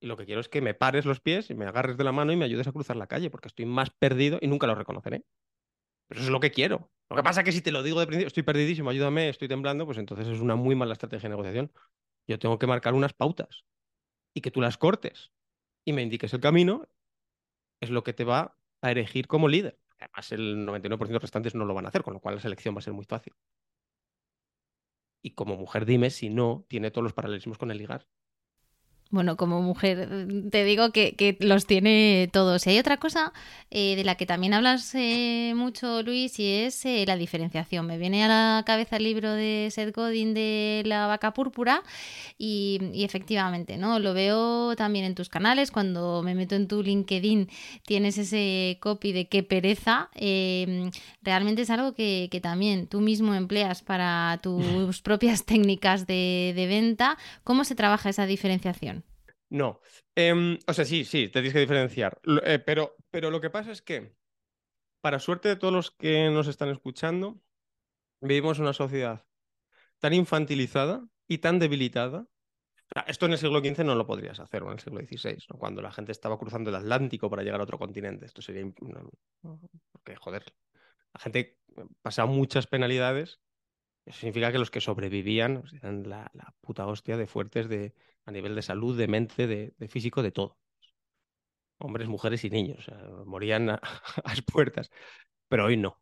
Y 0.00 0.08
lo 0.08 0.16
que 0.16 0.26
quiero 0.26 0.40
es 0.40 0.48
que 0.48 0.60
me 0.60 0.74
pares 0.74 1.06
los 1.06 1.20
pies 1.20 1.50
y 1.50 1.54
me 1.54 1.66
agarres 1.66 1.96
de 1.96 2.02
la 2.02 2.10
mano 2.10 2.32
y 2.32 2.36
me 2.36 2.44
ayudes 2.44 2.66
a 2.66 2.72
cruzar 2.72 2.96
la 2.96 3.06
calle, 3.06 3.30
porque 3.30 3.46
estoy 3.46 3.64
más 3.64 3.90
perdido 3.90 4.38
y 4.42 4.48
nunca 4.48 4.66
lo 4.66 4.74
reconoceré. 4.74 5.24
Pero 6.08 6.20
eso 6.20 6.28
es 6.28 6.32
lo 6.32 6.40
que 6.40 6.50
quiero. 6.50 6.90
Lo 7.08 7.16
que 7.16 7.22
pasa 7.22 7.40
es 7.40 7.44
que 7.44 7.52
si 7.52 7.62
te 7.62 7.70
lo 7.70 7.84
digo 7.84 8.00
de 8.00 8.06
principio, 8.06 8.26
estoy 8.26 8.42
perdidísimo, 8.42 8.90
ayúdame, 8.90 9.28
estoy 9.28 9.46
temblando, 9.46 9.86
pues 9.86 9.98
entonces 9.98 10.26
es 10.26 10.40
una 10.40 10.56
muy 10.56 10.74
mala 10.74 10.94
estrategia 10.94 11.28
de 11.28 11.30
negociación. 11.30 11.72
Yo 12.26 12.40
tengo 12.40 12.58
que 12.58 12.66
marcar 12.66 12.94
unas 12.94 13.12
pautas 13.12 13.64
y 14.34 14.40
que 14.40 14.50
tú 14.50 14.60
las 14.60 14.76
cortes 14.76 15.30
y 15.84 15.92
me 15.92 16.02
indiques 16.02 16.34
el 16.34 16.40
camino, 16.40 16.88
es 17.80 17.90
lo 17.90 18.02
que 18.02 18.12
te 18.12 18.24
va 18.24 18.58
a 18.82 18.90
elegir 18.90 19.28
como 19.28 19.46
líder. 19.46 19.78
Además, 20.00 20.32
el 20.32 20.66
99% 20.66 21.12
de 21.12 21.18
restantes 21.20 21.54
no 21.54 21.64
lo 21.64 21.74
van 21.74 21.86
a 21.86 21.90
hacer, 21.90 22.02
con 22.02 22.14
lo 22.14 22.20
cual 22.20 22.34
la 22.34 22.40
selección 22.40 22.74
va 22.74 22.80
a 22.80 22.82
ser 22.82 22.94
muy 22.94 23.04
fácil. 23.04 23.32
Y 25.26 25.32
como 25.32 25.56
mujer, 25.56 25.86
dime 25.86 26.10
si 26.10 26.30
no 26.30 26.64
tiene 26.68 26.92
todos 26.92 27.02
los 27.02 27.12
paralelismos 27.12 27.58
con 27.58 27.72
el 27.72 27.78
ligar. 27.78 28.06
Bueno, 29.10 29.36
como 29.36 29.62
mujer 29.62 30.26
te 30.50 30.64
digo 30.64 30.90
que, 30.90 31.36
los 31.40 31.66
tiene 31.66 32.28
todos. 32.32 32.66
Y 32.66 32.70
hay 32.70 32.78
otra 32.80 32.96
cosa 32.96 33.32
eh, 33.70 33.94
de 33.94 34.02
la 34.02 34.16
que 34.16 34.26
también 34.26 34.52
hablas 34.52 34.92
eh, 34.96 35.52
mucho, 35.54 36.02
Luis, 36.02 36.40
y 36.40 36.50
es 36.50 36.84
eh, 36.84 37.04
la 37.06 37.16
diferenciación. 37.16 37.86
Me 37.86 37.98
viene 37.98 38.24
a 38.24 38.28
la 38.28 38.64
cabeza 38.66 38.96
el 38.96 39.04
libro 39.04 39.32
de 39.32 39.68
Seth 39.70 39.94
Godin 39.94 40.34
de 40.34 40.82
La 40.86 41.06
vaca 41.06 41.32
púrpura 41.34 41.84
y, 42.36 42.80
efectivamente, 43.04 43.76
¿no? 43.76 44.00
Lo 44.00 44.12
veo 44.12 44.74
también 44.74 45.04
en 45.04 45.14
tus 45.14 45.28
canales. 45.28 45.70
Cuando 45.70 46.22
me 46.24 46.34
meto 46.34 46.56
en 46.56 46.66
tu 46.66 46.82
LinkedIn 46.82 47.48
tienes 47.84 48.18
ese 48.18 48.78
copy 48.80 49.12
de 49.12 49.28
qué 49.28 49.44
pereza. 49.44 50.10
Em, 50.14 50.90
realmente 51.22 51.62
es 51.62 51.70
algo 51.70 51.94
que, 51.94 52.28
también 52.42 52.86
tú 52.86 53.00
mismo 53.00 53.34
empleas 53.34 53.82
para 53.82 54.40
tus 54.42 55.00
propias 55.02 55.44
técnicas 55.44 56.06
de 56.06 56.66
venta. 56.68 57.18
¿Cómo 57.44 57.64
se 57.64 57.74
trabaja 57.74 58.10
esa 58.10 58.26
diferenciación? 58.26 59.05
No. 59.48 59.80
Em, 60.14 60.58
o 60.66 60.72
sea, 60.72 60.84
sí, 60.84 61.04
sí, 61.04 61.28
te 61.28 61.40
tienes 61.40 61.52
que 61.52 61.60
diferenciar. 61.60 62.20
Eh, 62.44 62.58
pero, 62.58 62.96
pero 63.10 63.30
lo 63.30 63.40
que 63.40 63.50
pasa 63.50 63.70
es 63.70 63.82
que, 63.82 64.14
para 65.00 65.18
suerte 65.18 65.48
de 65.48 65.56
todos 65.56 65.72
los 65.72 65.90
que 65.90 66.30
nos 66.30 66.48
están 66.48 66.68
escuchando, 66.70 67.40
vivimos 68.20 68.58
una 68.58 68.72
sociedad 68.72 69.24
tan 69.98 70.12
infantilizada 70.14 71.06
y 71.28 71.38
tan 71.38 71.58
debilitada. 71.58 72.26
Esto 73.06 73.26
en 73.26 73.32
el 73.32 73.38
siglo 73.38 73.60
XV 73.60 73.84
no 73.84 73.94
lo 73.94 74.06
podrías 74.06 74.38
hacer, 74.38 74.62
o 74.62 74.66
en 74.66 74.74
el 74.74 74.80
siglo 74.80 75.00
XVI, 75.00 75.58
cuando 75.58 75.82
la 75.82 75.90
gente 75.90 76.12
estaba 76.12 76.38
cruzando 76.38 76.70
el 76.70 76.76
Atlántico 76.76 77.28
para 77.28 77.42
llegar 77.42 77.60
a 77.60 77.64
otro 77.64 77.78
continente. 77.78 78.26
Esto 78.26 78.42
sería. 78.42 78.64
Porque, 79.92 80.16
joder, 80.16 80.44
la 81.12 81.20
gente 81.20 81.58
pasaba 82.02 82.30
muchas 82.30 82.66
penalidades. 82.66 83.40
Eso 84.04 84.20
significa 84.20 84.52
que 84.52 84.58
los 84.58 84.70
que 84.70 84.80
sobrevivían 84.80 85.64
eran 85.72 86.08
la, 86.08 86.30
la 86.32 86.54
puta 86.60 86.86
hostia 86.86 87.16
de 87.16 87.26
fuertes 87.26 87.68
de, 87.68 87.92
a 88.26 88.32
nivel 88.32 88.54
de 88.54 88.62
salud, 88.62 88.96
de 88.98 89.08
mente, 89.08 89.46
de, 89.46 89.88
físico, 89.88 90.22
de 90.22 90.32
todo. 90.32 90.58
Hombres, 91.78 92.08
mujeres 92.08 92.44
y 92.44 92.50
niños. 92.50 92.90
morían 93.26 93.70
a, 93.70 93.80
las 94.24 94.42
puertas. 94.42 94.90
Pero 95.48 95.66
hoy 95.66 95.76
no. 95.76 96.00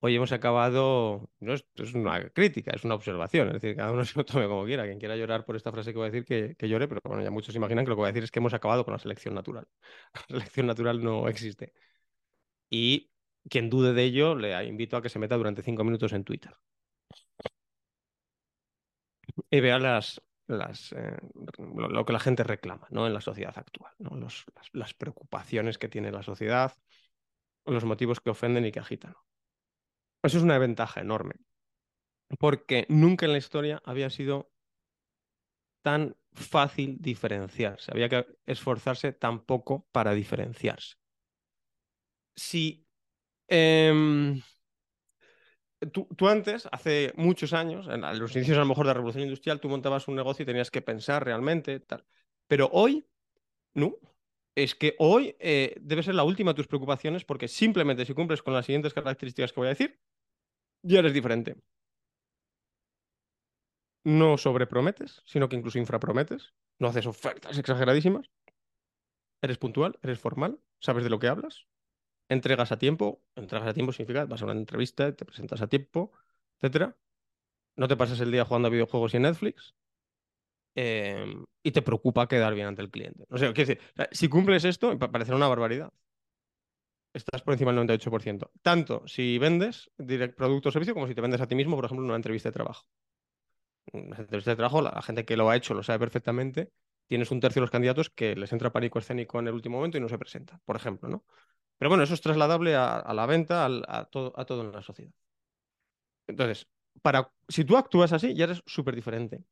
Hoy 0.00 0.14
hemos 0.14 0.30
acabado, 0.30 1.28
no 1.40 1.54
es, 1.54 1.64
una 1.94 2.28
crítica, 2.30 2.70
es 2.72 2.84
una 2.84 2.94
observación, 2.94 3.48
es 3.48 3.54
decir, 3.54 3.74
cada 3.76 3.90
uno 3.90 4.04
se 4.04 4.16
lo 4.16 4.24
tome 4.24 4.46
como 4.46 4.64
quiera. 4.64 4.84
Quien 4.84 4.98
quiera 4.98 5.16
llorar 5.16 5.44
por 5.44 5.56
esta 5.56 5.72
frase 5.72 5.92
que 5.92 5.98
voy 5.98 6.08
a 6.08 6.10
decir, 6.10 6.24
que, 6.24 6.54
que 6.56 6.68
llore, 6.68 6.86
pero 6.88 7.00
bueno, 7.04 7.22
ya 7.22 7.30
muchos 7.30 7.54
imaginan 7.56 7.84
que 7.84 7.90
lo 7.90 7.96
que 7.96 8.00
voy 8.00 8.08
a 8.08 8.12
decir 8.12 8.22
es 8.24 8.30
que 8.30 8.38
hemos 8.38 8.54
acabado 8.54 8.84
con 8.84 8.92
la 8.92 8.98
selección 8.98 9.34
natural. 9.34 9.66
La 10.14 10.22
selección 10.28 10.66
natural 10.66 11.02
no 11.02 11.28
existe. 11.28 11.72
Y 12.70 13.10
quien 13.50 13.70
dude 13.70 13.92
de 13.94 14.04
ello, 14.04 14.34
le 14.36 14.64
invito 14.66 14.96
a 14.96 15.02
que 15.02 15.08
se 15.08 15.18
meta 15.18 15.36
durante 15.36 15.62
cinco 15.62 15.84
minutos 15.84 16.12
en 16.12 16.24
Twitter 16.24 16.52
y 19.50 19.60
vea 19.60 19.78
las, 19.78 20.20
eh, 20.48 21.16
lo, 21.58 22.04
que 22.04 22.12
la 22.12 22.20
gente 22.20 22.42
reclama 22.42 22.86
¿no? 22.90 23.06
en 23.06 23.12
la 23.12 23.20
sociedad 23.20 23.56
actual, 23.56 23.92
¿no? 23.98 24.16
las, 24.72 24.94
preocupaciones 24.94 25.78
que 25.78 25.88
tiene 25.88 26.10
la 26.10 26.22
sociedad, 26.22 26.72
los 27.66 27.84
motivos 27.84 28.20
que 28.20 28.30
ofenden 28.30 28.64
y 28.64 28.72
que 28.72 28.80
agitan. 28.80 29.14
Eso 30.22 30.38
es 30.38 30.42
una 30.42 30.58
ventaja 30.58 31.00
enorme, 31.00 31.34
porque 32.38 32.86
nunca 32.88 33.26
en 33.26 33.32
la 33.32 33.38
historia 33.38 33.82
había 33.84 34.10
sido 34.10 34.50
tan 35.82 36.16
fácil 36.32 36.96
diferenciarse, 37.00 37.90
había 37.92 38.08
que 38.08 38.26
esforzarse 38.46 39.12
tan 39.12 39.44
poco 39.44 39.86
para 39.92 40.12
diferenciarse. 40.12 40.96
Si 42.34 42.86
em, 43.48 44.40
Tú, 45.92 46.28
antes, 46.28 46.68
hace 46.72 47.12
muchos 47.16 47.52
años, 47.52 47.86
en 47.88 48.00
los 48.18 48.34
inicios 48.34 48.56
a 48.56 48.60
lo 48.60 48.66
mejor 48.66 48.84
de 48.84 48.88
la 48.88 48.94
revolución 48.94 49.22
industrial, 49.22 49.60
tú 49.60 49.68
montabas 49.68 50.08
un 50.08 50.16
negocio 50.16 50.42
y 50.42 50.46
tenías 50.46 50.72
que 50.72 50.82
pensar 50.82 51.24
realmente, 51.24 51.78
tal. 51.78 52.04
Pero 52.48 52.68
hoy, 52.72 53.06
no. 53.74 53.96
Es 54.56 54.74
que 54.74 54.96
hoy 54.98 55.36
eh, 55.38 55.76
debe 55.80 56.02
ser 56.02 56.16
la 56.16 56.24
última 56.24 56.52
de 56.52 56.56
tus 56.56 56.66
preocupaciones 56.66 57.24
porque 57.24 57.46
simplemente 57.46 58.04
si 58.04 58.14
cumples 58.14 58.42
con 58.42 58.54
las 58.54 58.66
siguientes 58.66 58.92
características 58.92 59.52
que 59.52 59.60
voy 59.60 59.68
a 59.68 59.70
decir, 59.70 60.00
ya 60.82 60.98
eres 60.98 61.12
diferente. 61.14 61.56
No 64.04 64.36
sobreprometes, 64.38 65.22
sino 65.24 65.48
que 65.48 65.54
incluso 65.54 65.78
infraprometes. 65.78 66.52
No 66.80 66.88
haces 66.88 67.06
ofertas 67.06 67.56
exageradísimas. 67.56 68.28
Eres 69.40 69.58
puntual, 69.58 69.96
eres 70.02 70.18
formal, 70.18 70.58
sabes 70.80 71.04
de 71.04 71.10
lo 71.10 71.20
que 71.20 71.28
hablas, 71.28 71.67
entregas 72.28 72.72
a 72.72 72.78
tiempo, 72.78 73.22
entregas 73.34 73.68
a 73.68 73.74
tiempo 73.74 73.92
significa 73.92 74.24
vas 74.26 74.42
a 74.42 74.44
una 74.44 74.54
entrevista, 74.54 75.14
te 75.14 75.24
presentas 75.24 75.62
a 75.62 75.68
tiempo, 75.68 76.12
etcétera. 76.56 76.96
No 77.76 77.88
te 77.88 77.96
pasas 77.96 78.20
el 78.20 78.32
día 78.32 78.44
jugando 78.44 78.68
a 78.68 78.70
videojuegos 78.70 79.14
y 79.14 79.16
en 79.18 79.22
Netflix. 79.24 79.74
Em, 80.74 81.44
y 81.62 81.72
te 81.72 81.82
preocupa 81.82 82.28
quedar 82.28 82.54
bien 82.54 82.68
ante 82.68 82.82
el 82.82 82.90
cliente. 82.90 83.24
O 83.30 83.38
sea, 83.38 83.52
decir, 83.52 83.80
si 84.12 84.28
cumples 84.28 84.64
esto, 84.64 84.96
parecerá 84.98 85.36
una 85.36 85.48
barbaridad. 85.48 85.92
Estás 87.12 87.42
por 87.42 87.54
encima 87.54 87.72
del 87.72 87.80
98%. 87.80 88.50
Tanto 88.62 89.02
si 89.06 89.38
vendes 89.38 89.90
producto 90.36 90.68
o 90.68 90.72
servicio 90.72 90.94
como 90.94 91.06
si 91.08 91.14
te 91.14 91.20
vendes 91.20 91.40
a 91.40 91.48
ti 91.48 91.54
mismo, 91.54 91.74
por 91.76 91.84
ejemplo, 91.84 92.04
en 92.04 92.10
una 92.10 92.16
entrevista 92.16 92.50
de 92.50 92.52
trabajo. 92.52 92.86
Una 93.92 94.18
entrevista 94.18 94.52
de 94.52 94.56
trabajo, 94.56 94.82
la 94.82 95.02
gente 95.02 95.24
que 95.24 95.36
lo 95.36 95.48
ha 95.50 95.56
hecho 95.56 95.74
lo 95.74 95.82
sabe 95.82 95.98
perfectamente. 95.98 96.70
Tienes 97.08 97.30
un 97.30 97.40
tercio 97.40 97.60
de 97.60 97.64
los 97.64 97.70
candidatos 97.70 98.10
que 98.10 98.36
les 98.36 98.52
entra 98.52 98.70
pánico 98.70 98.98
escénico 98.98 99.40
en 99.40 99.48
el 99.48 99.54
último 99.54 99.78
momento 99.78 99.96
y 99.96 100.00
no 100.00 100.08
se 100.08 100.18
presenta, 100.18 100.60
por 100.64 100.76
ejemplo, 100.76 101.08
¿no? 101.08 101.24
Pero 101.78 101.88
bueno, 101.88 102.04
eso 102.04 102.14
es 102.14 102.20
trasladable 102.20 102.76
a, 102.76 103.12
la 103.14 103.26
venta, 103.26 103.64
a, 103.66 104.04
todo, 104.04 104.62
en 104.62 104.72
la 104.72 104.82
sociedad. 104.82 105.12
Entonces, 106.26 106.68
para, 107.02 107.32
si 107.48 107.64
tú 107.64 107.76
actúas 107.76 108.12
así, 108.12 108.34
ya 108.34 108.44
eres 108.44 108.62
súper 108.66 108.94
diferente. 108.94 109.42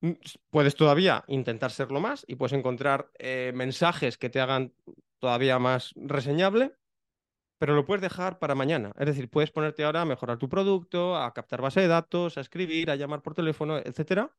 Mm, 0.00 0.12
puedes 0.50 0.76
todavía 0.76 1.24
intentar 1.28 1.70
serlo 1.72 2.00
más 2.00 2.24
y 2.28 2.36
puedes 2.36 2.52
encontrar 2.54 3.10
eh, 3.18 3.52
mensajes 3.54 4.16
que 4.16 4.30
te 4.30 4.40
hagan 4.40 4.72
todavía 5.18 5.58
más 5.58 5.92
reseñable, 5.96 6.74
pero 7.58 7.74
lo 7.74 7.84
puedes 7.84 8.02
dejar 8.02 8.38
para 8.38 8.54
mañana. 8.54 8.92
Es 8.98 9.06
decir, 9.06 9.28
puedes 9.28 9.50
ponerte 9.50 9.84
ahora 9.84 10.02
a 10.02 10.04
mejorar 10.06 10.38
tu 10.38 10.48
producto, 10.48 11.16
a 11.16 11.34
captar 11.34 11.60
base 11.60 11.80
de 11.80 11.88
datos, 11.88 12.38
a 12.38 12.40
escribir, 12.40 12.90
a 12.90 12.96
llamar 12.96 13.20
por 13.22 13.34
teléfono, 13.34 13.78
etcétera, 13.78 14.32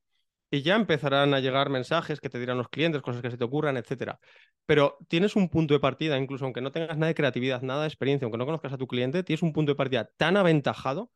y 0.51 0.61
ya 0.61 0.75
empezarán 0.75 1.33
a 1.33 1.39
llegar 1.39 1.69
mensajes 1.69 2.19
que 2.19 2.29
te 2.29 2.39
dirán 2.39 2.57
los 2.57 2.69
clientes, 2.69 3.01
cosas 3.01 3.21
que 3.21 3.31
se 3.31 3.37
te 3.37 3.43
ocurran, 3.43 3.77
etcétera. 3.77 4.19
Pero 4.65 4.97
tienes 5.07 5.35
un 5.35 5.49
punto 5.49 5.73
de 5.73 5.79
partida, 5.79 6.17
incluso 6.17 6.45
aunque 6.45 6.61
no 6.61 6.71
tengas 6.71 6.97
nada 6.97 7.07
de 7.07 7.15
creatividad, 7.15 7.61
nada 7.61 7.81
de 7.81 7.87
experiencia, 7.87 8.25
aunque 8.25 8.37
no 8.37 8.45
conozcas 8.45 8.73
a 8.73 8.77
tu 8.77 8.87
cliente, 8.87 9.23
tienes 9.23 9.43
un 9.43 9.53
punto 9.53 9.71
de 9.71 9.75
partida 9.75 10.09
tan 10.17 10.37
aventajado, 10.37 11.11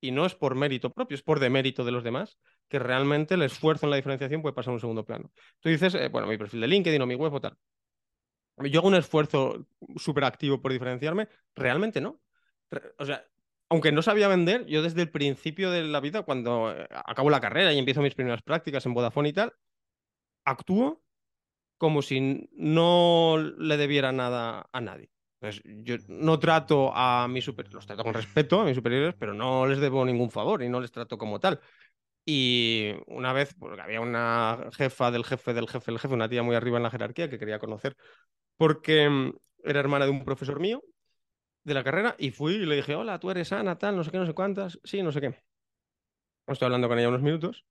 y 0.00 0.10
no 0.10 0.26
es 0.26 0.34
por 0.34 0.54
mérito 0.54 0.90
propio, 0.90 1.14
es 1.14 1.22
por 1.22 1.40
demérito 1.40 1.84
de 1.84 1.92
los 1.92 2.04
demás, 2.04 2.38
que 2.68 2.78
realmente 2.78 3.34
el 3.34 3.42
esfuerzo 3.42 3.86
en 3.86 3.90
la 3.90 3.96
diferenciación 3.96 4.42
puede 4.42 4.54
pasar 4.54 4.72
a 4.72 4.74
un 4.74 4.80
segundo 4.80 5.04
plano. 5.04 5.32
Tú 5.60 5.68
dices, 5.68 5.94
eh, 5.94 6.08
bueno, 6.08 6.26
mi 6.26 6.36
perfil 6.36 6.60
de 6.60 6.68
LinkedIn 6.68 7.02
o 7.02 7.06
mi 7.06 7.14
web 7.14 7.32
o 7.32 7.40
tal. 7.40 7.56
Yo 8.58 8.80
hago 8.80 8.88
un 8.88 8.94
esfuerzo 8.94 9.66
súper 9.96 10.24
activo 10.24 10.60
por 10.60 10.72
diferenciarme, 10.72 11.28
realmente 11.54 12.00
no. 12.00 12.20
O 12.98 13.04
sea, 13.04 13.24
aunque 13.68 13.92
no 13.92 14.02
sabía 14.02 14.28
vender, 14.28 14.66
yo 14.66 14.82
desde 14.82 15.02
el 15.02 15.10
principio 15.10 15.70
de 15.70 15.84
la 15.84 16.00
vida, 16.00 16.22
cuando 16.22 16.72
eh, 16.72 16.86
acabo 16.90 17.30
la 17.30 17.40
carrera 17.40 17.72
y 17.72 17.78
empiezo 17.78 18.02
mis 18.02 18.14
primeras 18.14 18.42
prácticas 18.42 18.86
en 18.86 18.94
Vodafone 18.94 19.30
y 19.30 19.32
tal, 19.32 19.52
actúo 20.44 21.02
como 21.78 22.02
si 22.02 22.48
no 22.52 23.36
le 23.58 23.76
debiera 23.76 24.12
nada 24.12 24.68
a 24.72 24.80
nadie. 24.80 25.10
yo 25.64 25.96
no 26.08 26.38
trato 26.38 26.92
a 26.94 27.28
mis 27.28 27.44
superiores, 27.44 27.74
los 27.74 27.86
trato 27.86 28.04
con 28.04 28.14
respeto 28.14 28.60
a 28.60 28.64
mis 28.64 28.76
superiores, 28.76 29.14
pero 29.18 29.34
no 29.34 29.66
les 29.66 29.80
debo 29.80 30.04
ningún 30.04 30.30
favor 30.30 30.62
y 30.62 30.68
no 30.68 30.80
les 30.80 30.92
trato 30.92 31.18
como 31.18 31.40
tal. 31.40 31.60
Y 32.24 32.92
una 33.06 33.32
vez, 33.32 33.54
porque 33.54 33.80
había 33.80 34.00
una 34.00 34.70
jefa 34.72 35.10
del 35.10 35.24
jefe 35.24 35.54
del 35.54 35.68
jefe 35.68 35.92
del 35.92 36.00
jefe, 36.00 36.14
una 36.14 36.28
tía 36.28 36.42
muy 36.42 36.56
arriba 36.56 36.78
en 36.78 36.84
la 36.84 36.90
jerarquía 36.90 37.30
que 37.30 37.38
quería 37.38 37.58
conocer, 37.58 37.96
porque 38.56 39.08
mm, 39.08 39.32
era 39.64 39.80
hermana 39.80 40.06
de 40.06 40.12
un 40.12 40.24
profesor 40.24 40.60
mío 40.60 40.82
de 41.66 41.74
la 41.74 41.82
carrera 41.82 42.14
y 42.16 42.30
fui 42.30 42.54
y 42.54 42.64
le 42.64 42.76
dije, 42.76 42.94
hola, 42.94 43.18
tú 43.18 43.28
eres 43.28 43.52
Ana, 43.52 43.76
tal, 43.76 43.96
no 43.96 44.04
sé 44.04 44.12
qué, 44.12 44.18
no 44.18 44.26
sé 44.26 44.34
cuántas, 44.34 44.78
sí, 44.84 45.02
no 45.02 45.10
sé 45.10 45.20
qué. 45.20 45.42
estoy 46.46 46.66
hablando 46.66 46.88
con 46.88 46.96
ella 46.96 47.08
unos 47.08 47.22
minutos 47.22 47.66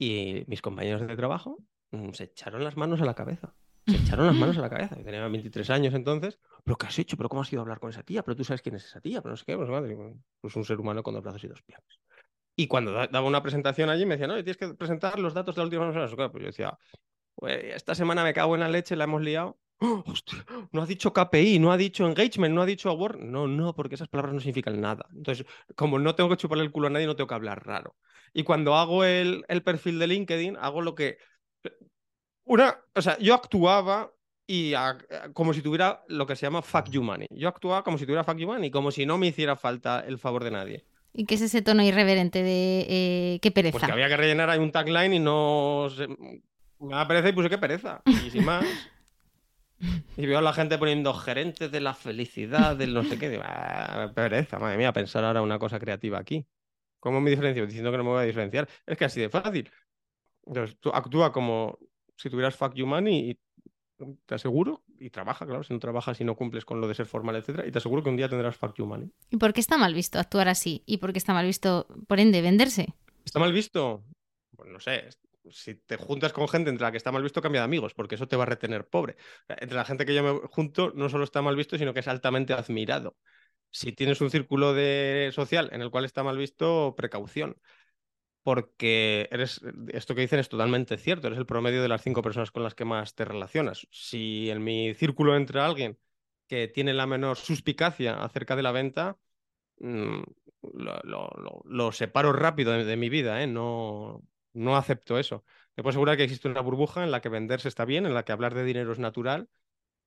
y 0.00 0.42
mis 0.48 0.60
compañeros 0.60 1.06
de 1.06 1.16
trabajo 1.16 1.58
mm, 1.92 2.10
se 2.10 2.24
echaron 2.24 2.64
las 2.64 2.76
manos 2.76 3.00
a 3.00 3.04
la 3.04 3.14
cabeza. 3.14 3.54
Se 3.86 3.96
echaron 3.96 4.26
las 4.26 4.34
manos 4.34 4.58
a 4.58 4.60
la 4.60 4.70
cabeza. 4.70 4.96
Yo 4.96 5.04
tenía 5.04 5.26
23 5.26 5.70
años 5.70 5.94
entonces. 5.94 6.38
¿Pero 6.64 6.76
qué 6.76 6.86
has 6.86 6.98
hecho? 6.98 7.16
¿Pero 7.16 7.28
cómo 7.28 7.42
has 7.42 7.52
ido 7.52 7.60
a 7.60 7.62
hablar 7.62 7.80
con 7.80 7.90
esa 7.90 8.02
tía? 8.02 8.22
¿Pero 8.22 8.36
tú 8.36 8.44
sabes 8.44 8.62
quién 8.62 8.76
es 8.76 8.84
esa 8.84 9.00
tía? 9.00 9.22
¿Pero 9.22 9.32
no 9.32 9.36
sé 9.36 9.44
qué? 9.44 9.56
Pues, 9.56 9.68
madre, 9.68 9.96
pues 10.40 10.54
un 10.54 10.64
ser 10.64 10.78
humano 10.80 11.02
con 11.02 11.14
dos 11.14 11.22
brazos 11.22 11.42
y 11.44 11.48
dos 11.48 11.62
piernas. 11.62 12.00
Y 12.56 12.68
cuando 12.68 12.92
daba 12.92 13.22
una 13.22 13.42
presentación 13.42 13.90
allí 13.90 14.06
me 14.06 14.14
decían, 14.14 14.30
no, 14.30 14.34
tienes 14.36 14.56
que 14.56 14.74
presentar 14.74 15.18
los 15.18 15.34
datos 15.34 15.54
de 15.54 15.60
la 15.60 15.64
última 15.64 15.92
semana. 15.92 16.30
Pues 16.30 16.42
yo 16.42 16.46
decía, 16.46 16.78
pues 17.34 17.58
esta 17.74 17.94
semana 17.94 18.22
me 18.22 18.34
cago 18.34 18.54
en 18.54 18.60
la 18.60 18.68
leche, 18.68 18.94
la 18.96 19.04
hemos 19.04 19.22
liado. 19.22 19.58
¡Oh, 19.82 20.04
hostia, 20.06 20.44
no 20.70 20.82
ha 20.82 20.86
dicho 20.86 21.12
KPI, 21.12 21.58
no 21.58 21.72
ha 21.72 21.76
dicho 21.76 22.06
engagement, 22.06 22.54
no 22.54 22.62
ha 22.62 22.66
dicho 22.66 22.88
award. 22.88 23.18
No, 23.18 23.48
no, 23.48 23.74
porque 23.74 23.96
esas 23.96 24.08
palabras 24.08 24.34
no 24.34 24.40
significan 24.40 24.80
nada. 24.80 25.06
Entonces, 25.14 25.44
como 25.74 25.98
no 25.98 26.14
tengo 26.14 26.30
que 26.30 26.36
chuparle 26.36 26.64
el 26.64 26.70
culo 26.70 26.86
a 26.86 26.90
nadie, 26.90 27.06
no 27.06 27.16
tengo 27.16 27.28
que 27.28 27.34
hablar 27.34 27.66
raro. 27.66 27.96
Y 28.32 28.44
cuando 28.44 28.76
hago 28.76 29.04
el, 29.04 29.44
el 29.48 29.62
perfil 29.62 29.98
de 29.98 30.06
LinkedIn, 30.06 30.56
hago 30.56 30.80
lo 30.80 30.94
que. 30.94 31.18
Una, 32.44 32.76
o 32.94 33.02
sea, 33.02 33.18
yo 33.18 33.34
actuaba 33.34 34.12
y 34.46 34.74
como 35.32 35.54
si 35.54 35.62
tuviera 35.62 36.02
lo 36.08 36.26
que 36.26 36.36
se 36.36 36.46
llama 36.46 36.62
fuck 36.62 36.88
you 36.90 37.02
money. 37.02 37.26
Yo 37.30 37.48
actuaba 37.48 37.82
como 37.82 37.98
si 37.98 38.04
tuviera 38.04 38.24
fuck 38.24 38.36
you 38.36 38.46
money, 38.46 38.70
como 38.70 38.90
si 38.90 39.06
no 39.06 39.18
me 39.18 39.28
hiciera 39.28 39.56
falta 39.56 40.00
el 40.00 40.18
favor 40.18 40.44
de 40.44 40.50
nadie. 40.50 40.86
¿Y 41.14 41.26
qué 41.26 41.34
es 41.34 41.42
ese 41.42 41.62
tono 41.62 41.82
irreverente 41.82 42.42
de 42.42 42.86
eh, 42.88 43.38
qué 43.42 43.50
pereza? 43.50 43.78
Pues 43.78 43.84
que 43.84 43.92
había 43.92 44.08
que 44.08 44.16
rellenar 44.16 44.48
ahí 44.50 44.58
un 44.58 44.72
tagline 44.72 45.14
y 45.14 45.18
no... 45.18 45.88
Me 46.80 46.94
da 46.94 47.06
pereza 47.06 47.28
y 47.28 47.32
puse 47.32 47.48
qué 47.48 47.58
pereza. 47.58 48.02
Y 48.06 48.30
sin 48.30 48.44
más... 48.44 48.64
y 50.16 50.26
veo 50.26 50.38
a 50.38 50.42
la 50.42 50.52
gente 50.52 50.78
poniendo 50.78 51.12
gerentes 51.14 51.70
de 51.70 51.80
la 51.80 51.94
felicidad, 51.94 52.76
del 52.76 52.94
no 52.94 53.04
sé 53.04 53.18
qué. 53.18 53.28
Digo, 53.28 53.42
ah, 53.44 54.10
pereza, 54.14 54.58
madre 54.58 54.78
mía, 54.78 54.92
pensar 54.92 55.24
ahora 55.24 55.42
una 55.42 55.58
cosa 55.58 55.78
creativa 55.78 56.18
aquí. 56.18 56.46
¿Cómo 57.00 57.20
me 57.20 57.30
diferencio? 57.30 57.66
Diciendo 57.66 57.90
que 57.90 57.98
no 57.98 58.04
me 58.04 58.10
voy 58.10 58.22
a 58.22 58.26
diferenciar. 58.26 58.68
Es 58.86 58.96
que 58.96 59.04
así 59.04 59.20
de 59.20 59.28
fácil. 59.28 59.70
Entonces, 60.46 60.76
tú 60.80 60.90
actúa 60.90 61.32
como 61.32 61.78
si 62.16 62.30
tuvieras 62.30 62.56
fuck 62.56 62.74
you 62.74 62.86
money 62.86 63.30
y 63.30 63.38
te 64.26 64.34
aseguro, 64.34 64.82
y 64.98 65.10
trabaja, 65.10 65.46
claro, 65.46 65.62
si 65.62 65.72
no 65.72 65.78
trabajas 65.78 66.20
y 66.20 66.24
no 66.24 66.36
cumples 66.36 66.64
con 66.64 66.80
lo 66.80 66.88
de 66.88 66.94
ser 66.94 67.06
formal, 67.06 67.36
etcétera, 67.36 67.66
y 67.66 67.70
te 67.70 67.78
aseguro 67.78 68.02
que 68.02 68.08
un 68.08 68.16
día 68.16 68.28
tendrás 68.28 68.56
fuck 68.56 68.74
you 68.76 68.86
money. 68.86 69.10
¿Y 69.30 69.36
por 69.36 69.52
qué 69.52 69.60
está 69.60 69.78
mal 69.78 69.94
visto 69.94 70.18
actuar 70.18 70.48
así? 70.48 70.82
¿Y 70.86 70.98
por 70.98 71.12
qué 71.12 71.18
está 71.18 71.32
mal 71.32 71.46
visto, 71.46 71.86
por 72.08 72.20
ende, 72.20 72.42
venderse? 72.42 72.94
¿Está 73.24 73.38
mal 73.38 73.52
visto? 73.52 74.04
Pues 74.56 74.70
no 74.70 74.80
sé. 74.80 75.08
Si 75.50 75.74
te 75.74 75.96
juntas 75.96 76.32
con 76.32 76.48
gente 76.48 76.70
entre 76.70 76.84
la 76.84 76.90
que 76.92 76.96
está 76.98 77.12
mal 77.12 77.22
visto, 77.22 77.42
cambia 77.42 77.62
de 77.62 77.64
amigos, 77.64 77.94
porque 77.94 78.14
eso 78.14 78.28
te 78.28 78.36
va 78.36 78.44
a 78.44 78.46
retener 78.46 78.86
pobre. 78.88 79.16
Entre 79.48 79.76
la 79.76 79.84
gente 79.84 80.06
que 80.06 80.14
yo 80.14 80.22
me 80.22 80.48
junto, 80.48 80.92
no 80.94 81.08
solo 81.08 81.24
está 81.24 81.42
mal 81.42 81.56
visto, 81.56 81.76
sino 81.78 81.92
que 81.94 82.00
es 82.00 82.08
altamente 82.08 82.52
admirado. 82.52 83.16
Si 83.70 83.92
tienes 83.92 84.20
un 84.20 84.30
círculo 84.30 84.74
de 84.74 85.30
social 85.34 85.70
en 85.72 85.82
el 85.82 85.90
cual 85.90 86.04
está 86.04 86.22
mal 86.22 86.38
visto, 86.38 86.94
precaución 86.96 87.56
porque 88.42 89.28
eres, 89.30 89.60
esto 89.88 90.14
que 90.14 90.22
dicen 90.22 90.40
es 90.40 90.48
totalmente 90.48 90.96
cierto, 90.98 91.28
eres 91.28 91.38
el 91.38 91.46
promedio 91.46 91.82
de 91.82 91.88
las 91.88 92.02
cinco 92.02 92.22
personas 92.22 92.50
con 92.50 92.62
las 92.62 92.74
que 92.74 92.84
más 92.84 93.14
te 93.14 93.24
relacionas. 93.24 93.86
Si 93.90 94.50
en 94.50 94.64
mi 94.64 94.94
círculo 94.94 95.36
entra 95.36 95.66
alguien 95.66 95.98
que 96.48 96.68
tiene 96.68 96.92
la 96.94 97.06
menor 97.06 97.36
suspicacia 97.36 98.22
acerca 98.22 98.56
de 98.56 98.62
la 98.62 98.72
venta, 98.72 99.18
mm, 99.78 100.22
lo, 100.62 101.92
separo 101.92 102.32
rápido 102.32 102.72
de, 102.72 102.96
mi 102.96 103.08
vida, 103.08 103.42
¿eh? 103.42 103.46
no, 103.46 104.22
no 104.52 104.76
acepto 104.76 105.18
eso. 105.18 105.44
Te 105.74 105.82
puedo 105.82 105.90
asegurar 105.90 106.16
que 106.16 106.24
existe 106.24 106.48
una 106.48 106.60
burbuja 106.60 107.02
en 107.04 107.10
la 107.10 107.20
que 107.20 107.28
venderse 107.28 107.68
está 107.68 107.84
bien, 107.84 108.06
en 108.06 108.14
la 108.14 108.24
que 108.24 108.32
hablar 108.32 108.54
de 108.54 108.64
dinero 108.64 108.92
es 108.92 108.98
natural 108.98 109.48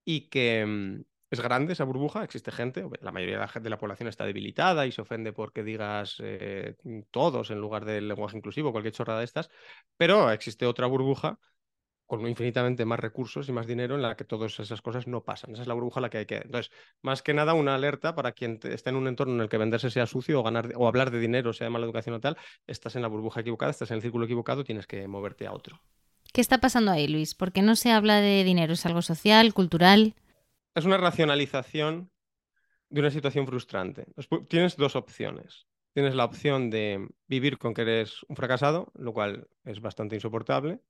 y 0.05 0.29
que, 0.29 0.65
mm, 0.65 1.01
es 1.31 1.41
grande 1.41 1.73
esa 1.73 1.83
burbuja, 1.85 2.23
existe 2.23 2.51
gente, 2.51 2.85
la 3.01 3.11
mayoría 3.11 3.39
de 3.39 3.47
la, 3.53 3.61
de 3.61 3.69
la 3.69 3.77
población 3.77 4.07
está 4.09 4.25
debilitada 4.25 4.85
y 4.85 4.91
se 4.91 5.01
ofende 5.01 5.33
porque 5.33 5.63
digas 5.63 6.17
eh, 6.21 6.75
todos 7.11 7.51
en 7.51 7.59
lugar 7.59 7.85
del 7.85 8.07
lenguaje 8.07 8.37
inclusivo, 8.37 8.71
cualquier 8.71 8.93
chorrada 8.93 9.19
de 9.19 9.25
estas, 9.25 9.49
pero 9.97 10.31
existe 10.31 10.65
otra 10.65 10.87
burbuja 10.87 11.39
con 12.05 12.27
infinitamente 12.27 12.85
más 12.85 12.99
recursos 12.99 13.49
y 13.49 13.51
más 13.51 13.67
dinero 13.67 13.95
en 13.95 14.01
la 14.01 14.15
que 14.15 14.23
todas 14.23 14.59
esas 14.59 14.81
cosas 14.81 15.07
no 15.07 15.23
pasan. 15.23 15.53
Esa 15.53 15.63
es 15.63 15.67
la 15.67 15.73
burbuja 15.73 16.01
la 16.01 16.09
que 16.09 16.19
hay 16.19 16.25
que... 16.25 16.37
Entonces, 16.37 16.71
más 17.01 17.21
que 17.21 17.33
nada, 17.33 17.53
una 17.53 17.75
alerta 17.75 18.15
para 18.15 18.31
quien 18.31 18.59
esté 18.63 18.89
en 18.89 18.95
un 18.95 19.07
entorno 19.07 19.33
en 19.33 19.41
el 19.41 19.49
que 19.49 19.57
venderse 19.57 19.89
sea 19.89 20.05
sucio 20.05 20.39
o, 20.39 20.43
ganar, 20.43 20.71
o 20.75 20.87
hablar 20.87 21.11
de 21.11 21.19
dinero 21.19 21.53
sea 21.53 21.65
de 21.65 21.71
mala 21.71 21.85
educación 21.85 22.15
o 22.15 22.19
tal, 22.19 22.37
estás 22.67 22.95
en 22.95 23.01
la 23.01 23.07
burbuja 23.07 23.41
equivocada, 23.41 23.71
estás 23.71 23.91
en 23.91 23.95
el 23.95 24.01
círculo 24.01 24.25
equivocado, 24.25 24.63
tienes 24.63 24.87
que 24.87 25.07
moverte 25.07 25.47
a 25.47 25.53
otro. 25.53 25.81
¿Qué 26.31 26.41
está 26.41 26.59
pasando 26.59 26.91
ahí, 26.91 27.07
Luis? 27.07 27.33
¿Por 27.33 27.51
qué 27.51 27.61
no 27.61 27.75
se 27.75 27.91
habla 27.91 28.19
de 28.19 28.43
dinero? 28.43 28.73
¿Es 28.73 28.85
algo 28.85 29.01
social, 29.01 29.53
cultural? 29.53 30.15
es 30.75 30.85
una 30.85 30.97
racionalización 30.97 32.11
de 32.89 32.99
una 32.99 33.09
situación 33.09 33.47
frustrante. 33.47 34.07
Tienes 34.49 34.75
dos 34.75 34.95
opciones. 34.95 35.67
Tienes 35.93 36.13
la 36.13 36.25
opción 36.25 36.69
de 36.69 37.07
vivir 37.27 37.57
con 37.57 37.73
que 37.73 37.81
eres 37.81 38.23
un 38.27 38.35
fracasado, 38.35 38.91
lo 38.95 39.13
cual 39.13 39.47
es 39.63 39.79
bastante 39.79 40.15
insoportable. 40.15 40.81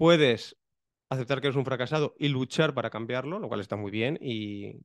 Puedes 0.00 0.56
aceptar 1.10 1.42
que 1.42 1.48
eres 1.48 1.58
un 1.58 1.66
fracasado 1.66 2.14
y 2.18 2.28
luchar 2.28 2.72
para 2.72 2.88
cambiarlo, 2.88 3.38
lo 3.38 3.48
cual 3.48 3.60
está 3.60 3.76
muy 3.76 3.90
bien. 3.90 4.18
Y 4.18 4.80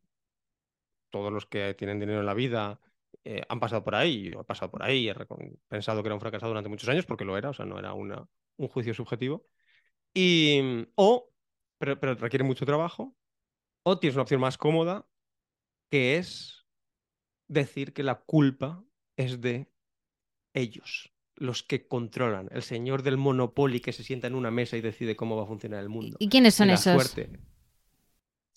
todos 1.10 1.32
los 1.32 1.45
que 1.45 1.73
tienen 1.73 2.01
dinero 2.01 2.19
en 2.19 2.25
la 2.25 2.34
vida 2.34 2.82
eh, 3.23 3.41
han 3.47 3.62
pasado 3.62 3.82
por 3.82 3.95
ahí. 3.95 4.30
Yo 4.32 4.41
he 4.41 4.43
pasado 4.43 4.69
por 4.69 4.84
ahí, 4.84 5.08
he 5.08 5.15
pensado 5.69 6.04
que 6.04 6.10
era 6.10 6.15
un 6.15 6.19
fracasado 6.19 6.49
durante 6.49 6.67
muchos 6.67 6.89
años 6.89 7.06
porque 7.06 7.23
lo 7.23 7.38
era, 7.38 7.51
o 7.51 7.54
sea, 7.54 7.65
no 7.65 7.80
era 7.80 7.93
una, 7.93 8.28
un 8.58 8.67
juicio 8.67 8.93
subjetivo. 8.93 9.47
Y, 10.13 10.86
o, 10.95 11.32
pero, 11.78 11.97
pero 11.97 12.15
requiere 12.15 12.43
mucho 12.43 12.65
trabajo 12.65 13.15
o 13.84 13.97
tienes 13.97 14.15
una 14.17 14.23
opción 14.23 14.41
más 14.41 14.58
cómoda, 14.58 15.08
que 15.89 16.17
es 16.17 16.65
decir 17.47 17.93
que 17.93 18.04
la 18.04 18.15
culpa 18.15 18.84
es 19.15 19.39
de 19.39 19.71
ellos, 20.54 21.14
los 21.36 21.63
que 21.63 21.88
controlan, 21.88 22.50
el 22.52 22.63
señor 22.63 23.04
del 23.04 23.17
monopolio 23.17 23.82
que 23.82 23.93
se 23.93 24.04
sienta 24.04 24.28
en 24.28 24.36
una 24.36 24.52
mesa 24.52 24.78
y 24.78 24.82
decide 24.82 25.15
cómo 25.15 25.36
va 25.36 25.43
a 25.43 25.48
funcionar 25.48 25.82
el 25.82 25.89
mundo. 25.89 26.17
¿Y 26.19 26.30
quiénes 26.30 26.56
son 26.56 26.69
esos? 26.69 27.15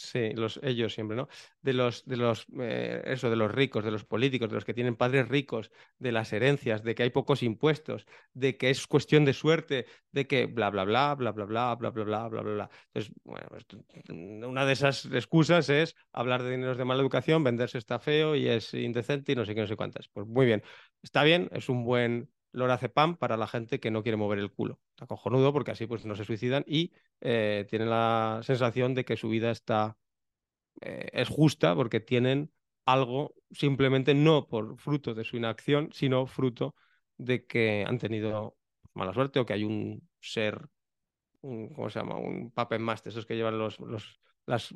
Sí, 0.01 0.31
los, 0.31 0.61
ellos 0.63 0.95
siempre, 0.95 1.17
¿no? 1.17 1.29
De 1.61 1.73
los, 1.73 2.05
de 2.07 2.17
los, 2.17 2.47
eh, 2.61 3.03
eso, 3.05 3.31
de 3.31 3.35
los 3.35 3.51
ricos, 3.51 3.85
de 3.85 3.91
los 3.91 4.05
políticos, 4.05 4.49
de 4.49 4.55
los 4.55 4.65
que 4.65 4.73
tienen 4.73 4.95
padres 4.95 5.27
ricos, 5.27 5.73
de 5.99 6.13
las 6.13 6.33
herencias, 6.33 6.85
de 6.85 6.95
que 6.95 7.03
hay 7.03 7.11
pocos 7.11 7.43
impuestos, 7.43 8.07
de 8.33 8.57
que 8.57 8.71
es 8.71 8.87
cuestión 8.87 9.25
de 9.25 9.33
suerte, 9.33 9.87
de 10.13 10.29
que 10.29 10.47
bla, 10.47 10.71
bla, 10.71 10.85
bla, 10.85 11.17
bla, 11.17 11.33
bla, 11.33 11.47
bla, 11.47 11.75
bla, 11.75 11.91
bla, 11.91 12.05
bla, 12.05 12.29
bla, 12.29 12.43
bla, 12.43 12.55
bla. 12.55 12.71
Entonces, 12.95 13.13
bueno, 13.25 13.49
una 14.49 14.65
de 14.65 14.73
esas 14.73 15.05
excusas 15.07 15.69
es 15.69 15.97
hablar 16.13 16.45
de 16.45 16.53
dineros 16.53 16.79
de 16.79 16.85
mala 16.85 17.03
educación, 17.03 17.43
venderse 17.43 17.79
está 17.79 17.99
feo 17.99 18.37
y 18.37 18.47
es 18.47 18.75
indecente 18.75 19.33
y 19.33 19.35
no 19.35 19.45
sé 19.45 19.57
qué, 19.57 19.63
no 19.63 19.67
sé 19.67 19.75
cuántas. 19.75 20.07
Pues 20.07 20.29
muy 20.29 20.47
bien, 20.47 20.63
está 21.03 21.25
bien, 21.25 21.49
es 21.53 21.69
un 21.69 21.83
buen 21.83 22.31
lorazepam 22.59 23.17
para 23.17 23.37
la 23.37 23.47
gente 23.47 23.81
que 23.81 23.91
no 23.91 24.03
quiere 24.03 24.17
mover 24.17 24.39
el 24.39 24.53
culo. 24.53 24.81
Está 24.91 25.07
cojonudo 25.07 25.53
porque 25.53 25.71
así 25.71 25.87
pues 25.87 26.05
no 26.05 26.15
se 26.15 26.25
suicidan 26.25 26.65
y 26.67 26.93
eh, 27.21 27.67
tienen 27.69 27.91
la 27.91 28.41
sensación 28.43 28.95
de 28.95 29.05
que 29.05 29.17
su 29.17 29.29
vida 29.29 29.51
está 29.51 29.97
eh, 30.81 31.09
es 31.13 31.29
justa 31.29 31.75
porque 31.75 32.01
tienen 32.01 32.53
algo 32.85 33.35
simplemente 33.51 34.15
no 34.15 34.47
por 34.49 34.79
fruto 34.79 35.15
de 35.15 35.25
su 35.25 35.37
inacción, 35.37 35.91
sino 35.93 36.27
fruto 36.27 36.75
de 37.17 37.47
que 37.47 37.85
han 37.87 37.99
tenido 37.99 38.57
mala 38.95 39.13
suerte 39.13 39.41
o 39.41 39.47
que 39.47 39.53
hay 39.53 39.65
un 39.65 40.09
ser, 40.21 40.69
un, 41.43 41.69
¿cómo 41.75 41.91
se 41.91 41.99
llama? 41.99 42.17
Un 42.17 42.51
puppet 42.51 42.81
master, 42.81 43.11
esos 43.11 43.27
que 43.27 43.37
llevan 43.37 43.59
los, 43.59 43.79
las 44.47 44.75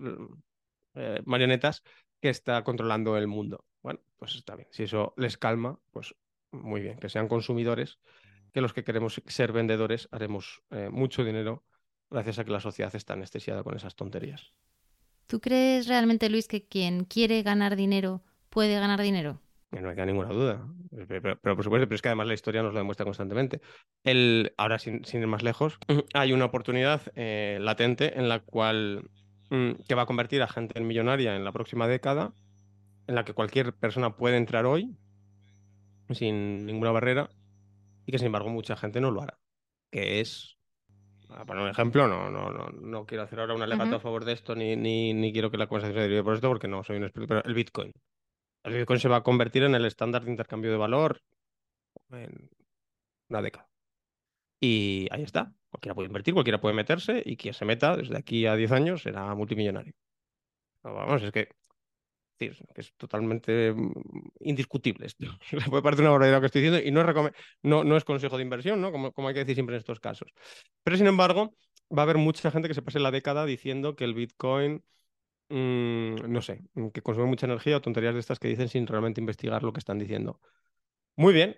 eh, 0.94 1.22
marionetas, 1.24 1.82
que 2.20 2.28
está 2.28 2.62
controlando 2.64 3.16
el 3.16 3.26
mundo. 3.26 3.64
Bueno, 3.82 4.00
pues 4.16 4.34
está 4.34 4.56
bien. 4.56 4.68
Si 4.70 4.84
eso 4.84 5.14
les 5.16 5.38
calma, 5.38 5.78
pues 5.90 6.14
muy 6.52 6.80
bien, 6.80 6.98
que 6.98 7.08
sean 7.08 7.28
consumidores, 7.28 7.98
que 8.52 8.60
los 8.60 8.72
que 8.72 8.84
queremos 8.84 9.20
ser 9.26 9.52
vendedores 9.52 10.08
haremos 10.12 10.62
eh, 10.70 10.88
mucho 10.90 11.24
dinero 11.24 11.64
gracias 12.10 12.38
a 12.38 12.44
que 12.44 12.50
la 12.50 12.60
sociedad 12.60 12.94
está 12.94 13.14
anestesiada 13.14 13.62
con 13.62 13.74
esas 13.74 13.96
tonterías. 13.96 14.52
¿Tú 15.26 15.40
crees 15.40 15.88
realmente, 15.88 16.28
Luis, 16.28 16.46
que 16.46 16.66
quien 16.66 17.04
quiere 17.04 17.42
ganar 17.42 17.74
dinero 17.74 18.22
puede 18.50 18.78
ganar 18.78 19.00
dinero? 19.00 19.40
No 19.70 19.88
hay 19.88 19.96
ninguna 20.06 20.28
duda. 20.28 20.68
Pero, 21.08 21.40
por 21.40 21.64
supuesto, 21.64 21.86
pero 21.88 21.94
es 21.94 22.02
que 22.02 22.08
además 22.08 22.26
la 22.26 22.34
historia 22.34 22.62
nos 22.62 22.74
lo 22.74 22.80
demuestra 22.80 23.06
constantemente. 23.06 23.62
El, 24.04 24.52
ahora, 24.58 24.78
sin, 24.78 25.02
ir 25.10 25.26
más 25.26 25.42
lejos, 25.42 25.78
hay 26.12 26.34
una 26.34 26.44
oportunidad 26.44 27.00
eh, 27.14 27.56
latente 27.60 28.18
en 28.18 28.28
la 28.28 28.40
cual 28.40 29.08
mm, 29.48 29.72
que 29.88 29.94
va 29.94 30.02
a 30.02 30.06
convertir 30.06 30.42
a 30.42 30.48
gente 30.48 30.78
en 30.78 30.86
millonaria 30.86 31.34
en 31.34 31.44
la 31.44 31.52
próxima 31.52 31.88
década, 31.88 32.34
en 33.06 33.14
la 33.14 33.24
que 33.24 33.32
cualquier 33.32 33.72
persona 33.72 34.14
puede 34.16 34.36
entrar 34.36 34.66
hoy 34.66 34.94
sin 36.14 36.66
ninguna 36.66 36.90
barrera 36.90 37.30
y 38.06 38.12
que 38.12 38.18
sin 38.18 38.26
embargo 38.26 38.50
mucha 38.50 38.76
gente 38.76 39.00
no 39.00 39.10
lo 39.10 39.22
hará. 39.22 39.38
Que 39.90 40.20
es, 40.20 40.58
para 41.28 41.44
poner 41.44 41.64
un 41.64 41.70
ejemplo, 41.70 42.08
no, 42.08 42.30
no, 42.30 42.50
no, 42.50 42.68
no 42.68 43.06
quiero 43.06 43.24
hacer 43.24 43.40
ahora 43.40 43.54
un 43.54 43.62
alegato 43.62 43.96
a 43.96 44.00
favor 44.00 44.24
de 44.24 44.32
esto 44.32 44.54
ni, 44.54 44.76
ni, 44.76 45.14
ni, 45.14 45.32
quiero 45.32 45.50
que 45.50 45.58
la 45.58 45.66
conversación 45.66 45.96
se 45.96 46.02
derive 46.02 46.24
por 46.24 46.34
esto 46.34 46.48
porque 46.48 46.68
no 46.68 46.82
soy 46.84 46.96
un 46.96 47.04
experto, 47.04 47.28
pero 47.28 47.44
el 47.44 47.54
Bitcoin. 47.54 47.92
El 48.64 48.74
Bitcoin 48.74 49.00
se 49.00 49.08
va 49.08 49.16
a 49.16 49.22
convertir 49.22 49.64
en 49.64 49.74
el 49.74 49.84
estándar 49.84 50.24
de 50.24 50.30
intercambio 50.30 50.70
de 50.70 50.76
valor 50.76 51.20
en 52.10 52.50
una 53.28 53.42
década. 53.42 53.68
Y 54.60 55.08
ahí 55.10 55.22
está. 55.22 55.52
Cualquiera 55.70 55.94
puede 55.94 56.06
invertir, 56.06 56.34
cualquiera 56.34 56.60
puede 56.60 56.74
meterse 56.74 57.22
y 57.24 57.36
quien 57.36 57.54
se 57.54 57.64
meta 57.64 57.96
desde 57.96 58.16
aquí 58.16 58.46
a 58.46 58.54
10 58.54 58.72
años 58.72 59.02
será 59.02 59.34
multimillonario. 59.34 59.94
vamos, 60.82 61.22
es 61.22 61.32
que 61.32 61.48
que 62.50 62.80
es 62.80 62.92
totalmente 62.96 63.72
mm, 63.72 63.92
indiscutible 64.40 65.06
esto. 65.06 65.26
Le 65.52 65.60
puede 65.70 65.82
parecer 65.82 66.02
una 66.04 66.10
barbaridad 66.10 66.36
lo 66.36 66.40
que 66.40 66.46
estoy 66.46 66.62
diciendo 66.62 66.86
y 66.86 66.90
no 66.90 67.00
es, 67.00 67.32
no, 67.62 67.84
no 67.84 67.96
es 67.96 68.04
consejo 68.04 68.36
de 68.36 68.42
inversión, 68.42 68.80
¿no? 68.80 68.92
Como, 68.92 69.12
como 69.12 69.28
hay 69.28 69.34
que 69.34 69.40
decir 69.40 69.56
siempre 69.56 69.76
en 69.76 69.80
estos 69.80 70.00
casos. 70.00 70.32
Pero 70.82 70.96
sin 70.96 71.06
embargo, 71.06 71.54
va 71.96 72.02
a 72.02 72.04
haber 72.04 72.18
mucha 72.18 72.50
gente 72.50 72.68
que 72.68 72.74
se 72.74 72.82
pase 72.82 73.00
la 73.00 73.10
década 73.10 73.44
diciendo 73.46 73.96
que 73.96 74.04
el 74.04 74.14
Bitcoin, 74.14 74.82
mm, 75.50 76.16
no 76.28 76.42
sé, 76.42 76.62
que 76.94 77.02
consume 77.02 77.26
mucha 77.26 77.46
energía 77.46 77.78
o 77.78 77.80
tonterías 77.82 78.14
de 78.14 78.20
estas 78.20 78.38
que 78.38 78.48
dicen 78.48 78.68
sin 78.68 78.86
realmente 78.86 79.20
investigar 79.20 79.62
lo 79.62 79.72
que 79.72 79.80
están 79.80 79.98
diciendo. 79.98 80.40
Muy 81.16 81.34
bien, 81.34 81.56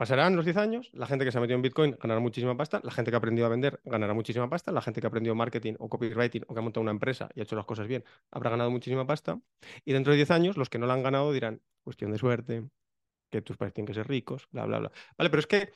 Pasarán 0.00 0.34
los 0.34 0.46
10 0.46 0.56
años, 0.56 0.88
la 0.94 1.06
gente 1.06 1.26
que 1.26 1.30
se 1.30 1.36
ha 1.36 1.42
metido 1.42 1.56
en 1.56 1.60
Bitcoin 1.60 1.94
ganará 2.00 2.20
muchísima 2.20 2.56
pasta, 2.56 2.80
la 2.82 2.90
gente 2.90 3.10
que 3.10 3.16
ha 3.16 3.18
aprendido 3.18 3.44
a 3.44 3.50
vender 3.50 3.82
ganará 3.84 4.14
muchísima 4.14 4.48
pasta, 4.48 4.72
la 4.72 4.80
gente 4.80 4.98
que 4.98 5.06
ha 5.06 5.08
aprendido 5.08 5.34
marketing 5.34 5.74
o 5.78 5.90
copywriting 5.90 6.42
o 6.48 6.54
que 6.54 6.58
ha 6.58 6.62
montado 6.62 6.80
una 6.80 6.90
empresa 6.90 7.28
y 7.34 7.40
ha 7.40 7.42
hecho 7.42 7.54
las 7.54 7.66
cosas 7.66 7.86
bien 7.86 8.02
habrá 8.30 8.48
ganado 8.48 8.70
muchísima 8.70 9.06
pasta. 9.06 9.38
Y 9.84 9.92
dentro 9.92 10.12
de 10.12 10.16
10 10.16 10.30
años, 10.30 10.56
los 10.56 10.70
que 10.70 10.78
no 10.78 10.86
la 10.86 10.94
han 10.94 11.02
ganado 11.02 11.30
dirán, 11.34 11.60
cuestión 11.84 12.12
de 12.12 12.16
suerte, 12.16 12.64
que 13.30 13.42
tus 13.42 13.58
padres 13.58 13.74
tienen 13.74 13.88
que 13.88 13.92
ser 13.92 14.08
ricos, 14.08 14.48
bla, 14.50 14.64
bla, 14.64 14.78
bla. 14.78 14.92
Vale, 15.18 15.28
pero 15.28 15.40
es 15.40 15.46
que 15.46 15.70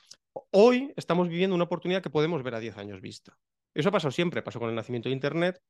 hoy 0.52 0.90
estamos 0.96 1.28
viviendo 1.28 1.54
una 1.54 1.64
oportunidad 1.64 2.02
que 2.02 2.08
podemos 2.08 2.42
ver 2.42 2.54
a 2.54 2.60
10 2.60 2.78
años 2.78 3.02
vista. 3.02 3.36
Eso 3.74 3.90
ha 3.90 3.92
pasado 3.92 4.10
siempre, 4.10 4.40
pasó 4.40 4.58
con 4.58 4.70
el 4.70 4.74
nacimiento 4.74 5.10
de 5.10 5.16
Internet, 5.16 5.60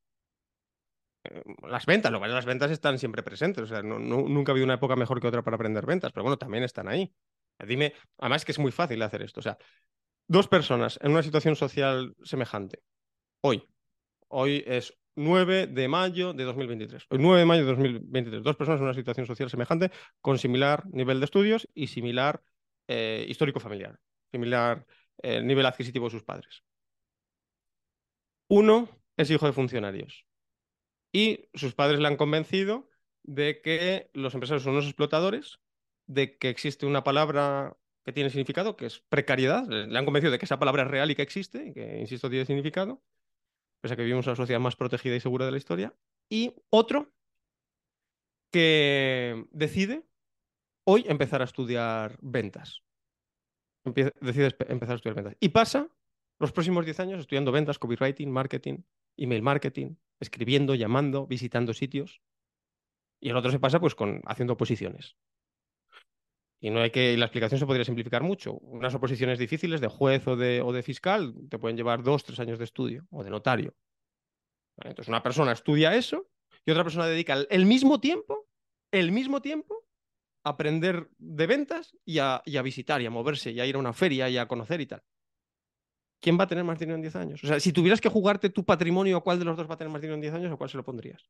eh, 1.25 1.43
las 1.69 1.87
ventas, 1.87 2.12
lo 2.12 2.21
cual 2.21 2.33
las 2.33 2.47
ventas 2.47 2.71
están 2.71 3.01
siempre 3.01 3.25
presentes. 3.25 3.64
O 3.64 3.67
sea, 3.67 3.83
nunca 3.83 4.53
ha 4.53 4.55
habido 4.55 4.64
una 4.64 4.75
época 4.75 4.95
mejor 4.95 5.21
que 5.21 5.27
otra 5.27 5.43
para 5.43 5.57
aprender 5.57 5.85
ventas, 5.87 6.12
pero 6.12 6.23
bueno, 6.23 6.38
también 6.38 6.62
están 6.62 6.87
ahí. 6.87 7.12
Dime, 7.59 7.95
además 8.19 8.45
que 8.45 8.53
es 8.53 8.59
muy 8.59 8.73
fácil 8.73 9.01
hacer 9.03 9.23
esto. 9.23 9.40
O 9.40 9.43
sea, 9.43 9.59
dos 10.27 10.49
personas 10.49 10.99
en 11.03 11.12
una 11.12 11.23
situación 11.23 11.57
social 11.57 12.14
semejante. 12.23 12.83
Hoy. 13.40 13.67
Hoy 14.29 14.64
es 14.67 14.95
9 15.17 15.69
de 15.69 15.88
mayo 15.88 16.33
de 16.33 16.45
2023. 16.45 17.07
Hoy 17.09 17.19
9 17.21 17.40
de 17.40 17.47
mayo 17.47 17.62
de 17.62 17.69
2023. 17.69 18.43
Dos 18.43 18.57
personas 18.57 18.81
en 18.81 18.87
una 18.87 18.95
situación 18.95 19.27
social 19.27 19.51
semejante 19.51 19.90
con 20.21 20.38
similar 20.38 20.85
nivel 20.93 21.21
de 21.21 21.25
estudios 21.25 21.69
y 21.75 21.87
similar 21.87 22.43
eh, 22.88 23.25
histórico 23.29 23.61
familiar. 23.61 23.99
Similar 24.33 24.85
eh, 25.23 25.40
nivel 25.43 25.67
adquisitivo 25.67 26.07
de 26.07 26.11
sus 26.11 26.25
padres. 26.25 26.64
Uno 28.49 28.88
es 29.17 29.31
hijo 29.31 29.47
de 29.47 29.53
funcionarios. 29.53 30.27
Y 31.12 31.49
sus 31.55 31.75
padres 31.75 32.01
le 32.01 32.09
han 32.09 32.17
convencido 32.17 32.90
de 33.23 33.61
que 33.62 34.11
los 34.12 34.35
empresarios 34.35 34.64
son 34.64 34.73
unos 34.73 34.87
explotadores 34.87 35.61
de 36.07 36.37
que 36.37 36.49
existe 36.49 36.87
una 36.87 37.05
palabra 37.05 37.77
que 38.05 38.12
tiene 38.12 38.31
significado, 38.31 38.77
que 38.77 38.87
es 38.87 39.01
precariedad. 39.09 39.67
Le 39.67 39.99
han 39.99 40.05
convencido 40.05 40.33
de 40.33 40.38
que 40.38 40.45
esa 40.45 40.59
palabra 40.59 40.83
es 40.83 40.88
real 40.88 41.11
y 41.11 41.14
que 41.14 41.23
existe, 41.23 41.73
que, 41.73 41.99
insisto, 41.99 42.29
tiene 42.29 42.45
significado, 42.45 43.03
pese 43.81 43.95
a 43.95 43.97
que 43.97 44.03
vivimos 44.03 44.27
en 44.27 44.31
una 44.31 44.37
sociedad 44.37 44.61
más 44.61 44.77
protegida 44.77 45.17
y 45.17 45.21
segura 45.21 45.47
de 45.47 45.53
la 45.53 45.57
historia. 45.57 45.95
Y 46.29 46.55
otro 46.71 47.12
que 48.51 49.47
decide 49.51 50.05
hoy 50.85 51.05
empezar 51.09 51.40
a 51.40 51.45
estudiar 51.45 52.19
ventas. 52.21 52.83
decide 53.85 54.55
empezar 54.69 54.93
a 54.93 54.97
estudiar 54.97 55.17
ventas. 55.17 55.37
Y 55.40 55.49
pasa 55.49 55.88
los 56.38 56.53
próximos 56.53 56.85
10 56.85 57.01
años 57.01 57.21
estudiando 57.21 57.53
ventas, 57.53 57.79
copywriting, 57.79 58.31
marketing, 58.31 58.83
email 59.17 59.43
marketing, 59.43 59.97
escribiendo, 60.21 60.75
llamando, 60.75 61.27
visitando 61.27 61.73
sitios. 61.73 62.21
Y 63.21 63.31
el 63.31 63.37
otro 63.37 63.51
se 63.51 63.59
pasa 63.59 63.81
pues 63.81 63.95
con 63.95 64.21
haciendo 64.27 64.57
posiciones. 64.57 65.17
Y 66.64 66.70
no 66.70 66.81
hay 66.81 66.90
que, 66.90 67.14
la 67.18 67.27
explicación 67.27 67.59
se 67.59 67.66
podría 67.66 67.85
simplificar 67.85 68.22
mucho. 68.22 68.55
Unas 68.55 68.94
oposiciones 68.94 69.38
difíciles 69.38 69.83
de 69.83 69.88
juez 69.88 70.27
o 70.27 70.35
de, 70.35 70.62
o 70.62 70.72
de 70.72 70.83
fiscal 70.83 71.35
te 71.50 71.59
pueden 71.59 71.77
llevar 71.77 72.03
dos, 72.03 72.24
tres 72.24 72.40
años 72.40 72.59
de 72.59 72.64
estudio 72.64 73.07
o 73.11 73.22
de 73.22 73.29
notario. 73.29 73.74
Entonces 74.79 75.09
una 75.09 75.22
persona 75.22 75.53
estudia 75.53 75.94
eso 75.94 76.27
y 76.64 76.70
otra 76.70 76.83
persona 76.83 77.07
dedica 77.07 77.35
el 77.50 77.66
mismo 77.66 78.00
tiempo, 78.00 78.48
el 78.90 79.12
mismo 79.12 79.42
tiempo, 79.42 79.85
a 80.42 80.50
aprender 80.53 81.11
de 81.18 81.46
ventas 81.46 81.98
y 82.03 82.18
a, 82.20 82.40
y 82.46 82.57
a 82.57 82.62
visitar 82.62 83.03
y 83.03 83.05
a 83.05 83.11
moverse 83.11 83.50
y 83.50 83.61
a 83.61 83.66
ir 83.66 83.77
a 83.77 83.81
una 83.81 83.92
feria 83.92 84.31
y 84.31 84.38
a 84.38 84.48
conocer 84.48 84.81
y 84.81 84.87
tal. 84.87 85.03
¿Quién 86.18 86.38
va 86.38 86.44
a 86.44 86.48
tener 86.48 86.64
más 86.64 86.79
dinero 86.79 86.96
en 86.96 87.03
10 87.03 87.16
años? 87.16 87.44
O 87.44 87.46
sea, 87.46 87.61
si 87.61 87.74
tuvieras 87.74 88.00
que 88.00 88.09
jugarte 88.09 88.48
tu 88.48 88.64
patrimonio, 88.64 89.20
¿cuál 89.20 89.38
de 89.38 89.44
los 89.44 89.55
dos 89.55 89.68
va 89.68 89.74
a 89.74 89.77
tener 89.77 89.92
más 89.92 90.00
dinero 90.00 90.14
en 90.14 90.22
10 90.22 90.33
años 90.33 90.50
o 90.50 90.57
cuál 90.57 90.70
se 90.70 90.79
lo 90.79 90.83
pondrías? 90.83 91.29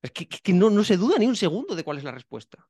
Es 0.00 0.12
que, 0.12 0.28
que 0.28 0.52
no, 0.52 0.70
no 0.70 0.84
se 0.84 0.96
duda 0.96 1.18
ni 1.18 1.26
un 1.26 1.34
segundo 1.34 1.74
de 1.74 1.82
cuál 1.82 1.98
es 1.98 2.04
la 2.04 2.12
respuesta. 2.12 2.68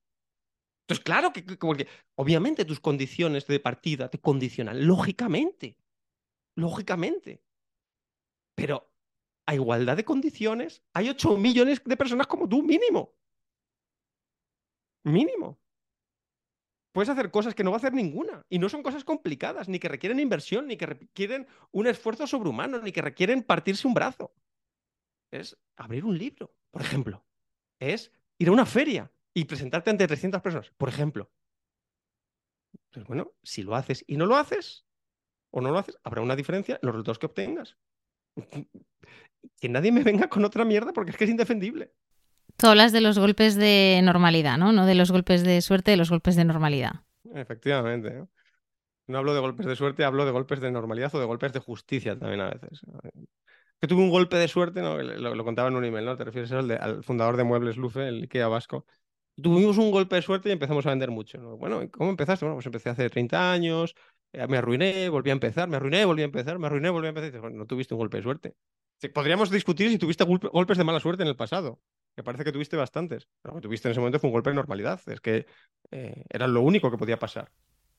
Entonces, 0.92 1.04
claro 1.04 1.32
que, 1.32 1.88
obviamente 2.16 2.64
tus 2.64 2.80
condiciones 2.80 3.46
de 3.46 3.60
partida 3.60 4.10
te 4.10 4.20
condicionan, 4.20 4.86
lógicamente, 4.86 5.78
lógicamente. 6.54 7.42
Pero 8.54 8.92
a 9.46 9.54
igualdad 9.54 9.96
de 9.96 10.04
condiciones, 10.04 10.82
hay 10.92 11.08
8 11.08 11.36
millones 11.38 11.82
de 11.82 11.96
personas 11.96 12.26
como 12.26 12.46
tú, 12.48 12.62
mínimo. 12.62 13.14
Mínimo. 15.04 15.58
Puedes 16.92 17.08
hacer 17.08 17.30
cosas 17.30 17.54
que 17.54 17.64
no 17.64 17.70
va 17.70 17.76
a 17.76 17.78
hacer 17.78 17.94
ninguna. 17.94 18.44
Y 18.50 18.58
no 18.58 18.68
son 18.68 18.82
cosas 18.82 19.02
complicadas, 19.02 19.68
ni 19.68 19.78
que 19.78 19.88
requieren 19.88 20.20
inversión, 20.20 20.66
ni 20.66 20.76
que 20.76 20.86
requieren 20.86 21.46
un 21.70 21.86
esfuerzo 21.86 22.26
sobrehumano, 22.26 22.80
ni 22.82 22.92
que 22.92 23.00
requieren 23.00 23.42
partirse 23.42 23.88
un 23.88 23.94
brazo. 23.94 24.34
Es 25.30 25.56
abrir 25.76 26.04
un 26.04 26.18
libro, 26.18 26.54
por 26.70 26.82
ejemplo. 26.82 27.24
Es 27.80 28.12
ir 28.38 28.48
a 28.48 28.52
una 28.52 28.66
feria 28.66 29.10
y 29.34 29.44
presentarte 29.44 29.90
ante 29.90 30.06
300 30.06 30.42
personas, 30.42 30.70
por 30.76 30.88
ejemplo. 30.88 31.30
Pues 32.92 33.06
bueno, 33.06 33.32
si 33.42 33.62
lo 33.62 33.74
haces 33.74 34.04
y 34.06 34.16
no 34.16 34.26
lo 34.26 34.36
haces, 34.36 34.84
o 35.50 35.60
no 35.60 35.70
lo 35.70 35.78
haces, 35.78 35.98
habrá 36.02 36.22
una 36.22 36.36
diferencia 36.36 36.74
en 36.74 36.86
los 36.86 36.94
resultados 36.94 37.18
que 37.18 37.26
obtengas. 37.26 37.76
Que 39.60 39.68
nadie 39.68 39.90
me 39.90 40.04
venga 40.04 40.28
con 40.28 40.44
otra 40.44 40.64
mierda 40.64 40.92
porque 40.92 41.10
es 41.10 41.16
que 41.16 41.24
es 41.24 41.30
indefendible. 41.30 41.92
Tú 42.56 42.68
hablas 42.68 42.92
de 42.92 43.00
los 43.00 43.18
golpes 43.18 43.56
de 43.56 44.00
normalidad, 44.04 44.56
¿no? 44.56 44.70
No 44.70 44.86
de 44.86 44.94
los 44.94 45.10
golpes 45.10 45.42
de 45.42 45.60
suerte, 45.62 45.90
de 45.90 45.96
los 45.96 46.10
golpes 46.10 46.36
de 46.36 46.44
normalidad. 46.44 47.02
Efectivamente. 47.34 48.24
No 49.08 49.18
hablo 49.18 49.34
de 49.34 49.40
golpes 49.40 49.66
de 49.66 49.74
suerte, 49.74 50.04
hablo 50.04 50.24
de 50.24 50.30
golpes 50.30 50.60
de 50.60 50.70
normalidad 50.70 51.12
o 51.14 51.18
de 51.18 51.26
golpes 51.26 51.52
de 51.52 51.58
justicia 51.58 52.16
también 52.16 52.40
a 52.40 52.50
veces. 52.50 52.82
Que 53.80 53.88
tuve 53.88 54.02
un 54.02 54.10
golpe 54.10 54.36
de 54.36 54.46
suerte, 54.46 54.80
¿no? 54.80 54.96
lo, 55.02 55.44
contaba 55.44 55.68
en 55.68 55.74
un 55.74 55.84
email, 55.84 56.04
¿no? 56.04 56.16
Te 56.16 56.24
refieres 56.24 56.52
al, 56.52 56.70
al 56.70 57.02
fundador 57.02 57.36
de 57.36 57.42
Muebles 57.42 57.76
Lufe, 57.76 58.06
el 58.06 58.22
Ikea 58.22 58.46
vasco, 58.46 58.86
tuvimos 59.40 59.78
un 59.78 59.90
golpe 59.90 60.16
de 60.16 60.22
suerte 60.22 60.48
y 60.48 60.52
empezamos 60.52 60.86
a 60.86 60.90
vender 60.90 61.10
mucho. 61.10 61.38
Bueno, 61.56 61.88
¿cómo 61.90 62.10
empezaste? 62.10 62.44
Bueno, 62.44 62.56
pues 62.56 62.66
empecé 62.66 62.90
hace 62.90 63.08
30 63.10 63.52
años, 63.52 63.94
eh, 64.32 64.46
me 64.46 64.58
arruiné, 64.58 65.08
volví 65.08 65.30
a 65.30 65.32
empezar, 65.32 65.68
me 65.68 65.76
arruiné, 65.76 66.04
volví 66.04 66.22
a 66.22 66.26
empezar, 66.26 66.58
me 66.58 66.66
arruiné, 66.66 66.90
volví 66.90 67.06
a 67.06 67.10
empezar. 67.10 67.40
bueno, 67.40 67.56
no 67.56 67.66
tuviste 67.66 67.94
un 67.94 67.98
golpe 67.98 68.18
de 68.18 68.22
suerte. 68.22 68.54
Podríamos 69.12 69.50
discutir 69.50 69.90
si 69.90 69.98
tuviste 69.98 70.24
golpes 70.24 70.78
de 70.78 70.84
mala 70.84 71.00
suerte 71.00 71.22
en 71.22 71.28
el 71.28 71.36
pasado, 71.36 71.80
que 72.14 72.22
parece 72.22 72.44
que 72.44 72.52
tuviste 72.52 72.76
bastantes. 72.76 73.26
Lo 73.42 73.54
que 73.54 73.60
tuviste 73.60 73.88
en 73.88 73.92
ese 73.92 74.00
momento 74.00 74.20
fue 74.20 74.28
un 74.28 74.34
golpe 74.34 74.50
de 74.50 74.56
normalidad, 74.56 75.00
es 75.06 75.20
que 75.20 75.46
eh, 75.90 76.24
era 76.28 76.46
lo 76.46 76.60
único 76.62 76.90
que 76.90 76.98
podía 76.98 77.18
pasar. 77.18 77.50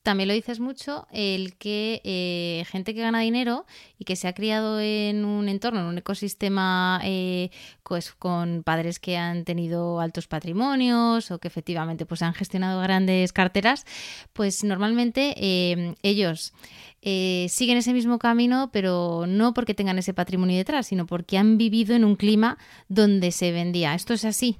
También 0.03 0.27
lo 0.27 0.33
dices 0.33 0.59
mucho 0.59 1.07
el 1.13 1.55
que 1.55 2.01
eh, 2.03 2.65
gente 2.67 2.93
que 2.93 2.99
gana 2.99 3.21
dinero 3.21 3.65
y 3.97 4.03
que 4.03 4.17
se 4.17 4.27
ha 4.27 4.33
criado 4.33 4.81
en 4.81 5.23
un 5.23 5.47
entorno, 5.47 5.79
en 5.79 5.85
un 5.85 5.97
ecosistema 5.97 6.99
eh, 7.05 7.51
pues, 7.83 8.11
con 8.11 8.63
padres 8.63 8.99
que 8.99 9.15
han 9.15 9.45
tenido 9.45 10.01
altos 10.01 10.27
patrimonios 10.27 11.31
o 11.31 11.39
que 11.39 11.47
efectivamente 11.47 12.05
pues, 12.05 12.21
han 12.21 12.33
gestionado 12.33 12.81
grandes 12.81 13.31
carteras, 13.31 13.85
pues 14.33 14.65
normalmente 14.65 15.35
eh, 15.37 15.95
ellos 16.03 16.53
siguen 17.01 17.77
ese 17.77 17.93
mismo 17.93 18.17
camino, 18.19 18.69
pero 18.71 19.25
no 19.27 19.53
porque 19.53 19.73
tengan 19.73 19.97
ese 19.97 20.13
patrimonio 20.13 20.57
detrás, 20.57 20.87
sino 20.87 21.05
porque 21.05 21.37
han 21.37 21.57
vivido 21.57 21.95
en 21.95 22.05
un 22.05 22.15
clima 22.15 22.57
donde 22.87 23.31
se 23.31 23.51
vendía. 23.51 23.93
¿Esto 23.93 24.13
es 24.13 24.23
así? 24.23 24.57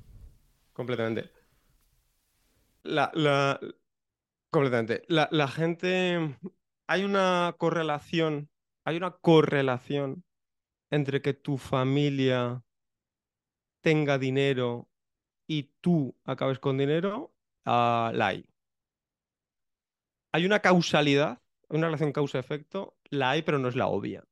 Completamente. 0.74 1.30
La, 2.84 3.12
la, 3.14 3.60
Completamente. 4.54 5.02
La, 5.08 5.48
gente. 5.48 6.38
Hay 6.86 7.04
una 7.04 7.56
correlación. 7.58 8.52
Hay 8.86 8.98
una 8.98 9.10
correlación 9.10 10.24
entre 10.92 11.24
que 11.24 11.34
tu 11.34 11.58
familia 11.58 12.63
tenga 13.82 14.20
dinero 14.20 14.88
y 15.48 15.72
tú 15.82 16.16
acabes 16.24 16.60
con 16.60 16.78
dinero. 16.78 17.34
Uh, 17.66 18.13
la 18.13 18.28
hay. 18.28 18.46
Hay 20.32 20.45
una 20.45 20.60
causalidad, 20.60 21.41
una 21.70 21.88
relación 21.88 22.12
causa-efecto. 22.12 22.95
La 23.10 23.32
hay, 23.32 23.41
pero 23.41 23.58
no 23.58 23.70
es 23.70 23.76
la 23.76 23.88
obvia. 23.88 24.24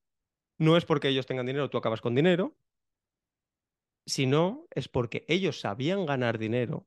No 0.59 0.78
es 0.78 0.86
porque 0.86 1.07
ellos 1.07 1.26
tengan 1.26 1.47
dinero, 1.47 1.72
tú 1.72 1.80
acabas 1.80 2.01
con 2.01 2.13
dinero, 2.13 2.55
sino 4.05 4.67
es 4.69 4.88
porque 4.88 5.26
ellos 5.28 5.59
sabían 5.59 6.05
ganar 6.05 6.38
dinero 6.38 6.86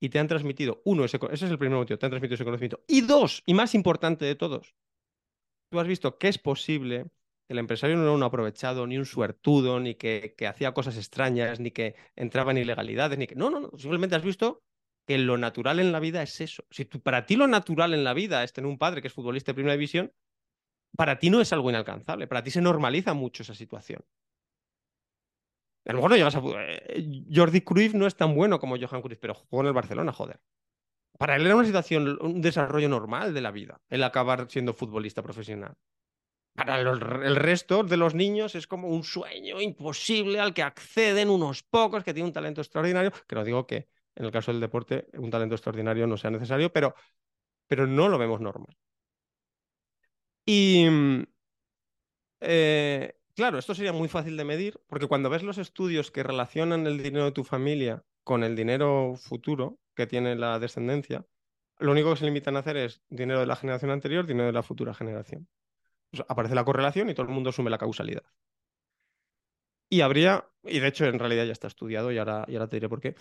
y 0.00 0.08
te 0.10 0.18
han 0.18 0.28
transmitido, 0.28 0.80
uno, 0.84 1.04
ese, 1.04 1.18
ese 1.30 1.46
es 1.46 1.50
el 1.50 1.58
primer 1.58 1.78
motivo, 1.78 1.98
te 1.98 2.06
han 2.06 2.10
transmitido 2.10 2.34
ese 2.34 2.44
conocimiento. 2.44 2.82
Y 2.86 3.00
dos, 3.02 3.42
y 3.46 3.54
más 3.54 3.74
importante 3.74 4.24
de 4.24 4.34
todos, 4.34 4.74
tú 5.70 5.80
has 5.80 5.86
visto 5.86 6.18
que 6.18 6.28
es 6.28 6.38
posible 6.38 7.04
que 7.46 7.54
el 7.54 7.58
empresario 7.58 7.96
no 7.96 8.02
era 8.02 8.12
un 8.12 8.22
aprovechado, 8.22 8.86
ni 8.86 8.98
un 8.98 9.06
suertudo, 9.06 9.80
ni 9.80 9.94
que, 9.94 10.34
hacía 10.48 10.72
cosas 10.72 10.96
extrañas, 10.96 11.60
ni 11.60 11.70
que 11.70 11.96
entraba 12.14 12.50
en 12.52 12.58
ilegalidades, 12.58 13.18
ni 13.18 13.26
que... 13.26 13.34
No, 13.34 13.50
no, 13.50 13.60
no, 13.60 13.70
simplemente 13.78 14.16
has 14.16 14.22
visto 14.22 14.62
que 15.06 15.16
lo 15.16 15.38
natural 15.38 15.80
en 15.80 15.90
la 15.90 16.00
vida 16.00 16.22
es 16.22 16.40
eso. 16.42 16.64
Si 16.70 16.84
para 16.84 17.24
ti 17.24 17.36
lo 17.36 17.46
natural 17.46 17.94
en 17.94 18.04
la 18.04 18.12
vida 18.12 18.44
es 18.44 18.52
tener 18.52 18.68
un 18.68 18.76
padre 18.76 19.00
que 19.00 19.08
es 19.08 19.14
futbolista 19.14 19.52
de 19.52 19.54
primera 19.54 19.72
división, 19.72 20.12
para 20.96 21.18
ti 21.18 21.30
no 21.30 21.40
es 21.40 21.52
algo 21.52 21.70
inalcanzable, 21.70 22.26
para 22.26 22.42
ti 22.42 22.50
se 22.50 22.60
normaliza 22.60 23.14
mucho 23.14 23.42
esa 23.42 23.54
situación. 23.54 24.04
A 25.88 25.92
lo 25.92 25.98
mejor 26.02 26.18
no 26.18 26.26
a... 26.26 26.62
eh, 26.62 27.24
Jordi 27.34 27.62
Cruyff 27.62 27.94
no 27.94 28.06
es 28.06 28.16
tan 28.16 28.34
bueno 28.34 28.60
como 28.60 28.76
Johan 28.78 29.02
Cruyff, 29.02 29.18
pero 29.20 29.34
jugó 29.34 29.62
en 29.62 29.68
el 29.68 29.72
Barcelona, 29.72 30.12
joder. 30.12 30.40
Para 31.18 31.36
él 31.36 31.46
era 31.46 31.56
una 31.56 31.66
situación, 31.66 32.18
un 32.20 32.42
desarrollo 32.42 32.88
normal 32.88 33.34
de 33.34 33.40
la 33.42 33.50
vida, 33.52 33.80
el 33.90 34.04
acabar 34.04 34.46
siendo 34.50 34.74
futbolista 34.74 35.22
profesional. 35.22 35.74
Para 36.54 36.80
el, 36.80 36.88
el 36.88 37.36
resto 37.36 37.84
de 37.84 37.96
los 37.96 38.14
niños 38.14 38.54
es 38.54 38.66
como 38.66 38.88
un 38.88 39.04
sueño 39.04 39.60
imposible 39.60 40.40
al 40.40 40.54
que 40.54 40.62
acceden 40.62 41.30
unos 41.30 41.62
pocos 41.62 42.04
que 42.04 42.14
tienen 42.14 42.28
un 42.28 42.32
talento 42.34 42.60
extraordinario, 42.62 43.12
que 43.26 43.34
no 43.36 43.44
digo 43.44 43.66
que 43.66 43.88
en 44.16 44.24
el 44.26 44.32
caso 44.32 44.52
del 44.52 44.60
deporte 44.60 45.08
un 45.14 45.30
talento 45.30 45.54
extraordinario 45.56 46.06
no 46.06 46.16
sea 46.16 46.30
necesario, 46.30 46.72
pero, 46.72 46.94
pero 47.68 47.86
no 47.86 48.08
lo 48.08 48.18
vemos 48.18 48.40
normal. 48.40 48.76
Y 50.46 50.88
mm, 50.90 51.24
eh, 52.40 53.17
claro, 53.38 53.56
esto 53.56 53.72
sería 53.72 53.92
muy 53.92 54.08
fácil 54.08 54.36
de 54.36 54.44
medir, 54.44 54.80
porque 54.88 55.06
cuando 55.06 55.30
ves 55.30 55.44
los 55.44 55.58
estudios 55.58 56.10
que 56.10 56.24
relacionan 56.24 56.88
el 56.88 57.00
dinero 57.00 57.26
de 57.26 57.30
tu 57.30 57.44
familia 57.44 58.02
con 58.24 58.42
el 58.42 58.56
dinero 58.56 59.14
futuro 59.16 59.78
que 59.94 60.08
tiene 60.08 60.34
la 60.34 60.58
descendencia, 60.58 61.24
lo 61.78 61.92
único 61.92 62.10
que 62.10 62.16
se 62.16 62.24
limitan 62.24 62.56
a 62.56 62.58
hacer 62.58 62.76
es 62.76 63.00
dinero 63.08 63.38
de 63.38 63.46
la 63.46 63.54
generación 63.54 63.92
anterior, 63.92 64.26
dinero 64.26 64.46
de 64.46 64.52
la 64.52 64.64
futura 64.64 64.92
generación. 64.92 65.46
Aparece 66.26 66.56
la 66.56 66.64
correlación 66.64 67.10
y 67.10 67.14
todo 67.14 67.26
el 67.26 67.32
mundo 67.32 67.50
asume 67.50 67.70
la 67.70 67.78
causalidad. 67.78 68.24
Y 69.88 70.00
habría, 70.00 70.50
y 70.64 70.80
de 70.80 70.88
hecho 70.88 71.04
en 71.04 71.20
realidad 71.20 71.44
ya 71.44 71.52
está 71.52 71.68
estudiado 71.68 72.10
y 72.10 72.18
ahora, 72.18 72.44
te 72.44 72.76
diré 72.76 72.88
por 72.88 73.00
qué, 73.00 73.14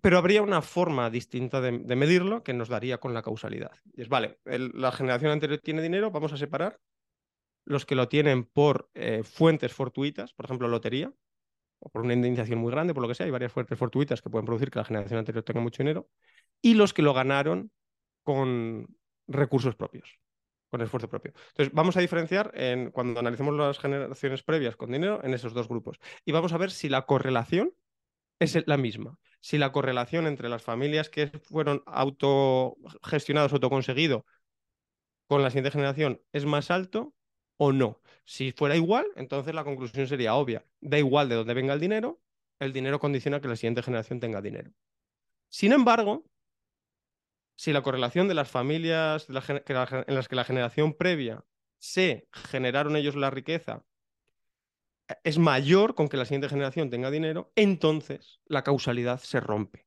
pero 0.00 0.16
habría 0.16 0.40
una 0.40 0.62
forma 0.62 1.10
distinta 1.10 1.60
de, 1.60 1.70
medirlo 1.96 2.42
que 2.42 2.54
nos 2.54 2.70
daría 2.70 2.96
con 2.96 3.12
la 3.12 3.20
causalidad. 3.20 3.72
Y 3.92 4.00
es, 4.00 4.08
vale, 4.08 4.38
la 4.46 4.90
generación 4.90 5.32
anterior 5.32 5.60
tiene 5.62 5.82
dinero, 5.82 6.10
vamos 6.10 6.32
a 6.32 6.38
separar 6.38 6.80
los 7.64 7.86
que 7.86 7.94
lo 7.94 8.08
tienen 8.08 8.44
por 8.44 8.90
eh, 8.94 9.22
fuentes 9.22 9.72
fortuitas, 9.72 10.32
por 10.32 10.46
ejemplo, 10.46 10.68
lotería, 10.68 11.12
o 11.78 11.88
por 11.90 12.02
una 12.02 12.14
indemnización 12.14 12.58
muy 12.58 12.70
grande, 12.70 12.94
por 12.94 13.02
lo 13.02 13.08
que 13.08 13.14
sea, 13.14 13.26
hay 13.26 13.32
varias 13.32 13.52
fuentes 13.52 13.78
fortuitas 13.78 14.22
que 14.22 14.30
pueden 14.30 14.46
producir 14.46 14.70
que 14.70 14.78
la 14.78 14.84
generación 14.84 15.18
anterior 15.18 15.44
tenga 15.44 15.60
mucho 15.60 15.82
dinero, 15.82 16.08
y 16.62 16.74
los 16.74 16.94
que 16.94 17.02
lo 17.02 17.12
ganaron 17.12 17.70
con 18.22 18.86
recursos 19.26 19.76
propios, 19.76 20.18
con 20.70 20.80
esfuerzo 20.80 21.08
propio. 21.08 21.32
Entonces, 21.48 21.74
vamos 21.74 21.96
a 21.96 22.00
diferenciar 22.00 22.52
en, 22.54 22.90
cuando 22.90 23.20
analicemos 23.20 23.54
las 23.54 23.78
generaciones 23.78 24.42
previas 24.42 24.76
con 24.76 24.92
dinero 24.92 25.20
en 25.22 25.34
esos 25.34 25.52
dos 25.52 25.68
grupos, 25.68 25.98
y 26.24 26.32
vamos 26.32 26.52
a 26.52 26.58
ver 26.58 26.70
si 26.70 26.88
la 26.88 27.06
correlación 27.06 27.74
es 28.38 28.66
la 28.66 28.76
misma. 28.76 29.18
Si 29.40 29.58
la 29.58 29.72
correlación 29.72 30.26
entre 30.26 30.48
las 30.48 30.62
familias 30.62 31.10
que 31.10 31.26
fueron 31.26 31.82
autogestionados, 31.86 33.52
autoconseguido, 33.52 34.24
con 35.26 35.42
la 35.42 35.50
siguiente 35.50 35.70
generación 35.70 36.20
es 36.32 36.44
más 36.46 36.70
alto 36.70 37.14
o 37.56 37.72
no. 37.72 38.00
Si 38.24 38.52
fuera 38.52 38.76
igual, 38.76 39.06
entonces 39.16 39.54
la 39.54 39.64
conclusión 39.64 40.06
sería 40.06 40.34
obvia. 40.34 40.64
Da 40.80 40.98
igual 40.98 41.28
de 41.28 41.34
dónde 41.36 41.54
venga 41.54 41.74
el 41.74 41.80
dinero, 41.80 42.20
el 42.58 42.72
dinero 42.72 42.98
condiciona 42.98 43.40
que 43.40 43.48
la 43.48 43.56
siguiente 43.56 43.82
generación 43.82 44.20
tenga 44.20 44.40
dinero. 44.40 44.70
Sin 45.48 45.72
embargo, 45.72 46.24
si 47.56 47.72
la 47.72 47.82
correlación 47.82 48.28
de 48.28 48.34
las 48.34 48.50
familias 48.50 49.28
en 49.28 50.14
las 50.14 50.28
que 50.28 50.36
la 50.36 50.44
generación 50.44 50.94
previa 50.94 51.44
se 51.78 52.28
generaron 52.32 52.96
ellos 52.96 53.14
la 53.14 53.30
riqueza 53.30 53.84
eh, 55.08 55.14
es 55.22 55.38
mayor 55.38 55.94
con 55.94 56.08
que 56.08 56.16
la 56.16 56.24
siguiente 56.24 56.48
generación 56.48 56.90
tenga 56.90 57.10
dinero, 57.10 57.52
entonces 57.56 58.40
la 58.46 58.64
causalidad 58.64 59.20
se 59.20 59.40
rompe. 59.40 59.86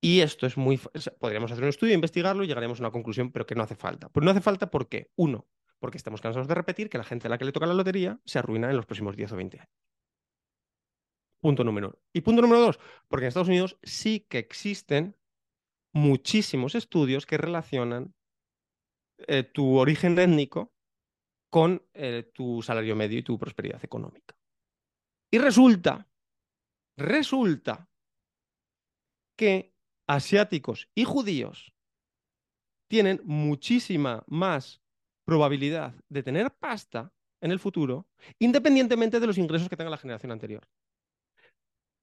Y 0.00 0.20
esto 0.20 0.46
es 0.46 0.56
muy... 0.56 0.78
Podríamos 1.18 1.50
hacer 1.50 1.64
un 1.64 1.70
estudio, 1.70 1.94
investigarlo 1.94 2.44
y 2.44 2.46
llegaremos 2.46 2.78
a 2.78 2.84
una 2.84 2.92
conclusión, 2.92 3.32
pero 3.32 3.46
que 3.46 3.56
no 3.56 3.64
hace 3.64 3.74
falta. 3.74 4.08
Pero 4.08 4.24
no 4.24 4.30
hace 4.30 4.40
falta 4.40 4.70
¿por 4.70 4.88
qué? 4.88 5.10
Uno, 5.16 5.48
porque 5.78 5.96
estamos 5.96 6.20
cansados 6.20 6.48
de 6.48 6.54
repetir 6.54 6.88
que 6.90 6.98
la 6.98 7.04
gente 7.04 7.26
a 7.26 7.30
la 7.30 7.38
que 7.38 7.44
le 7.44 7.52
toca 7.52 7.66
la 7.66 7.74
lotería 7.74 8.20
se 8.24 8.38
arruina 8.38 8.70
en 8.70 8.76
los 8.76 8.86
próximos 8.86 9.16
10 9.16 9.32
o 9.32 9.36
20 9.36 9.58
años. 9.58 9.72
Punto 11.40 11.62
número 11.62 11.88
uno. 11.88 11.98
Y 12.12 12.20
punto 12.22 12.42
número 12.42 12.60
dos, 12.60 12.80
porque 13.06 13.24
en 13.24 13.28
Estados 13.28 13.48
Unidos 13.48 13.78
sí 13.82 14.26
que 14.28 14.38
existen 14.38 15.16
muchísimos 15.92 16.74
estudios 16.74 17.26
que 17.26 17.38
relacionan 17.38 18.14
eh, 19.18 19.44
tu 19.44 19.76
origen 19.76 20.18
étnico 20.18 20.72
con 21.50 21.86
eh, 21.94 22.30
tu 22.34 22.62
salario 22.62 22.94
medio 22.94 23.18
y 23.18 23.22
tu 23.22 23.38
prosperidad 23.38 23.82
económica. 23.84 24.36
Y 25.30 25.38
resulta, 25.38 26.08
resulta 26.96 27.88
que 29.36 29.74
asiáticos 30.06 30.90
y 30.94 31.04
judíos 31.04 31.72
tienen 32.88 33.20
muchísima 33.24 34.24
más 34.26 34.82
probabilidad 35.28 35.92
de 36.08 36.22
tener 36.22 36.50
pasta 36.58 37.12
en 37.42 37.50
el 37.50 37.58
futuro, 37.58 38.08
independientemente 38.38 39.20
de 39.20 39.26
los 39.26 39.36
ingresos 39.36 39.68
que 39.68 39.76
tenga 39.76 39.90
la 39.90 39.98
generación 39.98 40.32
anterior. 40.32 40.66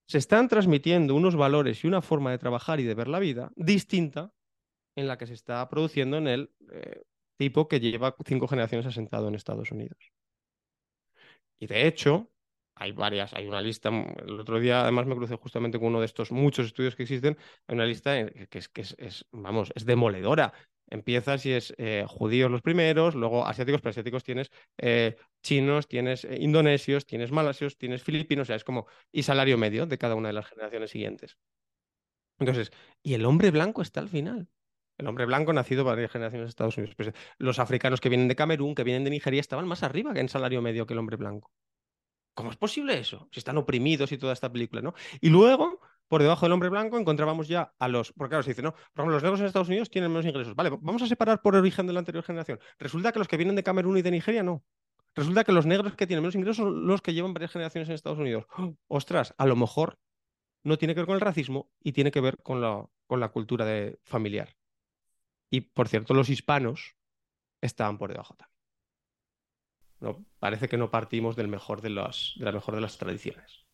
Se 0.07 0.19
están 0.19 0.47
transmitiendo 0.47 1.15
unos 1.15 1.35
valores 1.35 1.83
y 1.83 1.87
una 1.87 2.03
forma 2.03 2.29
de 2.29 2.37
trabajar 2.37 2.79
y 2.79 2.83
de 2.83 2.93
ver 2.93 3.07
la 3.07 3.17
vida 3.17 3.51
distinta 3.55 4.31
en 4.95 5.07
la 5.07 5.17
que 5.17 5.25
se 5.25 5.33
está 5.33 5.67
produciendo 5.67 6.17
en 6.17 6.27
el 6.27 6.53
eh, 6.71 7.01
tipo 7.35 7.67
que 7.67 7.79
lleva 7.79 8.15
cinco 8.23 8.47
generaciones 8.47 8.85
asentado 8.85 9.27
en 9.27 9.33
Estados 9.33 9.71
Unidos. 9.71 9.97
Y 11.57 11.65
de 11.65 11.87
hecho, 11.87 12.31
hay 12.75 12.91
varias, 12.91 13.33
hay 13.33 13.47
una 13.47 13.59
lista, 13.59 13.89
el 13.89 14.39
otro 14.39 14.59
día 14.59 14.81
además 14.81 15.07
me 15.07 15.15
crucé 15.15 15.35
justamente 15.35 15.79
con 15.79 15.87
uno 15.87 15.99
de 15.99 16.05
estos 16.05 16.31
muchos 16.31 16.67
estudios 16.67 16.95
que 16.95 17.01
existen, 17.01 17.39
hay 17.65 17.73
una 17.73 17.85
lista 17.87 18.23
que 18.51 18.59
es, 18.59 18.69
que 18.69 18.81
es, 18.81 18.95
es, 18.99 19.25
vamos, 19.31 19.71
es 19.73 19.83
demoledora. 19.83 20.53
Empiezas 20.89 21.45
y 21.45 21.53
es 21.53 21.73
eh, 21.77 22.05
judíos 22.07 22.51
los 22.51 22.61
primeros, 22.61 23.15
luego 23.15 23.45
asiáticos, 23.45 23.81
pero 23.81 23.91
asiáticos 23.91 24.23
tienes 24.23 24.51
eh, 24.77 25.15
chinos, 25.41 25.87
tienes 25.87 26.25
eh, 26.25 26.37
indonesios, 26.39 27.05
tienes 27.05 27.31
malasios, 27.31 27.77
tienes 27.77 28.03
filipinos, 28.03 28.45
o 28.45 28.47
sea, 28.47 28.55
es 28.55 28.63
como, 28.63 28.85
y 29.11 29.23
salario 29.23 29.57
medio 29.57 29.87
de 29.87 29.97
cada 29.97 30.15
una 30.15 30.29
de 30.29 30.33
las 30.33 30.47
generaciones 30.47 30.91
siguientes. 30.91 31.37
Entonces, 32.39 32.71
y 33.01 33.13
el 33.13 33.25
hombre 33.25 33.51
blanco 33.51 33.81
está 33.81 33.99
al 33.99 34.09
final. 34.09 34.47
El 34.97 35.07
hombre 35.07 35.25
blanco 35.25 35.51
nacido 35.51 35.83
varias 35.83 36.11
generaciones 36.11 36.45
en 36.45 36.49
Estados 36.49 36.77
Unidos. 36.77 36.95
Pues, 36.95 37.11
los 37.37 37.59
africanos 37.59 37.99
que 37.99 38.09
vienen 38.09 38.27
de 38.27 38.35
Camerún, 38.35 38.75
que 38.75 38.83
vienen 38.83 39.03
de 39.03 39.09
Nigeria, 39.09 39.41
estaban 39.41 39.67
más 39.67 39.83
arriba 39.83 40.13
que 40.13 40.19
en 40.21 40.29
salario 40.29 40.61
medio 40.61 40.85
que 40.85 40.93
el 40.93 40.99
hombre 40.99 41.17
blanco. 41.17 41.51
¿Cómo 42.33 42.51
es 42.51 42.57
posible 42.57 42.97
eso? 42.99 43.29
Si 43.31 43.39
están 43.39 43.57
oprimidos 43.57 44.11
y 44.11 44.17
toda 44.17 44.33
esta 44.33 44.51
película, 44.51 44.81
¿no? 44.81 44.93
Y 45.21 45.29
luego, 45.29 45.74
por 46.07 46.21
debajo 46.21 46.45
del 46.45 46.53
hombre 46.53 46.69
blanco, 46.69 46.97
encontrábamos 46.97 47.47
ya 47.47 47.73
a 47.79 47.87
los. 47.87 48.13
Porque 48.13 48.31
claro, 48.31 48.43
se 48.43 48.51
dice, 48.51 48.61
no, 48.61 48.71
por 48.71 49.03
ejemplo, 49.03 49.13
los 49.13 49.23
negros 49.23 49.39
en 49.39 49.47
Estados 49.47 49.67
Unidos 49.67 49.89
tienen 49.89 50.11
menos 50.11 50.25
ingresos. 50.25 50.55
Vale, 50.55 50.69
vamos 50.81 51.01
a 51.01 51.07
separar 51.07 51.41
por 51.41 51.55
origen 51.55 51.87
de 51.87 51.93
la 51.93 51.99
anterior 51.99 52.23
generación. 52.23 52.59
Resulta 52.77 53.11
que 53.11 53.19
los 53.19 53.27
que 53.27 53.37
vienen 53.37 53.55
de 53.55 53.63
Camerún 53.63 53.97
y 53.97 54.01
de 54.01 54.11
Nigeria 54.11 54.43
no. 54.43 54.63
Resulta 55.15 55.43
que 55.43 55.53
los 55.53 55.65
negros 55.65 55.95
que 55.95 56.05
tienen 56.05 56.23
menos 56.23 56.35
ingresos 56.35 56.57
son 56.57 56.87
los 56.87 57.01
que 57.01 57.13
llevan 57.13 57.33
varias 57.33 57.51
generaciones 57.51 57.87
en 57.89 57.95
Estados 57.95 58.19
Unidos. 58.19 58.45
Ostras, 58.87 59.33
a 59.37 59.45
lo 59.45 59.55
mejor 59.55 59.97
no 60.63 60.77
tiene 60.77 60.93
que 60.93 61.01
ver 61.01 61.07
con 61.07 61.15
el 61.15 61.21
racismo 61.21 61.71
y 61.81 61.93
tiene 61.93 62.11
que 62.11 62.21
ver 62.21 62.37
con 62.43 62.59
la, 62.59 62.85
con 63.07 63.19
la 63.19 63.29
cultura 63.29 63.65
de, 63.65 63.99
familiar. 64.03 64.57
Y 65.49 65.61
por 65.61 65.87
cierto, 65.87 66.13
los 66.13 66.29
hispanos 66.29 66.95
estaban 67.61 67.97
por 67.97 68.11
debajo 68.11 68.35
también. 68.35 68.55
No, 70.01 70.25
parece 70.39 70.67
que 70.67 70.77
no 70.77 70.91
partimos 70.91 71.35
del 71.35 71.47
mejor 71.47 71.81
de, 71.81 71.89
de 71.89 72.45
la 72.45 72.51
mejor 72.51 72.75
de 72.75 72.81
las 72.81 72.97
tradiciones. 72.97 73.64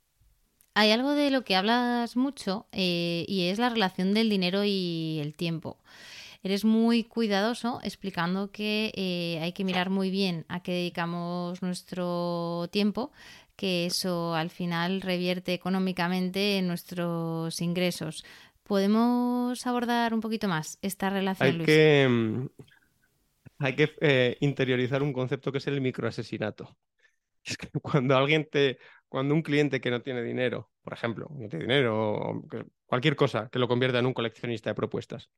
Hay 0.74 0.92
algo 0.92 1.12
de 1.14 1.32
lo 1.32 1.44
que 1.44 1.56
hablas 1.56 2.16
mucho 2.16 2.68
eh, 2.72 3.26
y 3.28 3.48
es 3.48 3.60
la 3.60 3.70
relación 3.70 4.14
del 4.14 4.30
dinero 4.30 4.64
y 4.66 5.20
el 5.22 5.36
tiempo. 5.36 5.78
Eres 6.44 6.66
muy 6.66 7.04
cuidadoso 7.04 7.80
explicando 7.84 8.52
que 8.52 8.92
eh, 8.96 9.40
hay 9.42 9.54
que 9.54 9.66
mirar 9.66 9.90
muy 9.90 10.12
bien 10.12 10.46
a 10.50 10.62
qué 10.62 10.74
dedicamos 10.74 11.62
nuestro 11.62 12.68
tiempo, 12.72 13.12
que 13.56 13.86
eso 13.88 14.36
al 14.36 14.50
final 14.50 15.02
revierte 15.02 15.54
económicamente 15.54 16.58
en 16.58 16.68
nuestros 16.68 17.62
ingresos. 17.62 18.24
¿Podemos 18.64 19.66
abordar 19.68 20.14
un 20.14 20.22
poquito 20.22 20.48
más 20.48 20.80
esta 20.82 21.10
relación, 21.10 21.58
Hay 21.58 21.60
Luis? 21.60 21.66
que, 21.66 22.08
mm, 22.10 22.48
hay 23.60 23.76
que 23.76 23.90
eh, 24.02 24.38
interiorizar 24.42 25.04
un 25.04 25.14
concepto 25.14 25.52
que 25.52 25.60
es 25.60 25.68
el 25.68 25.82
microasesinato. 25.82 26.76
Es 27.46 27.58
que 27.58 27.70
cuando 27.82 28.16
alguien 28.18 28.48
te, 28.52 28.80
cuando 29.12 29.36
un 29.36 29.44
cliente 29.44 29.82
que 29.82 29.92
no 29.92 30.02
tiene 30.02 30.24
dinero, 30.24 30.72
por 30.84 30.94
ejemplo, 30.94 31.28
no 31.32 31.50
tiene 31.50 31.66
dinero, 31.66 32.44
cualquier 32.88 33.18
cosa 33.18 33.50
que 33.52 33.60
lo 33.60 33.68
convierta 33.68 34.00
en 34.00 34.08
un 34.08 34.14
coleccionista 34.16 34.72
de 34.72 34.76
propuestas, 34.76 35.30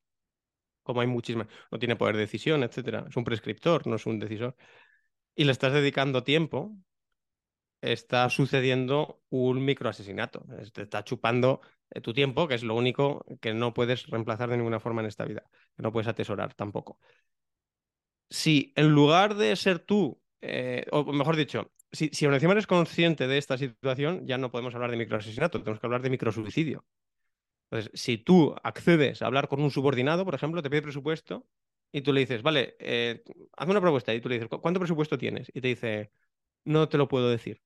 como 0.83 1.01
hay 1.01 1.07
muchísimas, 1.07 1.47
no 1.71 1.79
tiene 1.79 1.95
poder 1.97 2.15
de 2.15 2.21
decisión, 2.23 2.63
etcétera, 2.63 3.05
es 3.09 3.17
un 3.17 3.25
prescriptor, 3.25 3.87
no 3.87 3.95
es 3.97 4.05
un 4.07 4.19
decisor, 4.19 4.55
y 5.35 5.45
le 5.45 5.53
estás 5.53 5.73
dedicando 5.73 6.23
tiempo, 6.23 6.73
está 7.81 8.29
sucediendo 8.29 9.21
un 9.29 9.63
microasesinato. 9.65 10.45
Es- 10.59 10.71
Te 10.73 10.81
está 10.83 11.03
chupando 11.03 11.61
eh, 11.91 12.01
tu 12.01 12.13
tiempo, 12.13 12.47
que 12.47 12.55
es 12.55 12.63
lo 12.63 12.75
único 12.75 13.25
que 13.41 13.53
no 13.53 13.73
puedes 13.73 14.07
reemplazar 14.07 14.49
de 14.49 14.57
ninguna 14.57 14.79
forma 14.79 15.01
en 15.01 15.07
esta 15.07 15.25
vida, 15.25 15.43
que 15.75 15.83
no 15.83 15.91
puedes 15.91 16.07
atesorar 16.07 16.53
tampoco. 16.53 16.99
Si 18.29 18.73
en 18.75 18.89
lugar 18.93 19.35
de 19.35 19.55
ser 19.55 19.79
tú, 19.79 20.19
eh, 20.41 20.85
o 20.91 21.03
mejor 21.13 21.35
dicho, 21.35 21.71
si, 21.93 22.09
si 22.13 22.25
aún 22.25 22.33
encima 22.35 22.53
eres 22.53 22.67
consciente 22.67 23.27
de 23.27 23.37
esta 23.39 23.57
situación, 23.57 24.27
ya 24.27 24.37
no 24.39 24.51
podemos 24.51 24.75
hablar 24.75 24.91
de 24.91 24.97
microasesinato, 24.97 25.59
tenemos 25.59 25.79
que 25.79 25.87
hablar 25.87 26.01
de 26.03 26.09
microsuicidio. 26.11 26.85
Entonces, 27.71 27.91
si 27.99 28.17
tú 28.19 28.55
accedes 28.63 29.21
a 29.21 29.27
hablar 29.27 29.47
con 29.49 29.61
un 29.61 29.71
subordinado, 29.71 30.25
por 30.25 30.35
ejemplo, 30.35 30.61
te 30.63 30.69
pide 30.69 30.83
presupuesto 30.83 31.47
y 31.91 32.01
tú 32.01 32.13
le 32.13 32.21
dices, 32.21 32.43
vale, 32.43 32.75
eh, 32.79 33.23
hazme 33.57 33.71
una 33.73 33.81
propuesta 33.81 34.13
y 34.13 34.21
tú 34.21 34.29
le 34.29 34.35
dices, 34.35 34.49
"¿Cu- 34.49 34.61
¿cuánto 34.61 34.79
presupuesto 34.79 35.17
tienes? 35.17 35.49
Y 35.53 35.61
te 35.61 35.69
dice, 35.69 36.11
no 36.65 36.89
te 36.89 36.97
lo 36.97 37.07
puedo 37.09 37.29
decir. 37.29 37.61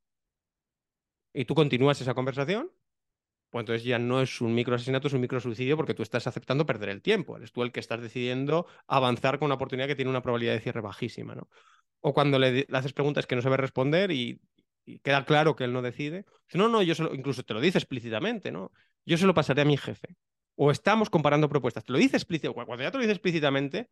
y 1.34 1.45
tú 1.45 1.55
continúas 1.55 2.01
esa 2.01 2.13
conversación, 2.13 2.71
pues 3.49 3.61
entonces 3.61 3.83
ya 3.83 3.97
no 3.97 4.21
es 4.21 4.41
un 4.41 4.53
microasesinato, 4.53 5.07
es 5.07 5.13
un 5.13 5.21
microsuicidio 5.21 5.77
porque 5.77 5.93
tú 5.93 6.03
estás 6.03 6.27
aceptando 6.27 6.65
perder 6.65 6.89
el 6.89 7.01
tiempo. 7.01 7.37
Eres 7.37 7.51
tú 7.51 7.63
el 7.63 7.71
que 7.71 7.79
estás 7.79 8.01
decidiendo 8.01 8.67
avanzar 8.87 9.39
con 9.39 9.47
una 9.47 9.55
oportunidad 9.55 9.87
que 9.87 9.95
tiene 9.95 10.11
una 10.11 10.21
probabilidad 10.21 10.53
de 10.53 10.59
cierre 10.59 10.81
bajísima, 10.81 11.33
¿no? 11.33 11.49
O 12.01 12.13
cuando 12.13 12.39
le, 12.39 12.67
haces 12.71 12.93
preguntas 12.93 13.25
que 13.25 13.35
no 13.35 13.41
sabe 13.41 13.57
responder 13.57 14.11
y, 14.11 14.41
queda 15.03 15.25
claro 15.25 15.55
que 15.55 15.65
él 15.65 15.73
no 15.73 15.81
decide. 15.81 16.25
No, 16.53 16.69
no, 16.69 16.81
yo 16.81 16.95
solo, 16.95 17.13
incluso 17.13 17.43
te 17.43 17.53
lo 17.53 17.61
dice 17.61 17.77
explícitamente, 17.77 18.51
¿no? 18.51 18.71
Yo 19.05 19.17
se 19.17 19.25
lo 19.25 19.33
pasaré 19.33 19.61
a 19.61 19.65
mi 19.65 19.77
jefe. 19.77 20.15
O 20.55 20.71
estamos 20.71 21.09
comparando 21.09 21.49
propuestas. 21.49 21.83
Te 21.83 21.91
lo 21.91 21.99
dice 21.99 22.17
explícitamente. 22.17 22.65
Cuando 22.65 22.83
ya 22.83 22.91
te 22.91 22.97
lo 22.97 23.01
dice 23.01 23.13
explícitamente, 23.13 23.89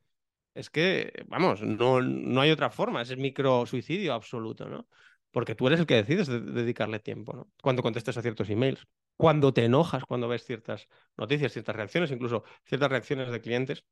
es 0.53 0.69
que, 0.69 1.11
vamos, 1.27 1.61
no, 1.61 2.01
no 2.01 2.41
hay 2.41 2.51
otra 2.51 2.69
forma. 2.69 3.01
Es 3.01 3.09
el 3.11 3.17
microsuicidio 3.17 4.13
absoluto, 4.13 4.69
¿no? 4.69 4.87
Porque 5.31 5.55
tú 5.55 5.67
eres 5.67 5.81
el 5.81 5.85
que 5.85 5.95
decides 5.95 6.27
dedicarle 6.27 6.99
tiempo, 6.99 7.33
¿no? 7.33 7.51
Cuando 7.61 7.83
contestes 7.83 8.17
a 8.17 8.21
ciertos 8.21 8.49
emails, 8.49 8.87
cuando 9.17 9.53
te 9.53 9.65
enojas, 9.65 10.03
cuando 10.05 10.27
ves 10.27 10.43
ciertas 10.45 10.87
noticias, 11.17 11.53
ciertas 11.53 11.75
reacciones, 11.75 12.11
incluso 12.11 12.43
ciertas 12.65 12.89
reacciones 12.89 13.31
de 13.31 13.41
clientes. 13.41 13.85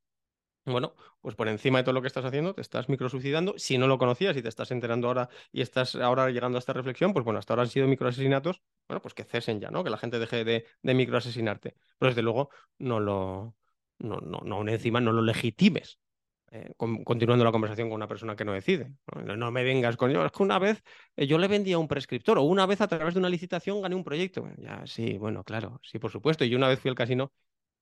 Bueno, 0.66 0.94
pues 1.20 1.34
por 1.34 1.48
encima 1.48 1.78
de 1.78 1.84
todo 1.84 1.92
lo 1.92 2.00
que 2.00 2.06
estás 2.08 2.24
haciendo, 2.24 2.54
te 2.54 2.62
estás 2.62 2.88
microsuicidando. 2.88 3.54
Si 3.58 3.76
no 3.76 3.86
lo 3.86 3.98
conocías 3.98 4.34
y 4.36 4.42
te 4.42 4.48
estás 4.48 4.70
enterando 4.70 5.08
ahora 5.08 5.28
y 5.52 5.60
estás 5.60 5.94
ahora 5.94 6.30
llegando 6.30 6.56
a 6.56 6.60
esta 6.60 6.72
reflexión, 6.72 7.12
pues 7.12 7.24
bueno, 7.24 7.38
hasta 7.38 7.52
ahora 7.52 7.64
han 7.64 7.68
sido 7.68 7.86
microasesinatos, 7.86 8.62
bueno, 8.88 9.02
pues 9.02 9.12
que 9.12 9.24
cesen 9.24 9.60
ya, 9.60 9.70
¿no? 9.70 9.84
Que 9.84 9.90
la 9.90 9.98
gente 9.98 10.18
deje 10.18 10.42
de, 10.44 10.66
de 10.82 10.94
microasesinarte. 10.94 11.76
Pero 11.98 12.10
desde 12.10 12.22
luego 12.22 12.48
no 12.78 12.98
lo, 12.98 13.56
no, 13.98 14.16
no, 14.20 14.40
no, 14.42 14.66
encima 14.68 15.00
no 15.02 15.12
lo 15.12 15.20
legitimes. 15.22 15.98
Eh, 16.56 16.72
continuando 16.78 17.44
la 17.44 17.50
conversación 17.50 17.88
con 17.88 17.96
una 17.96 18.06
persona 18.06 18.36
que 18.36 18.44
no 18.44 18.52
decide. 18.52 18.92
No, 19.24 19.50
me 19.50 19.64
vengas 19.64 19.96
con 19.96 20.12
yo, 20.12 20.24
es 20.24 20.30
que 20.30 20.40
una 20.44 20.60
vez 20.60 20.84
eh, 21.16 21.26
yo 21.26 21.36
le 21.36 21.48
vendía 21.48 21.74
a 21.74 21.78
un 21.80 21.88
prescriptor 21.88 22.38
o 22.38 22.42
una 22.42 22.64
vez 22.64 22.80
a 22.80 22.86
través 22.86 23.14
de 23.14 23.18
una 23.18 23.28
licitación 23.28 23.82
gané 23.82 23.96
un 23.96 24.04
proyecto. 24.04 24.48
ya, 24.58 24.86
sí, 24.86 25.18
bueno, 25.18 25.42
claro, 25.42 25.80
sí, 25.82 25.98
por 25.98 26.12
supuesto. 26.12 26.44
Y 26.44 26.54
una 26.54 26.68
vez 26.68 26.78
fui 26.78 26.90
al 26.90 26.94
casino 26.94 27.32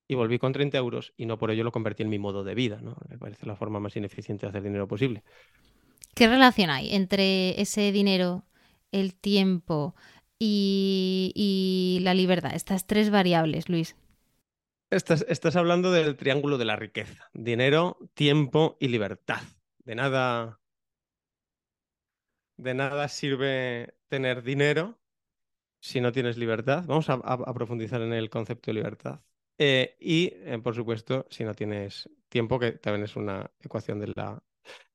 y 0.08 0.14
volví 0.14 0.38
con 0.38 0.54
30 0.54 0.78
euros 0.78 1.12
y 1.18 1.26
no 1.26 1.36
por 1.36 1.50
ello 1.50 1.64
lo 1.64 1.70
convertí 1.70 2.02
en 2.02 2.08
mi 2.08 2.18
modo 2.18 2.44
de 2.44 2.54
vida. 2.54 2.80
¿no? 2.80 2.96
Me 3.10 3.18
parece 3.18 3.44
la 3.44 3.56
forma 3.56 3.78
más 3.78 3.94
ineficiente 3.94 4.46
de 4.46 4.50
hacer 4.50 4.62
dinero 4.62 4.88
posible. 4.88 5.22
¿Qué 6.14 6.26
relación 6.26 6.70
hay 6.70 6.94
entre 6.94 7.60
ese 7.60 7.92
dinero, 7.92 8.46
el 8.90 9.14
tiempo 9.14 9.94
y 10.38 11.98
la 12.00 12.14
libertad? 12.14 12.54
Estas 12.54 12.86
tres 12.86 13.10
variables, 13.10 13.68
Luis. 13.68 13.96
Estás, 14.92 15.56
hablando 15.56 15.90
del 15.90 16.16
triángulo 16.16 16.58
de 16.58 16.66
la 16.66 16.76
riqueza. 16.76 17.30
Dinero, 17.32 17.96
tiempo 18.12 18.76
y 18.78 18.88
libertad. 18.88 19.40
De 19.78 19.94
nada. 19.94 20.60
De 22.58 22.74
nada 22.74 23.08
sirve 23.08 23.94
tener 24.08 24.42
dinero 24.42 25.00
si 25.80 26.02
no 26.02 26.12
tienes 26.12 26.36
libertad. 26.36 26.84
Vamos 26.86 27.08
a, 27.08 27.54
profundizar 27.54 28.02
en 28.02 28.12
el 28.12 28.28
concepto 28.28 28.70
de 28.70 28.74
libertad. 28.74 29.22
Eh, 29.56 29.96
y, 29.98 30.34
eh, 30.34 30.60
por 30.62 30.74
supuesto, 30.74 31.26
si 31.30 31.42
no 31.42 31.54
tienes 31.54 32.10
tiempo, 32.28 32.58
que 32.58 32.72
también 32.72 33.04
es 33.04 33.16
una 33.16 33.50
ecuación 33.60 33.98
de 33.98 34.12
la 34.14 34.42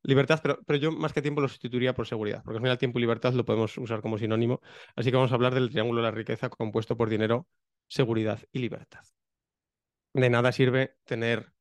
libertad, 0.04 0.40
pero, 0.44 0.60
pero 0.64 0.78
yo 0.78 0.92
más 0.92 1.12
que 1.12 1.24
tiempo 1.24 1.42
lo 1.42 1.48
sustituiría 1.48 1.96
por 1.96 2.06
seguridad, 2.06 2.44
porque 2.44 2.58
al 2.58 2.62
final 2.62 2.78
tiempo 2.78 3.00
y 3.00 3.02
libertad 3.02 3.34
lo 3.34 3.46
podemos 3.46 3.76
usar 3.80 4.02
como 4.02 4.20
sinónimo. 4.20 4.62
Así 4.96 5.10
que 5.10 5.16
vamos 5.18 5.32
a 5.32 5.36
hablar 5.36 5.56
del 5.56 5.72
triángulo 5.72 6.02
de 6.02 6.08
la 6.08 6.12
riqueza 6.12 6.50
compuesto 6.50 6.96
por 6.96 7.10
dinero, 7.10 7.48
seguridad 7.88 8.40
y 8.52 8.60
libertad 8.60 9.02
de 10.22 10.30
nada 10.30 10.52
sirve 10.52 10.96
tener 11.06 11.54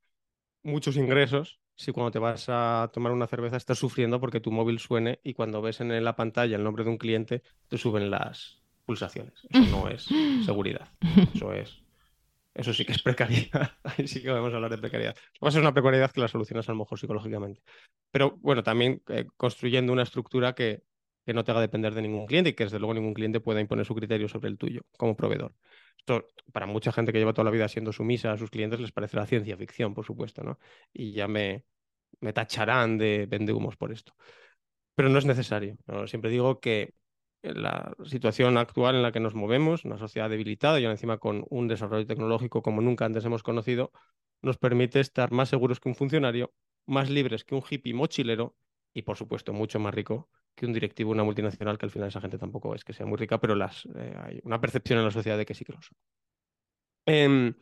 muchos 0.63 0.97
ingresos 0.97 1.61
si 1.75 1.93
cuando 1.93 2.11
te 2.11 2.19
vas 2.19 2.47
a 2.49 2.91
tomar 2.93 3.13
una 3.13 3.27
cerveza 3.27 3.57
estás 3.57 3.79
sufriendo 3.79 4.21
porque 4.21 4.41
tu 4.41 4.51
móvil 4.51 4.79
suene 4.79 5.21
y 5.23 5.35
cuando 5.35 5.61
ves 5.63 5.81
en 5.81 6.03
la 6.05 6.17
pantalla 6.17 6.57
el 6.57 6.65
nombre 6.65 6.85
de 6.85 6.91
un 6.91 6.99
cliente 6.99 7.43
te 7.69 7.79
suben 7.79 8.11
las 8.11 8.63
pulsaciones. 8.87 9.35
Eso 9.51 9.63
no 9.71 9.89
es 9.89 10.09
seguridad. 10.45 10.89
Eso 11.35 11.53
es. 11.53 11.83
Eso 12.55 12.73
sí 12.73 12.87
que 12.87 12.93
es 12.93 13.03
precariedad. 13.03 13.73
Ahí 13.85 14.09
sí 14.09 14.23
que 14.23 14.31
podemos 14.31 14.55
hablar 14.55 14.71
de 14.71 14.79
precariedad. 14.79 15.15
Va 15.45 15.49
a 15.49 15.51
ser 15.51 15.61
una 15.61 15.75
precariedad 15.75 16.11
que 16.11 16.23
la 16.23 16.29
solucionas 16.29 16.69
a 16.69 16.73
lo 16.73 16.79
mejor 16.79 16.99
psicológicamente. 16.99 17.61
Pero 18.11 18.39
bueno, 18.41 18.63
también 18.63 19.03
eh, 19.09 19.27
construyendo 19.37 19.93
una 19.93 20.05
estructura 20.05 20.55
que, 20.55 20.83
que 21.27 21.35
no 21.35 21.45
te 21.45 21.51
haga 21.51 21.61
depender 21.61 21.95
de 21.95 22.03
ningún 22.03 22.27
cliente 22.27 22.51
y 22.51 22.53
que 22.55 22.65
desde 22.65 22.79
luego 22.79 22.95
ningún 22.95 23.13
cliente 23.13 23.41
pueda 23.41 23.61
imponer 23.61 23.85
su 23.85 23.95
criterio 23.95 24.29
sobre 24.29 24.49
el 24.49 24.57
tuyo 24.57 24.83
como 24.97 25.17
proveedor. 25.17 25.55
Esto, 25.99 26.27
para 26.53 26.67
mucha 26.67 26.93
gente 26.93 27.13
que 27.13 27.19
lleva 27.19 27.33
toda 27.33 27.45
la 27.47 27.51
vida 27.51 27.69
siendo 27.69 27.93
sumisa 27.93 28.33
a 28.33 28.39
sus 28.39 28.51
clientes, 28.51 28.81
les 28.81 28.93
parecerá 28.93 29.27
ciencia 29.27 29.57
ficción, 29.57 29.95
por 29.95 30.05
supuesto, 30.05 30.43
¿no? 30.43 30.59
Y 30.93 31.13
ya 31.13 31.29
me, 31.29 31.65
me 32.21 32.33
tacharán 32.33 32.99
de 32.99 33.27
vendehumos 33.27 33.77
por 33.77 33.93
esto. 33.93 34.15
Pero 34.95 35.09
no 35.09 35.19
es 35.19 35.25
necesario. 35.27 35.77
Siempre 36.07 36.31
digo 36.31 36.61
que 36.61 36.95
la 37.43 37.95
situación 38.05 38.57
actual 38.57 38.97
en 38.97 39.03
la 39.03 39.13
que 39.13 39.21
nos 39.21 39.35
movemos, 39.35 39.85
una 39.85 39.99
sociedad 39.99 40.31
debilitada 40.31 40.81
y 40.81 40.87
encima 40.87 41.19
con 41.19 41.45
un 41.51 41.69
desarrollo 41.69 42.07
tecnológico 42.07 42.63
como 42.63 42.81
nunca 42.81 43.05
antes 43.05 43.25
hemos 43.25 43.43
conocido, 43.43 43.93
nos 44.43 44.59
permite 44.59 45.01
estar 45.01 45.33
más 45.33 45.49
seguros 45.49 45.81
que 45.81 45.89
un 45.89 45.95
funcionario, 45.95 46.53
más 46.87 47.11
libres 47.11 47.45
que 47.45 47.55
un 47.55 47.63
hippie 47.69 47.95
mochilero 47.95 48.57
y, 48.95 49.03
por 49.03 49.17
supuesto, 49.17 49.53
mucho 49.53 49.79
más 49.79 49.95
rico 49.95 50.29
que 50.57 50.67
un 50.67 50.73
directivo, 50.73 51.13
una 51.13 51.23
multinacional, 51.25 51.79
que 51.79 51.87
al 51.87 51.93
final 51.93 52.09
esa 52.09 52.21
gente 52.21 52.39
tampoco 52.39 52.75
es 52.75 52.85
que 52.85 52.93
sea 52.93 53.07
muy 53.07 53.19
rica, 53.19 53.39
pero 53.39 53.55
las, 53.55 53.87
eh, 53.95 54.17
hay 54.25 54.41
una 54.45 54.61
percepción 54.61 54.99
en 54.99 55.05
la 55.05 55.11
sociedad 55.13 55.39
de 55.39 55.47
que 55.47 55.55
sí 55.55 55.65
que 55.65 55.75
lo 55.75 55.83
son. 55.83 55.97
Em, 57.07 57.55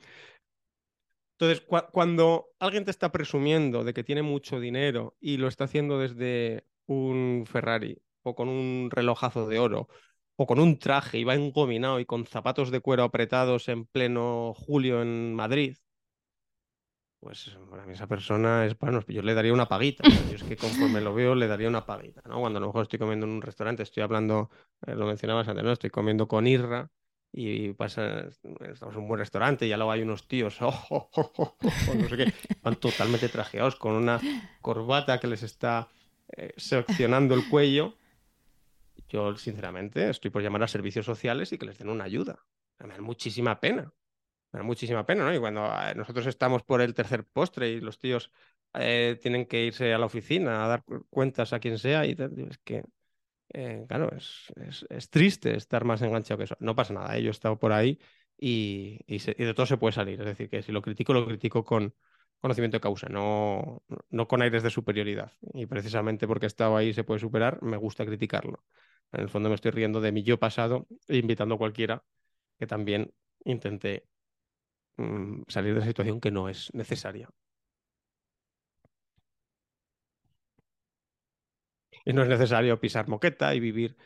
entonces, 1.38 1.66
cuando 1.92 2.51
alguien 2.61 2.84
te 2.84 2.90
está 2.92 3.11
presumiendo 3.11 3.84
de 3.84 3.92
que 3.92 4.05
tiene 4.05 4.22
mucho 4.22 4.61
dinero 4.61 5.16
y 5.20 5.36
lo 5.36 5.49
está 5.49 5.64
haciendo 5.64 5.99
desde 5.99 6.64
un 6.86 7.45
Ferrari 7.47 8.01
o 8.22 8.34
con 8.34 8.49
un 8.49 8.88
relojazo 8.90 9.47
de 9.49 9.59
oro 9.59 9.88
o 10.36 10.47
con 10.47 10.61
un 10.61 10.78
traje 10.78 11.18
y 11.18 11.24
va 11.24 11.34
engominado 11.34 12.01
y 12.01 12.07
con 12.07 12.26
zapatos 12.26 12.70
de 12.70 12.80
cuero 12.80 13.03
apretados 13.05 13.68
en 13.68 13.86
pleno 13.86 14.55
julio 14.55 15.03
en 15.03 15.34
Madrid, 15.34 15.76
pues 17.25 17.57
para 17.70 17.87
mí 17.87 17.95
esa 17.95 18.07
persona 18.07 18.66
es, 18.66 18.79
bueno, 18.79 19.03
yo 19.09 19.22
le 19.22 19.33
daría 19.33 19.55
una 19.55 19.66
paguita. 19.66 20.05
Yo 20.29 20.37
es 20.37 20.43
que 20.43 20.57
conforme 20.57 21.01
lo 21.01 21.14
veo 21.14 21.35
le 21.35 21.49
daría 21.49 21.68
una 21.68 21.87
paguita, 21.87 22.20
¿no? 22.27 22.39
Cuando 22.39 22.59
a 22.59 22.61
lo 22.61 22.66
mejor 22.66 22.83
estoy 22.83 22.99
comiendo 22.99 23.25
en 23.25 23.33
un 23.33 23.41
restaurante, 23.41 23.83
estoy 23.83 24.03
hablando, 24.03 24.51
eh, 24.87 24.95
lo 24.95 25.07
mencionabas 25.07 25.49
antes, 25.49 25.64
¿no? 25.64 25.72
Estoy 25.72 25.89
comiendo 25.89 26.29
con 26.29 26.47
Irra 26.47 26.91
y 27.33 27.72
pasa, 27.72 28.29
estamos 28.61 28.95
en 28.95 29.01
un 29.01 29.09
buen 29.09 29.18
restaurante 29.18 29.64
y 29.64 29.70
ya 29.70 29.79
luego 29.79 29.91
hay 29.91 30.03
unos 30.03 30.29
tíos, 30.29 30.59
oh, 30.61 31.11
no 31.97 32.09
sé 32.11 32.16
qué, 32.18 32.35
van 32.62 32.77
totalmente 32.77 33.31
trajeados 33.31 33.77
con 33.77 33.95
una 33.95 34.20
corbata 34.61 35.18
que 35.18 35.27
les 35.27 35.43
está 35.43 35.89
eh, 36.37 36.53
seccionando 36.59 37.35
el 37.35 37.49
cuello. 37.49 37.97
Yo, 39.09 39.35
sinceramente, 39.37 40.11
estoy 40.11 40.31
por 40.31 40.43
llamar 40.43 40.62
a 40.62 40.68
servicios 40.68 41.07
sociales 41.07 41.53
y 41.53 41.59
que 41.59 41.64
les 41.64 41.79
den 41.79 41.89
una 41.89 42.05
ayuda. 42.05 42.45
Me 42.81 42.95
da 42.95 43.01
muchísima 43.01 43.61
pena 43.61 43.95
muchísima 44.62 45.07
pena, 45.07 45.24
¿no? 45.24 45.34
Y 45.34 45.38
cuando 45.38 45.66
eh, 45.66 45.94
nosotros 45.94 46.26
estamos 46.26 46.62
por 46.62 46.80
el 46.80 46.94
tercer 46.94 47.24
postre 47.24 47.70
y 47.70 47.80
los 47.80 47.98
tíos 47.98 48.30
eh, 48.74 49.18
tienen 49.22 49.46
que 49.46 49.64
irse 49.66 49.94
a 49.94 49.98
la 49.98 50.07
oficina 50.07 50.64
a 50.64 50.68
dar 50.68 50.84
cuentas 51.11 51.52
a 51.52 51.61
quien 51.61 51.78
sea, 51.78 52.07
y 52.07 52.12
es 52.12 52.59
que, 52.59 52.84
eh, 53.55 53.84
claro, 53.88 54.11
es, 54.16 54.52
es, 54.90 55.11
triste 55.11 55.57
estar 55.57 55.84
más 55.84 56.02
enganchado 56.02 56.38
que 56.38 56.44
eso. 56.44 56.57
No 56.61 56.74
pasa 56.74 56.94
nada, 56.94 57.18
yo 57.18 57.28
he 57.28 57.30
estado 57.30 57.59
por 57.59 57.72
ahí 57.72 57.98
y, 58.36 58.98
de 59.07 59.55
todo 59.55 59.66
se 59.66 59.76
puede 59.76 59.92
salir. 59.92 60.20
Es 60.20 60.26
decir, 60.26 60.48
que 60.50 60.62
si 60.62 60.72
lo 60.72 60.82
critico, 60.82 61.12
lo 61.14 61.26
critico 61.26 61.64
con 61.64 61.94
conocimiento 62.40 62.76
de 62.76 62.80
causa, 62.80 63.09
no, 63.09 63.82
no 64.11 64.28
con 64.28 64.42
aires 64.42 64.62
de 64.62 64.70
superioridad. 64.70 65.32
Y 65.55 65.66
precisamente 65.66 66.26
porque 66.28 66.46
he 66.46 66.48
estado 66.48 66.76
ahí 66.76 66.92
se 66.92 67.05
puede 67.05 67.20
superar, 67.20 67.62
me 67.62 67.76
gusta 67.76 68.05
criticarlo. 68.05 68.64
En 69.12 69.20
el 69.22 69.28
fondo 69.30 69.48
me 69.48 69.55
estoy 69.55 69.70
riendo 69.70 70.00
de 70.00 70.12
mi 70.12 70.22
yo 70.22 70.38
pasado 70.38 70.86
invitando 71.09 71.55
a 71.55 71.59
cualquiera 71.59 72.05
que 72.59 72.66
también 72.66 73.12
intente 73.44 74.07
Mm, 74.97 75.42
salir 75.49 75.74
de 75.74 75.80
esa 75.80 75.88
situación 75.88 76.20
que 76.20 76.30
no 76.30 76.49
es 76.49 76.72
necesaria. 76.74 77.28
Y 82.05 82.12
no 82.12 82.22
es 82.22 82.28
necesario 82.28 82.80
pisar 82.80 83.09
moqueta 83.09 83.55
y 83.55 83.61
vivir 83.61 83.97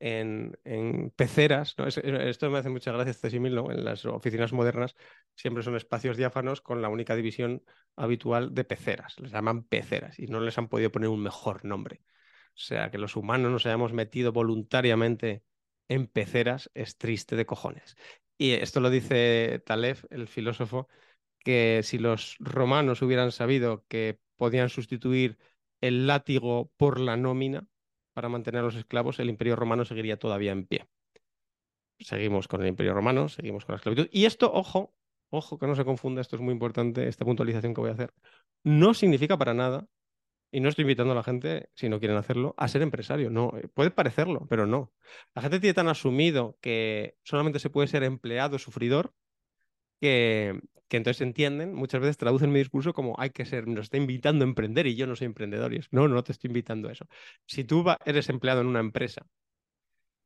en, 0.00 1.12
peceras. 1.16 1.74
¿no? 1.78 1.86
esto 1.86 2.50
me 2.50 2.58
hace 2.58 2.70
mucha 2.70 2.92
gracia 2.92 3.10
este 3.10 3.28
En 3.28 3.84
las 3.84 4.04
oficinas 4.04 4.52
modernas 4.52 4.94
siempre 5.34 5.62
son 5.62 5.76
espacios 5.76 6.16
diáfanos 6.16 6.60
con 6.60 6.82
la 6.82 6.88
única 6.88 7.16
división 7.16 7.64
habitual 7.96 8.54
de 8.54 8.64
peceras. 8.64 9.18
Les 9.18 9.32
llaman 9.32 9.64
peceras 9.64 10.18
y 10.18 10.26
no 10.26 10.40
les 10.40 10.56
han 10.58 10.68
podido 10.68 10.92
poner 10.92 11.08
un 11.08 11.22
mejor 11.22 11.64
nombre. 11.64 12.02
O 12.50 12.60
sea, 12.60 12.90
que 12.90 12.98
los 12.98 13.16
humanos 13.16 13.50
nos 13.52 13.66
hayamos 13.66 13.92
metido 13.92 14.32
voluntariamente 14.32 15.44
en 15.88 16.06
peceras 16.06 16.70
es 16.74 16.98
triste 16.98 17.36
de 17.36 17.46
cojones. 17.46 17.96
Y 18.38 18.52
esto 18.52 18.80
lo 18.80 18.88
dice 18.88 19.60
Taleb, 19.66 19.98
el 20.10 20.28
filósofo, 20.28 20.88
que 21.40 21.80
si 21.82 21.98
los 21.98 22.36
romanos 22.38 23.02
hubieran 23.02 23.32
sabido 23.32 23.84
que 23.88 24.20
podían 24.36 24.68
sustituir 24.68 25.38
el 25.80 26.06
látigo 26.06 26.70
por 26.76 27.00
la 27.00 27.16
nómina 27.16 27.66
para 28.12 28.28
mantener 28.28 28.60
a 28.60 28.64
los 28.64 28.76
esclavos, 28.76 29.18
el 29.18 29.28
imperio 29.28 29.56
romano 29.56 29.84
seguiría 29.84 30.18
todavía 30.18 30.52
en 30.52 30.66
pie. 30.66 30.88
Seguimos 31.98 32.46
con 32.46 32.62
el 32.62 32.68
imperio 32.68 32.94
romano, 32.94 33.28
seguimos 33.28 33.64
con 33.64 33.72
la 33.72 33.78
esclavitud. 33.78 34.08
Y 34.12 34.24
esto, 34.24 34.52
ojo, 34.52 34.94
ojo 35.30 35.58
que 35.58 35.66
no 35.66 35.74
se 35.74 35.84
confunda, 35.84 36.20
esto 36.20 36.36
es 36.36 36.42
muy 36.42 36.52
importante, 36.52 37.08
esta 37.08 37.24
puntualización 37.24 37.74
que 37.74 37.80
voy 37.80 37.90
a 37.90 37.94
hacer, 37.94 38.14
no 38.62 38.94
significa 38.94 39.36
para 39.36 39.52
nada 39.52 39.88
Y 40.50 40.60
no 40.60 40.68
estoy 40.68 40.82
invitando 40.82 41.12
a 41.12 41.16
la 41.16 41.22
gente, 41.22 41.68
si 41.74 41.88
no 41.88 41.98
quieren 41.98 42.16
hacerlo, 42.16 42.54
a 42.56 42.68
ser 42.68 42.82
empresario. 42.82 43.30
No, 43.30 43.52
eh, 43.56 43.68
puede 43.68 43.90
parecerlo, 43.90 44.46
pero 44.48 44.66
no. 44.66 44.92
La 45.34 45.42
gente 45.42 45.60
tiene 45.60 45.74
tan 45.74 45.88
asumido 45.88 46.58
que 46.60 47.16
solamente 47.22 47.58
se 47.58 47.70
puede 47.70 47.88
ser 47.88 48.02
empleado 48.02 48.58
sufridor 48.58 49.12
que, 50.00 50.58
que 50.88 50.96
entonces 50.96 51.20
entienden, 51.20 51.74
muchas 51.74 52.00
veces 52.00 52.16
traducen 52.16 52.50
mi 52.50 52.60
discurso 52.60 52.94
como 52.94 53.14
hay 53.18 53.30
que 53.30 53.44
ser, 53.44 53.68
nos 53.68 53.86
está 53.86 53.98
invitando 53.98 54.44
a 54.44 54.48
emprender 54.48 54.86
y 54.86 54.96
yo 54.96 55.06
no 55.06 55.16
soy 55.16 55.26
emprendedor. 55.26 55.74
Y 55.74 55.78
es, 55.78 55.88
no, 55.92 56.08
no 56.08 56.24
te 56.24 56.32
estoy 56.32 56.48
invitando 56.48 56.88
a 56.88 56.92
eso. 56.92 57.06
Si 57.46 57.64
tú 57.64 57.84
eres 58.04 58.28
empleado 58.30 58.62
en 58.62 58.68
una 58.68 58.80
empresa 58.80 59.26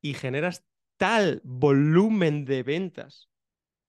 y 0.00 0.14
generas 0.14 0.64
tal 0.96 1.40
volumen 1.44 2.44
de 2.44 2.62
ventas 2.62 3.28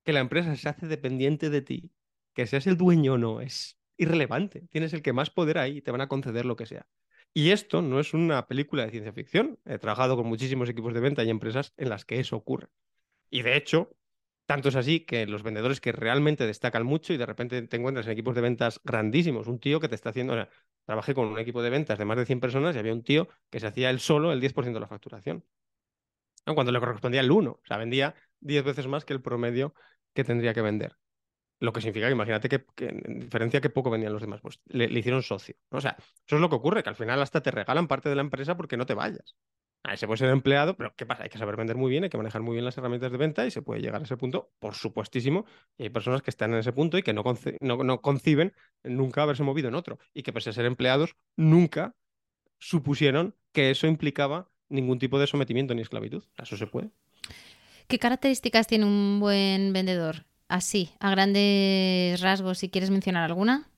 que 0.03 0.13
la 0.13 0.19
empresa 0.19 0.55
se 0.55 0.69
hace 0.69 0.87
dependiente 0.87 1.49
de 1.49 1.61
ti, 1.61 1.91
que 2.33 2.47
seas 2.47 2.65
el 2.67 2.77
dueño 2.77 3.13
o 3.13 3.17
no, 3.17 3.41
es 3.41 3.77
irrelevante. 3.97 4.67
Tienes 4.69 4.93
el 4.93 5.01
que 5.01 5.13
más 5.13 5.29
poder 5.29 5.57
ahí 5.57 5.77
y 5.77 5.81
te 5.81 5.91
van 5.91 6.01
a 6.01 6.07
conceder 6.07 6.45
lo 6.45 6.55
que 6.55 6.65
sea. 6.65 6.87
Y 7.33 7.51
esto 7.51 7.81
no 7.81 7.99
es 7.99 8.13
una 8.13 8.47
película 8.47 8.85
de 8.85 8.91
ciencia 8.91 9.13
ficción. 9.13 9.59
He 9.65 9.79
trabajado 9.79 10.15
con 10.15 10.27
muchísimos 10.27 10.69
equipos 10.69 10.93
de 10.93 10.99
venta 10.99 11.23
y 11.23 11.29
empresas 11.29 11.73
en 11.77 11.89
las 11.89 12.05
que 12.05 12.19
eso 12.19 12.35
ocurre. 12.35 12.67
Y 13.29 13.41
de 13.41 13.57
hecho, 13.57 13.95
tanto 14.45 14.69
es 14.69 14.75
así 14.75 14.99
que 15.01 15.25
los 15.25 15.43
vendedores 15.43 15.81
que 15.81 15.91
realmente 15.91 16.45
destacan 16.45 16.85
mucho 16.85 17.13
y 17.13 17.17
de 17.17 17.25
repente 17.25 17.61
te 17.63 17.77
encuentras 17.77 18.05
en 18.05 18.11
equipos 18.11 18.35
de 18.35 18.41
ventas 18.41 18.79
grandísimos, 18.83 19.47
un 19.47 19.59
tío 19.59 19.79
que 19.79 19.87
te 19.89 19.95
está 19.95 20.09
haciendo, 20.09 20.33
o 20.33 20.35
sea, 20.35 20.49
trabajé 20.85 21.13
con 21.15 21.27
un 21.27 21.39
equipo 21.39 21.63
de 21.63 21.69
ventas 21.69 21.97
de 21.97 22.05
más 22.05 22.17
de 22.17 22.25
100 22.25 22.39
personas 22.39 22.75
y 22.75 22.79
había 22.79 22.93
un 22.93 23.03
tío 23.03 23.27
que 23.49 23.59
se 23.59 23.67
hacía 23.67 23.89
él 23.89 23.99
solo 23.99 24.31
el 24.31 24.39
10% 24.41 24.73
de 24.73 24.81
la 24.81 24.87
facturación. 24.87 25.43
Cuando 26.45 26.71
le 26.71 26.79
correspondía 26.79 27.21
el 27.21 27.31
1, 27.31 27.51
o 27.51 27.61
sea, 27.65 27.77
vendía 27.77 28.15
10 28.41 28.63
veces 28.63 28.87
más 28.87 29.05
que 29.05 29.13
el 29.13 29.21
promedio 29.21 29.73
que 30.13 30.23
tendría 30.23 30.53
que 30.53 30.61
vender. 30.61 30.97
Lo 31.63 31.71
que 31.71 31.79
significa 31.79 32.07
que 32.07 32.11
imagínate 32.11 32.49
que, 32.49 32.65
en 32.75 33.21
diferencia 33.21 33.61
que 33.61 33.69
poco 33.69 33.89
vendían 33.89 34.11
los 34.11 34.21
demás, 34.21 34.41
pues 34.41 34.59
le, 34.65 34.83
hicieron 34.99 35.23
socio. 35.23 35.55
O 35.69 35.79
sea, 35.79 35.95
eso 35.97 36.35
es 36.35 36.41
lo 36.41 36.49
que 36.49 36.57
ocurre, 36.57 36.83
que 36.83 36.89
al 36.89 36.97
final 36.97 37.21
hasta 37.21 37.39
te 37.39 37.51
regalan 37.51 37.87
parte 37.87 38.09
de 38.09 38.15
la 38.15 38.21
empresa 38.21 38.57
porque 38.57 38.75
no 38.75 38.85
te 38.85 38.93
vayas. 38.93 39.37
Ahí 39.81 39.95
se 39.95 40.05
puede 40.05 40.17
ser 40.17 40.29
empleado, 40.31 40.75
pero 40.75 40.93
¿qué 40.97 41.05
pasa? 41.05 41.23
Hay 41.23 41.29
que 41.29 41.37
saber 41.37 41.55
vender 41.55 41.77
muy 41.77 41.89
bien, 41.89 42.03
hay 42.03 42.09
que 42.09 42.17
manejar 42.17 42.41
muy 42.41 42.51
bien 42.55 42.65
las 42.65 42.77
herramientas 42.77 43.13
de 43.13 43.17
venta 43.17 43.45
y 43.45 43.51
se 43.51 43.61
puede 43.61 43.79
llegar 43.79 44.01
a 44.01 44.03
ese 44.03 44.17
punto, 44.17 44.51
por 44.59 44.75
supuestísimo. 44.75 45.45
Y 45.77 45.83
hay 45.83 45.89
personas 45.89 46.21
que 46.21 46.31
están 46.31 46.51
en 46.51 46.59
ese 46.59 46.73
punto 46.73 46.97
y 46.97 47.01
que 47.01 47.13
no, 47.13 47.23
no, 47.61 48.01
conciben 48.01 48.51
nunca 48.83 49.23
haberse 49.23 49.43
movido 49.43 49.69
en 49.69 49.75
otro. 49.75 49.99
Y 50.13 50.23
que 50.23 50.33
pese 50.33 50.49
a 50.49 50.53
ser 50.53 50.65
empleados, 50.65 51.15
nunca 51.37 51.95
supusieron 52.59 53.37
que 53.53 53.71
eso 53.71 53.87
implicaba 53.87 54.49
ningún 54.67 54.99
tipo 54.99 55.17
de 55.17 55.27
sometimiento 55.27 55.73
ni 55.73 55.81
esclavitud. 55.81 56.25
Eso 56.37 56.57
se 56.57 56.67
puede. 56.67 56.89
¿Qué 57.87 57.99
características 57.99 58.67
tiene 58.67 58.83
un 58.83 59.21
buen 59.21 59.71
vendedor? 59.71 60.25
Así, 60.53 60.91
a 60.99 61.09
grandes 61.09 62.21
rasgos, 62.21 62.59
si 62.59 62.69
quieres 62.69 62.91
mencionar 62.91 63.23
alguna. 63.23 63.71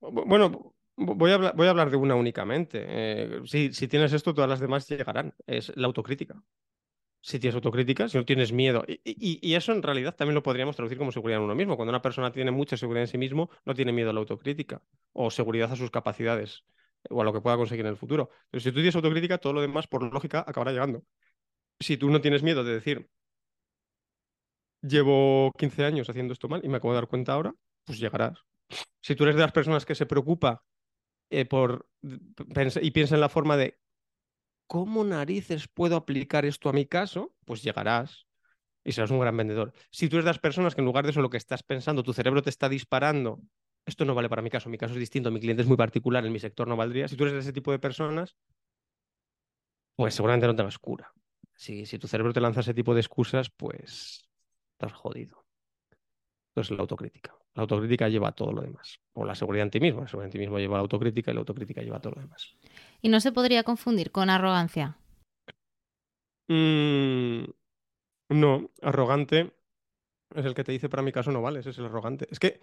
Bueno, 0.00 0.74
Voy 1.00 1.30
a, 1.30 1.34
hablar, 1.36 1.90
de 1.90 1.96
una 1.96 2.16
únicamente. 2.16 2.84
Eh, 2.88 3.40
si, 3.44 3.86
tienes 3.86 4.12
esto, 4.12 4.34
todas 4.34 4.50
las 4.50 4.58
demás 4.58 4.88
llegarán. 4.88 5.32
Es 5.46 5.72
la 5.76 5.86
autocrítica. 5.86 6.42
Si 7.20 7.38
tienes 7.38 7.54
autocrítica, 7.54 8.08
si 8.08 8.18
no 8.18 8.24
tienes 8.24 8.52
miedo. 8.52 8.84
Y, 9.04 9.54
eso 9.54 9.70
en 9.70 9.80
realidad 9.80 10.16
también 10.16 10.34
lo 10.34 10.42
podríamos 10.42 10.74
traducir 10.74 10.98
como 10.98 11.12
seguridad 11.12 11.38
en 11.38 11.44
uno 11.44 11.54
mismo. 11.54 11.76
Cuando 11.76 11.90
una 11.90 12.02
persona 12.02 12.32
tiene 12.32 12.50
mucha 12.50 12.76
seguridad 12.76 13.04
en 13.04 13.08
sí 13.08 13.16
mismo, 13.16 13.48
no 13.64 13.74
tiene 13.74 13.92
miedo 13.92 14.10
a 14.10 14.12
la 14.12 14.18
autocrítica 14.18 14.82
o 15.12 15.30
seguridad 15.30 15.70
a 15.70 15.76
sus 15.76 15.92
capacidades 15.92 16.64
o 17.08 17.20
a 17.20 17.24
lo 17.24 17.32
que 17.32 17.40
pueda 17.40 17.56
conseguir 17.56 17.86
en 17.86 17.92
el 17.92 17.96
futuro. 17.96 18.30
Pero 18.50 18.60
si 18.60 18.70
tú 18.70 18.76
tienes 18.76 18.96
autocrítica, 18.96 19.38
todo 19.38 19.52
lo 19.52 19.60
demás, 19.60 19.86
por 19.86 20.02
lógica, 20.02 20.44
acabará 20.44 20.72
llegando. 20.72 21.04
Si 21.78 21.96
tú 21.96 22.10
no 22.10 22.20
tienes 22.20 22.42
miedo 22.42 22.64
de 22.64 22.74
decir, 22.74 23.08
llevo 24.82 25.52
15 25.58 25.84
años 25.84 26.08
haciendo 26.08 26.32
esto 26.32 26.48
mal 26.48 26.60
y 26.64 26.68
me 26.68 26.76
acabo 26.76 26.92
de 26.92 27.00
dar 27.00 27.08
cuenta 27.08 27.32
ahora, 27.32 27.54
pues 27.84 27.98
llegarás. 27.98 28.38
Si 29.00 29.14
tú 29.14 29.24
eres 29.24 29.36
de 29.36 29.42
las 29.42 29.52
personas 29.52 29.84
que 29.86 29.94
se 29.94 30.06
preocupa 30.06 30.64
eh, 31.30 31.44
por, 31.44 31.88
y 32.80 32.90
piensa 32.90 33.14
en 33.14 33.20
la 33.20 33.28
forma 33.28 33.56
de 33.56 33.78
¿cómo 34.68 35.02
narices 35.02 35.66
puedo 35.66 35.96
aplicar 35.96 36.44
esto 36.44 36.68
a 36.68 36.72
mi 36.72 36.86
caso? 36.86 37.34
Pues 37.44 37.62
llegarás 37.62 38.26
y 38.84 38.92
serás 38.92 39.10
un 39.10 39.18
gran 39.18 39.36
vendedor. 39.36 39.72
Si 39.90 40.08
tú 40.08 40.16
eres 40.16 40.24
de 40.24 40.30
las 40.30 40.38
personas 40.38 40.74
que 40.74 40.82
en 40.82 40.84
lugar 40.84 41.04
de 41.04 41.10
eso 41.10 41.22
lo 41.22 41.30
que 41.30 41.36
estás 41.36 41.62
pensando, 41.62 42.02
tu 42.02 42.12
cerebro 42.12 42.42
te 42.42 42.50
está 42.50 42.68
disparando, 42.68 43.40
esto 43.84 44.04
no 44.04 44.14
vale 44.14 44.28
para 44.28 44.42
mi 44.42 44.50
caso, 44.50 44.68
mi 44.68 44.78
caso 44.78 44.94
es 44.94 45.00
distinto, 45.00 45.30
mi 45.30 45.40
cliente 45.40 45.62
es 45.62 45.68
muy 45.68 45.76
particular, 45.76 46.24
en 46.24 46.32
mi 46.32 46.38
sector 46.38 46.68
no 46.68 46.76
valdría. 46.76 47.08
Si 47.08 47.16
tú 47.16 47.24
eres 47.24 47.34
de 47.34 47.40
ese 47.40 47.52
tipo 47.52 47.72
de 47.72 47.78
personas, 47.78 48.36
pues 49.96 50.14
seguramente 50.14 50.46
no 50.46 50.54
te 50.54 50.62
vas 50.62 50.78
cura. 50.78 51.12
Si, 51.54 51.86
si 51.86 51.98
tu 51.98 52.06
cerebro 52.06 52.32
te 52.32 52.40
lanza 52.40 52.60
ese 52.60 52.74
tipo 52.74 52.94
de 52.94 53.00
excusas, 53.00 53.50
pues 53.50 54.27
estás 54.78 54.92
jodido. 54.92 55.44
Entonces 56.50 56.76
la 56.76 56.82
autocrítica. 56.82 57.36
La 57.54 57.62
autocrítica 57.62 58.08
lleva 58.08 58.28
a 58.28 58.32
todo 58.32 58.52
lo 58.52 58.62
demás. 58.62 59.00
O 59.12 59.24
la 59.24 59.34
seguridad 59.34 59.64
en 59.64 59.70
ti 59.70 59.80
mismo. 59.80 60.02
La 60.02 60.08
seguridad 60.08 60.28
en 60.28 60.32
ti 60.32 60.38
mismo 60.38 60.58
lleva 60.58 60.76
a 60.76 60.78
la 60.78 60.82
autocrítica 60.82 61.30
y 61.30 61.34
la 61.34 61.40
autocrítica 61.40 61.82
lleva 61.82 61.96
a 61.96 62.00
todo 62.00 62.14
lo 62.14 62.22
demás. 62.22 62.56
¿Y 63.02 63.08
no 63.08 63.20
se 63.20 63.32
podría 63.32 63.64
confundir 63.64 64.12
con 64.12 64.30
arrogancia? 64.30 64.96
Mm, 66.48 67.44
no, 68.30 68.70
arrogante 68.80 69.52
es 70.34 70.44
el 70.44 70.54
que 70.54 70.64
te 70.64 70.72
dice 70.72 70.88
para 70.88 71.02
mi 71.02 71.12
caso 71.12 71.32
no 71.32 71.42
vale, 71.42 71.60
ese 71.60 71.70
es 71.70 71.78
el 71.78 71.86
arrogante. 71.86 72.28
Es 72.30 72.38
que 72.38 72.60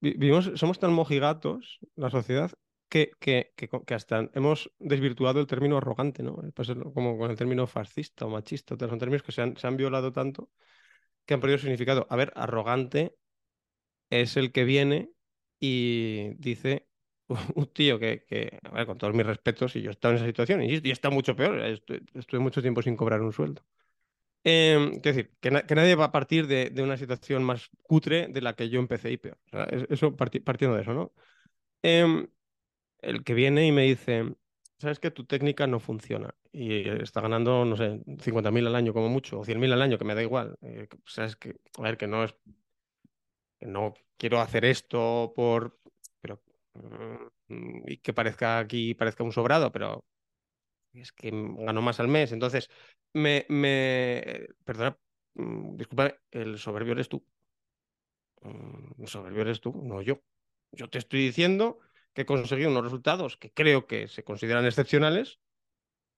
vivimos, 0.00 0.52
somos 0.54 0.78
tan 0.78 0.92
mojigatos, 0.92 1.80
la 1.96 2.10
sociedad, 2.10 2.52
que, 2.88 3.12
que, 3.18 3.52
que, 3.56 3.94
hasta 3.94 4.30
hemos 4.32 4.70
desvirtuado 4.78 5.40
el 5.40 5.46
término 5.46 5.76
arrogante, 5.76 6.22
¿no? 6.22 6.36
Pues 6.54 6.72
como 6.94 7.18
con 7.18 7.30
el 7.30 7.36
término 7.36 7.66
fascista 7.66 8.24
o 8.24 8.30
machista, 8.30 8.76
son 8.78 8.98
términos 8.98 9.22
que 9.22 9.32
se 9.32 9.42
han, 9.42 9.56
se 9.56 9.66
han 9.66 9.76
violado 9.76 10.12
tanto 10.12 10.50
que 11.28 11.34
han 11.34 11.40
perdido 11.40 11.58
significado. 11.58 12.06
A 12.10 12.16
ver, 12.16 12.32
arrogante 12.36 13.14
es 14.10 14.36
el 14.38 14.50
que 14.50 14.64
viene 14.64 15.10
y 15.60 16.34
dice 16.38 16.88
un 17.54 17.66
tío 17.66 17.98
que, 17.98 18.24
con 18.86 18.96
todos 18.98 19.14
mis 19.14 19.26
respetos, 19.26 19.76
y 19.76 19.82
yo 19.82 19.90
he 19.90 19.92
estado 19.92 20.12
en 20.14 20.16
esa 20.16 20.26
situación, 20.26 20.62
y, 20.62 20.80
está 20.90 21.10
mucho 21.10 21.36
peor, 21.36 21.60
estuve 21.60 22.40
mucho 22.40 22.62
tiempo 22.62 22.80
sin 22.82 22.96
cobrar 22.96 23.20
un 23.20 23.32
sueldo. 23.32 23.62
Eh, 24.44 24.98
decir, 25.02 25.30
que, 25.40 25.50
nadie 25.50 25.94
va 25.96 26.06
a 26.06 26.12
partir 26.12 26.46
de, 26.46 26.72
una 26.82 26.96
situación 26.96 27.44
más 27.44 27.68
cutre 27.82 28.28
de 28.28 28.40
la 28.40 28.54
que 28.54 28.70
yo 28.70 28.80
empecé 28.80 29.12
y 29.12 29.18
peor. 29.18 29.38
eso 29.90 30.16
partiendo 30.16 30.76
de 30.76 30.82
eso, 30.82 30.94
¿no? 30.94 31.12
Em, 31.82 32.28
el 33.00 33.24
que 33.24 33.34
viene 33.34 33.66
y 33.66 33.72
me 33.72 33.82
dice, 33.82 34.34
sabes 34.78 34.98
que 35.00 35.10
tu 35.10 35.24
técnica 35.24 35.66
no 35.66 35.80
funciona 35.80 36.34
y 36.52 36.88
está 36.88 37.20
ganando, 37.20 37.64
no 37.64 37.76
sé, 37.76 38.00
50.000 38.20 38.66
al 38.66 38.76
año 38.76 38.92
como 38.92 39.08
mucho, 39.08 39.40
o 39.40 39.44
100.000 39.44 39.72
al 39.72 39.82
año, 39.82 39.98
que 39.98 40.04
me 40.04 40.14
da 40.14 40.22
igual. 40.22 40.56
Eh, 40.62 40.88
sabes 41.06 41.36
que, 41.36 41.56
a 41.78 41.82
ver, 41.82 41.96
que 41.96 42.06
no 42.06 42.24
es 42.24 42.34
no 43.60 43.94
quiero 44.16 44.40
hacer 44.40 44.64
esto 44.64 45.32
por, 45.34 45.78
pero, 46.20 46.42
mm, 47.48 47.82
y 47.86 47.98
que 47.98 48.12
parezca 48.12 48.58
aquí, 48.58 48.94
parezca 48.94 49.24
un 49.24 49.32
sobrado, 49.32 49.72
pero 49.72 50.04
es 50.94 51.12
que 51.12 51.30
gano 51.32 51.82
más 51.82 52.00
al 52.00 52.08
mes. 52.08 52.32
Entonces, 52.32 52.70
me, 53.14 53.46
me, 53.48 54.48
perdona, 54.64 54.98
mm, 55.34 55.76
disculpa, 55.76 56.14
el 56.30 56.58
soberbio 56.58 56.92
eres 56.94 57.08
tú. 57.08 57.24
Mm, 58.42 59.02
el 59.02 59.08
soberbio 59.08 59.42
eres 59.42 59.60
tú, 59.60 59.72
no 59.82 60.02
yo. 60.02 60.22
Yo 60.72 60.88
te 60.90 60.98
estoy 60.98 61.20
diciendo 61.20 61.78
que 62.14 62.22
he 62.22 62.26
conseguido 62.26 62.70
unos 62.70 62.84
resultados 62.84 63.36
que 63.36 63.52
creo 63.52 63.86
que 63.86 64.08
se 64.08 64.24
consideran 64.24 64.66
excepcionales, 64.66 65.38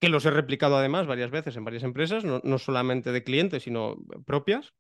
que 0.01 0.09
los 0.09 0.25
he 0.25 0.31
replicado 0.31 0.77
además 0.77 1.07
varias 1.07 1.31
veces 1.31 1.57
en 1.57 1.65
varias 1.65 1.83
empresas, 1.83 2.25
no, 2.25 2.41
no 2.43 2.59
solamente 2.59 3.13
de 3.13 3.23
clientes, 3.23 3.63
sino 3.65 3.97
propias. 4.25 4.73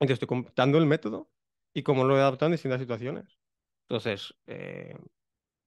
Y 0.00 0.06
te 0.06 0.14
estoy 0.14 0.26
contando 0.26 0.78
el 0.78 0.86
método 0.86 1.30
y 1.72 1.84
cómo 1.84 2.04
lo 2.04 2.16
he 2.16 2.20
adaptado 2.20 2.48
en 2.48 2.52
distintas 2.52 2.80
situaciones. 2.80 3.38
Entonces, 3.88 4.34
eh, 4.46 4.96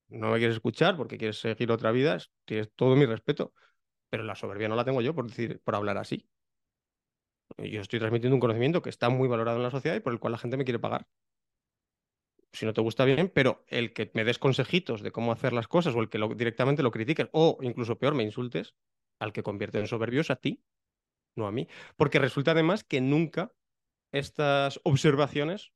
no 0.10 0.32
me 0.32 0.38
quieres 0.38 0.58
escuchar 0.58 0.98
porque 0.98 1.18
quieres 1.18 1.40
seguir 1.40 1.72
otra 1.72 1.92
vida, 1.92 2.18
tienes 2.46 2.72
todo 2.76 2.96
mi 2.96 3.06
respeto, 3.06 3.54
pero 4.10 4.24
la 4.24 4.36
soberbia 4.36 4.68
no 4.68 4.76
la 4.76 4.86
tengo 4.86 5.02
yo 5.02 5.16
por 5.16 5.28
decir, 5.28 5.62
por 5.64 5.76
hablar 5.76 5.98
así. 5.98 6.28
Yo 7.58 7.82
estoy 7.82 8.00
transmitiendo 8.00 8.36
un 8.36 8.40
conocimiento 8.42 8.82
que 8.82 8.90
está 8.90 9.10
muy 9.10 9.28
valorado 9.28 9.58
en 9.58 9.64
la 9.64 9.72
sociedad 9.72 9.96
y 9.96 10.00
por 10.00 10.14
el 10.14 10.20
cual 10.20 10.34
la 10.34 10.38
gente 10.38 10.58
me 10.58 10.66
quiere 10.66 10.80
pagar. 10.80 11.08
Si 12.56 12.66
no 12.66 12.74
te 12.74 12.80
gusta 12.80 13.04
bien, 13.04 13.30
pero 13.34 13.66
el 13.68 13.92
que 13.92 14.12
me 14.14 14.24
des 14.24 14.40
consejitos 14.40 15.02
de 15.02 15.12
cómo 15.12 15.34
hacer 15.34 15.52
las 15.52 15.68
cosas 15.68 15.94
o 15.94 16.00
el 16.00 16.08
que 16.10 16.18
directamente 16.36 16.84
lo 16.84 16.92
critiques 16.92 17.28
o 17.34 17.58
incluso 17.62 18.00
peor 18.00 18.16
me 18.16 18.24
insultes, 18.24 18.76
al 19.20 19.34
que 19.34 19.44
convierte 19.44 19.80
en 19.80 19.88
soberbio 19.88 20.22
es 20.22 20.32
a 20.32 20.38
ti, 20.38 20.64
no 21.36 21.48
a 21.48 21.52
mí. 21.52 21.68
Porque 21.98 22.18
resulta 22.18 22.52
además 22.52 22.86
que 22.86 23.02
nunca 23.02 23.52
estas 24.14 24.80
observaciones 24.84 25.74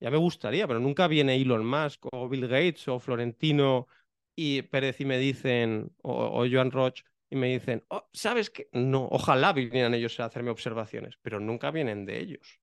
ya 0.00 0.10
me 0.10 0.16
gustaría, 0.16 0.66
pero 0.66 0.80
nunca 0.80 1.08
viene 1.08 1.36
Elon 1.36 1.66
Musk 1.66 2.06
o 2.12 2.28
Bill 2.28 2.48
Gates 2.48 2.88
o 2.88 2.98
Florentino 2.98 3.86
y 4.34 4.62
Pérez 4.62 5.00
y 5.00 5.04
me 5.04 5.18
dicen, 5.18 5.94
o, 6.02 6.46
Joan 6.50 6.70
Roch, 6.70 7.02
y 7.30 7.36
me 7.36 7.52
dicen, 7.52 7.84
oh, 7.88 8.08
¿sabes 8.12 8.50
qué? 8.50 8.68
No, 8.72 9.08
ojalá 9.10 9.52
vinieran 9.52 9.94
ellos 9.94 10.18
a 10.20 10.24
hacerme 10.24 10.50
observaciones, 10.50 11.18
pero 11.22 11.38
nunca 11.38 11.70
vienen 11.70 12.06
de 12.06 12.20
ellos. 12.20 12.60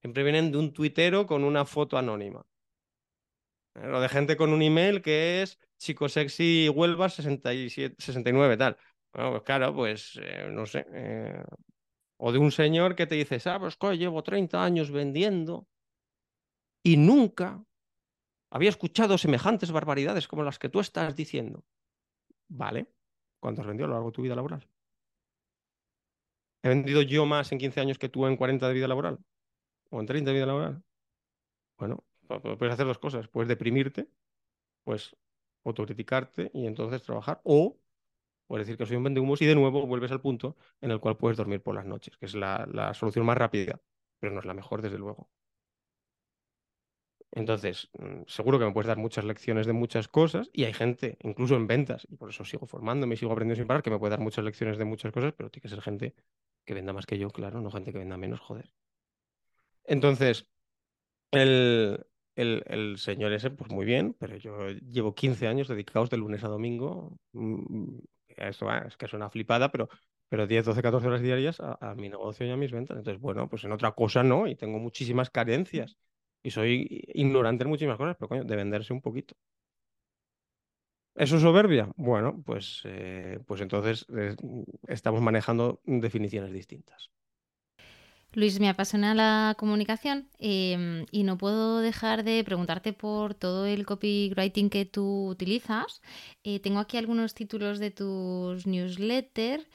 Siempre 0.00 0.22
vienen 0.22 0.52
de 0.52 0.58
un 0.58 0.72
tuitero 0.72 1.26
con 1.26 1.44
una 1.44 1.64
foto 1.64 1.96
anónima. 1.96 2.44
O 3.74 4.00
de 4.00 4.08
gente 4.08 4.36
con 4.36 4.52
un 4.52 4.62
email 4.62 5.02
que 5.02 5.42
es 5.42 5.58
chico 5.78 6.08
sexy 6.08 6.68
Huelva 6.68 7.08
67, 7.08 7.96
69, 7.98 8.56
tal. 8.56 8.76
Bueno, 9.12 9.30
pues 9.32 9.42
claro, 9.42 9.74
pues 9.74 10.20
eh, 10.22 10.48
no 10.50 10.66
sé. 10.66 10.86
Eh, 10.92 11.42
o 12.18 12.32
de 12.32 12.38
un 12.38 12.52
señor 12.52 12.94
que 12.94 13.06
te 13.06 13.16
dice, 13.16 13.38
ah, 13.46 13.58
pues 13.58 13.76
llevo 13.98 14.22
30 14.22 14.62
años 14.62 14.90
vendiendo 14.90 15.66
y 16.82 16.96
nunca 16.96 17.64
había 18.50 18.70
escuchado 18.70 19.18
semejantes 19.18 19.72
barbaridades 19.72 20.28
como 20.28 20.44
las 20.44 20.58
que 20.58 20.68
tú 20.68 20.80
estás 20.80 21.16
diciendo. 21.16 21.64
Vale. 22.48 22.86
¿Cuánto 23.40 23.62
has 23.62 23.66
vendido 23.66 23.86
a 23.86 23.88
lo 23.88 23.94
largo 23.94 24.10
de 24.10 24.14
tu 24.14 24.22
vida 24.22 24.36
laboral? 24.36 24.66
¿He 26.62 26.68
vendido 26.68 27.02
yo 27.02 27.26
más 27.26 27.52
en 27.52 27.58
15 27.58 27.80
años 27.80 27.98
que 27.98 28.08
tú 28.08 28.26
en 28.26 28.36
40 28.36 28.68
de 28.68 28.74
vida 28.74 28.88
laboral? 28.88 29.18
¿O 29.90 30.00
en 30.00 30.06
30 30.06 30.30
de 30.30 30.34
vida 30.34 30.46
laboral? 30.46 30.82
Bueno, 31.76 32.04
puedes 32.26 32.72
hacer 32.72 32.86
dos 32.86 32.98
cosas. 32.98 33.28
Puedes 33.28 33.48
deprimirte, 33.48 34.08
pues 34.84 35.16
autocriticarte 35.64 36.50
y 36.54 36.66
entonces 36.66 37.02
trabajar. 37.02 37.40
O 37.44 37.78
puedes 38.46 38.66
decir 38.66 38.78
que 38.78 38.86
soy 38.86 38.96
un 38.96 39.04
vendehumos 39.04 39.40
y 39.42 39.46
de 39.46 39.54
nuevo 39.54 39.86
vuelves 39.86 40.12
al 40.12 40.20
punto 40.20 40.56
en 40.80 40.90
el 40.90 41.00
cual 41.00 41.16
puedes 41.16 41.36
dormir 41.36 41.62
por 41.62 41.74
las 41.74 41.86
noches, 41.86 42.16
que 42.16 42.26
es 42.26 42.34
la, 42.34 42.68
la 42.72 42.94
solución 42.94 43.26
más 43.26 43.38
rápida, 43.38 43.80
pero 44.20 44.32
no 44.32 44.40
es 44.40 44.46
la 44.46 44.54
mejor, 44.54 44.82
desde 44.82 44.98
luego. 44.98 45.30
Entonces, 47.34 47.90
mm, 47.98 48.22
seguro 48.28 48.58
que 48.60 48.64
me 48.64 48.72
puedes 48.72 48.86
dar 48.86 48.96
muchas 48.96 49.24
lecciones 49.24 49.66
de 49.66 49.72
muchas 49.72 50.06
cosas 50.06 50.50
y 50.52 50.64
hay 50.64 50.72
gente, 50.72 51.18
incluso 51.22 51.56
en 51.56 51.66
ventas, 51.66 52.06
y 52.08 52.16
por 52.16 52.30
eso 52.30 52.44
sigo 52.44 52.66
formándome 52.66 53.14
y 53.14 53.18
sigo 53.18 53.32
aprendiendo 53.32 53.60
sin 53.60 53.66
parar, 53.66 53.82
que 53.82 53.90
me 53.90 53.98
puede 53.98 54.10
dar 54.10 54.20
muchas 54.20 54.44
lecciones 54.44 54.78
de 54.78 54.84
muchas 54.84 55.12
cosas, 55.12 55.32
pero 55.36 55.50
tiene 55.50 55.62
que 55.62 55.68
ser 55.68 55.80
gente 55.80 56.14
que 56.64 56.74
venda 56.74 56.92
más 56.92 57.06
que 57.06 57.18
yo, 57.18 57.30
claro, 57.30 57.60
no 57.60 57.70
gente 57.72 57.92
que 57.92 57.98
venda 57.98 58.16
menos, 58.16 58.40
joder. 58.40 58.70
Entonces, 59.84 60.48
el, 61.32 62.06
el, 62.36 62.98
señor 62.98 63.32
ese, 63.32 63.50
pues 63.50 63.70
muy 63.70 63.84
bien, 63.84 64.14
pero 64.18 64.36
yo 64.36 64.68
llevo 64.70 65.14
15 65.14 65.46
años 65.48 65.68
dedicados 65.68 66.10
de 66.10 66.16
lunes 66.16 66.44
a 66.44 66.48
domingo. 66.48 67.16
Mm, 67.32 67.98
eso 68.36 68.68
ah, 68.68 68.84
es 68.88 68.96
que 68.96 69.06
es 69.06 69.12
una 69.12 69.30
flipada, 69.30 69.70
pero, 69.70 69.88
pero 70.28 70.46
10, 70.46 70.64
12, 70.64 70.82
14 70.82 71.06
horas 71.08 71.22
diarias 71.22 71.60
a, 71.60 71.78
a 71.80 71.94
mi 71.94 72.08
negocio 72.08 72.46
y 72.46 72.50
a 72.50 72.56
mis 72.56 72.72
ventas. 72.72 72.96
Entonces, 72.96 73.20
bueno, 73.20 73.48
pues 73.48 73.64
en 73.64 73.72
otra 73.72 73.92
cosa 73.92 74.22
no, 74.22 74.46
y 74.46 74.56
tengo 74.56 74.78
muchísimas 74.78 75.30
carencias. 75.30 75.96
Y 76.42 76.50
soy 76.50 77.04
ignorante 77.14 77.64
en 77.64 77.70
muchísimas 77.70 77.96
cosas, 77.98 78.16
pero 78.18 78.28
coño, 78.28 78.44
de 78.44 78.56
venderse 78.56 78.92
un 78.92 79.00
poquito. 79.00 79.34
¿Eso 81.16 81.36
es 81.36 81.42
soberbia? 81.42 81.88
Bueno, 81.96 82.42
pues, 82.44 82.82
eh, 82.84 83.38
pues 83.46 83.60
entonces 83.60 84.04
eh, 84.16 84.34
estamos 84.88 85.20
manejando 85.20 85.80
definiciones 85.84 86.52
distintas. 86.52 87.10
Luis, 88.34 88.58
me 88.58 88.68
apasiona 88.68 89.14
la 89.14 89.54
comunicación 89.56 90.28
em, 90.38 91.06
y 91.10 91.22
no 91.22 91.38
puedo 91.38 91.80
dejar 91.80 92.24
de 92.24 92.42
preguntarte 92.44 92.92
por 92.92 93.34
todo 93.34 93.64
el 93.66 93.86
copywriting 93.86 94.70
que 94.70 94.84
tú 94.84 95.28
utilizas. 95.28 96.02
Eh, 96.42 96.58
tengo 96.60 96.80
aquí 96.80 96.96
algunos 96.96 97.34
títulos 97.34 97.78
de 97.78 97.90
tus 97.90 98.66
newsletters. 98.66 99.66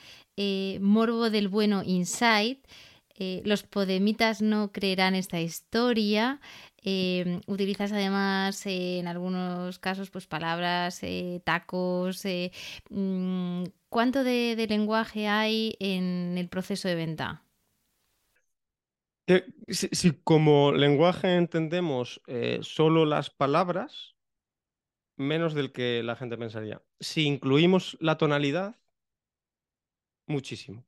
Morbo 0.79 1.29
del 1.29 1.49
Bueno 1.49 1.83
Insight. 1.83 2.65
Eh, 3.19 3.41
los 3.45 3.63
podemitas 3.63 4.41
no 4.41 4.71
creerán 4.71 5.13
esta 5.13 5.41
historia. 5.41 6.39
Eh, 6.81 7.41
utilizas 7.47 7.91
además 7.91 8.65
eh, 8.65 8.99
en 8.99 9.07
algunos 9.07 9.77
casos 9.79 10.09
pues 10.09 10.25
palabras, 10.25 11.01
tacos. 11.43 12.23
Mm, 12.89 13.63
¿Cuánto 13.89 14.23
de, 14.23 14.65
lenguaje 14.69 15.27
hay 15.27 15.75
en 15.79 16.37
el 16.37 16.47
proceso 16.47 16.87
de 16.87 16.95
venta? 16.95 17.43
Si, 19.67 20.11
como 20.23 20.71
lenguaje 20.71 21.35
entendemos 21.35 22.21
solo 22.61 23.05
las 23.05 23.29
palabras, 23.29 24.15
menos 25.19 25.53
del 25.53 25.71
que 25.71 26.01
la 26.01 26.15
gente 26.15 26.37
pensaría. 26.37 26.81
Si 26.99 27.25
incluimos 27.25 27.97
la 27.99 28.17
tonalidad, 28.17 28.75
muchísimo. 30.25 30.85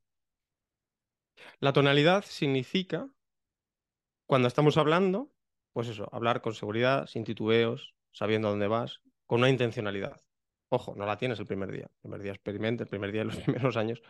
La 1.60 1.72
tonalidad 1.72 2.24
significa, 2.24 3.08
cuando 4.26 4.48
estamos 4.48 4.76
hablando, 4.76 5.32
pues 5.72 5.88
eso, 5.88 6.08
hablar 6.12 6.40
con 6.40 6.54
seguridad, 6.54 7.06
sin 7.06 7.24
titubeos, 7.24 7.94
sabiendo 8.12 8.48
a 8.48 8.50
dónde 8.50 8.68
vas, 8.68 9.00
con 9.26 9.40
una 9.40 9.50
intencionalidad. 9.50 10.20
Ojo, 10.68 10.94
no 10.96 11.04
la 11.04 11.18
tienes 11.18 11.38
el 11.38 11.46
primer 11.46 11.70
día. 11.70 11.84
El 11.84 12.00
primer 12.00 12.22
día 12.22 12.32
experimenta, 12.32 12.84
el 12.84 12.90
primer 12.90 13.12
día 13.12 13.22
de 13.22 13.26
los 13.26 13.36
primeros 13.44 13.76
años 13.76 14.02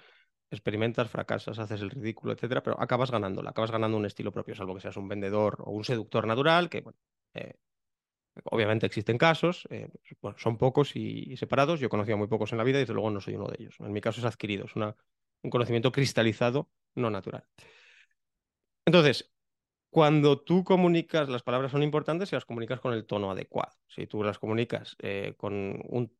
experimentas, 0.53 1.11
fracasas, 1.11 1.59
haces 1.59 1.80
el 1.80 1.90
ridículo, 1.90 2.32
etcétera, 2.32 2.62
pero 2.62 2.80
acabas 2.80 3.11
ganándola, 3.11 3.50
acabas 3.50 3.70
ganando 3.70 3.96
un 3.96 4.07
estilo 4.07 4.32
propio, 4.32 4.55
salvo 4.55 4.74
que 4.74 4.80
seas 4.80 4.96
un 4.96 5.09
vendedor 5.09 5.62
o 5.64 5.70
un 5.70 5.84
seductor 5.84 6.26
natural, 6.26 6.68
que 6.68 6.82
bueno, 6.82 6.98
eh, 7.34 7.55
obviamente 8.44 8.86
existen 8.86 9.18
casos, 9.18 9.66
eh, 9.70 9.88
son 10.36 10.59
pocos 10.59 10.96
y, 10.96 11.36
separados. 11.36 11.80
Yo 11.80 11.86
he 11.86 11.90
conocido 11.90 12.16
muy 12.16 12.28
pocos 12.28 12.53
en 12.53 12.59
la 12.59 12.64
vida 12.64 12.78
y 12.78 12.82
desde 12.82 12.94
luego 12.94 13.11
no 13.11 13.20
soy 13.20 13.34
uno 13.34 13.48
de 13.48 13.57
ellos. 13.59 13.76
En 13.80 13.92
mi 13.92 14.00
caso 14.00 14.20
es 14.20 14.26
adquirido, 14.26 14.66
es 14.66 14.76
un 14.76 15.50
conocimiento 15.50 15.92
cristalizado 15.92 16.70
no 16.94 17.11
natural. 17.11 17.44
Entonces, 18.84 19.32
cuando 19.90 20.40
tú 20.40 20.64
comunicas, 20.64 21.28
las 21.28 21.42
palabras 21.42 21.70
son 21.70 21.82
importantes 21.82 22.28
si 22.30 22.36
las 22.36 22.44
comunicas 22.44 22.80
con 22.80 22.94
el 22.94 23.05
tono 23.05 23.30
adecuado. 23.30 23.72
Si 23.88 24.07
tú 24.07 24.22
las 24.22 24.38
comunicas 24.38 24.96
eh, 25.00 25.34
con 25.36 26.11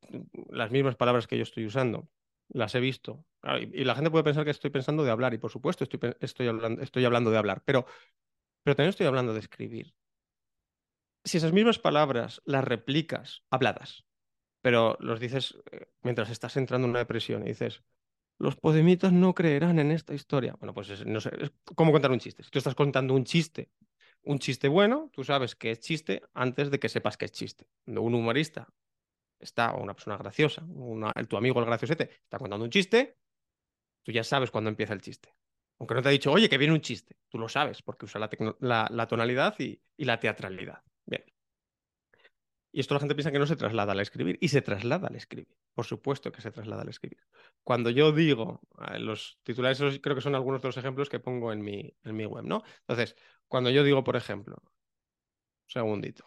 las 0.49 0.71
mismas 0.71 0.95
palabras 0.95 1.27
que 1.27 1.37
yo 1.37 1.43
estoy 1.43 1.65
usando, 1.65 2.07
las 2.53 2.73
he 2.75 2.79
visto. 2.79 3.25
y, 3.59 3.83
la 3.83 3.95
gente 3.95 4.11
puede 4.11 4.23
pensar 4.23 4.45
que 4.45 4.51
estoy 4.51 4.69
pensando 4.69 5.03
de 5.03 5.11
hablar, 5.11 5.33
y 5.33 5.37
por 5.37 5.51
supuesto 5.51 5.83
estoy, 5.83 5.99
estoy, 6.21 6.47
hablando, 6.47 6.81
estoy 6.81 7.03
hablando 7.05 7.31
de 7.31 7.37
hablar, 7.37 7.61
pero, 7.65 7.85
pero 8.63 8.75
también 8.75 8.91
estoy 8.91 9.07
hablando 9.07 9.33
de 9.33 9.39
escribir. 9.39 9.93
Si 11.25 11.37
esas 11.37 11.53
mismas 11.53 11.79
palabras 11.79 12.41
las 12.45 12.63
replicas 12.63 13.43
habladas, 13.49 14.05
pero 14.61 14.97
los 14.99 15.19
dices 15.19 15.57
eh, 15.71 15.87
mientras 16.01 16.29
estás 16.29 16.55
entrando 16.57 16.85
en 16.85 16.91
una 16.91 16.99
depresión 16.99 17.43
y 17.43 17.49
dices, 17.49 17.83
los 18.39 18.55
podemitas 18.55 19.11
no 19.11 19.33
creerán 19.33 19.79
en 19.79 19.91
esta 19.91 20.13
historia. 20.13 20.55
Bueno, 20.59 20.73
pues 20.73 20.89
es, 20.89 21.05
no 21.05 21.21
sé, 21.21 21.31
es 21.39 21.51
como 21.75 21.91
contar 21.91 22.11
un 22.11 22.19
chiste. 22.19 22.43
Si 22.43 22.49
tú 22.49 22.59
estás 22.59 22.75
contando 22.75 23.13
un 23.13 23.23
chiste, 23.23 23.69
un 24.23 24.39
chiste 24.39 24.67
bueno, 24.67 25.09
tú 25.13 25.23
sabes 25.23 25.55
que 25.55 25.71
es 25.71 25.79
chiste 25.79 26.21
antes 26.33 26.71
de 26.71 26.79
que 26.79 26.89
sepas 26.89 27.17
que 27.17 27.25
es 27.25 27.31
chiste. 27.31 27.67
Un 27.85 28.13
humorista 28.13 28.67
está, 29.43 29.73
o 29.73 29.81
una 29.83 29.93
persona 29.93 30.17
graciosa, 30.17 30.65
tu 31.27 31.37
amigo 31.37 31.59
el 31.59 31.65
graciosete, 31.65 32.09
está 32.23 32.37
contando 32.37 32.65
un 32.65 32.71
chiste, 32.71 33.17
tú 34.03 34.11
ya 34.11 34.23
sabes 34.23 34.51
cuándo 34.51 34.69
empieza 34.69 34.93
el 34.93 35.01
chiste. 35.01 35.33
Aunque 35.79 35.95
no 35.95 36.01
te 36.01 36.09
ha 36.09 36.11
dicho, 36.11 36.31
oye, 36.31 36.49
que 36.49 36.57
viene 36.57 36.73
un 36.73 36.81
chiste. 36.81 37.17
Tú 37.29 37.37
lo 37.37 37.49
sabes 37.49 37.81
porque 37.81 38.05
usa 38.05 38.19
la, 38.19 39.07
tonalidad 39.07 39.55
y 39.59 39.79
la 39.97 40.19
teatralidad. 40.19 40.83
Bien. 41.05 41.23
Y 42.75 42.79
esto 42.79 42.95
la 42.95 42.99
gente 42.99 43.13
piensa 43.13 43.31
que 43.31 43.37
no 43.37 43.45
se 43.45 43.55
traslada 43.55 43.91
al 43.91 43.99
escribir, 43.99 44.39
y 44.41 44.47
se 44.47 44.63
traslada 44.63 45.07
al 45.07 45.15
escribir. 45.15 45.55
Por 45.75 45.85
supuesto 45.85 46.31
que 46.31 46.41
se 46.41 46.51
traslada 46.51 46.81
al 46.81 46.89
escribir. 46.89 47.19
Cuando 47.63 47.91
yo 47.91 48.11
digo, 48.11 48.61
eh, 48.91 48.97
los 48.97 49.39
titulares 49.43 49.79
creo 50.01 50.15
que 50.15 50.21
son 50.21 50.33
algunos 50.33 50.59
de 50.59 50.69
los 50.69 50.77
ejemplos 50.77 51.07
que 51.07 51.19
pongo 51.19 51.53
en 51.53 51.61
mi, 51.61 51.95
en 52.03 52.15
mi 52.15 52.25
web, 52.25 52.43
¿no? 52.45 52.63
Entonces, 52.79 53.15
cuando 53.47 53.69
yo 53.69 53.83
digo, 53.83 54.03
por 54.03 54.15
ejemplo, 54.15 54.55
un 54.63 55.69
segundito, 55.69 56.25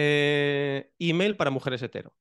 eh, 0.00 0.92
email 1.00 1.36
para 1.36 1.50
mujeres 1.50 1.82
hetero. 1.82 2.14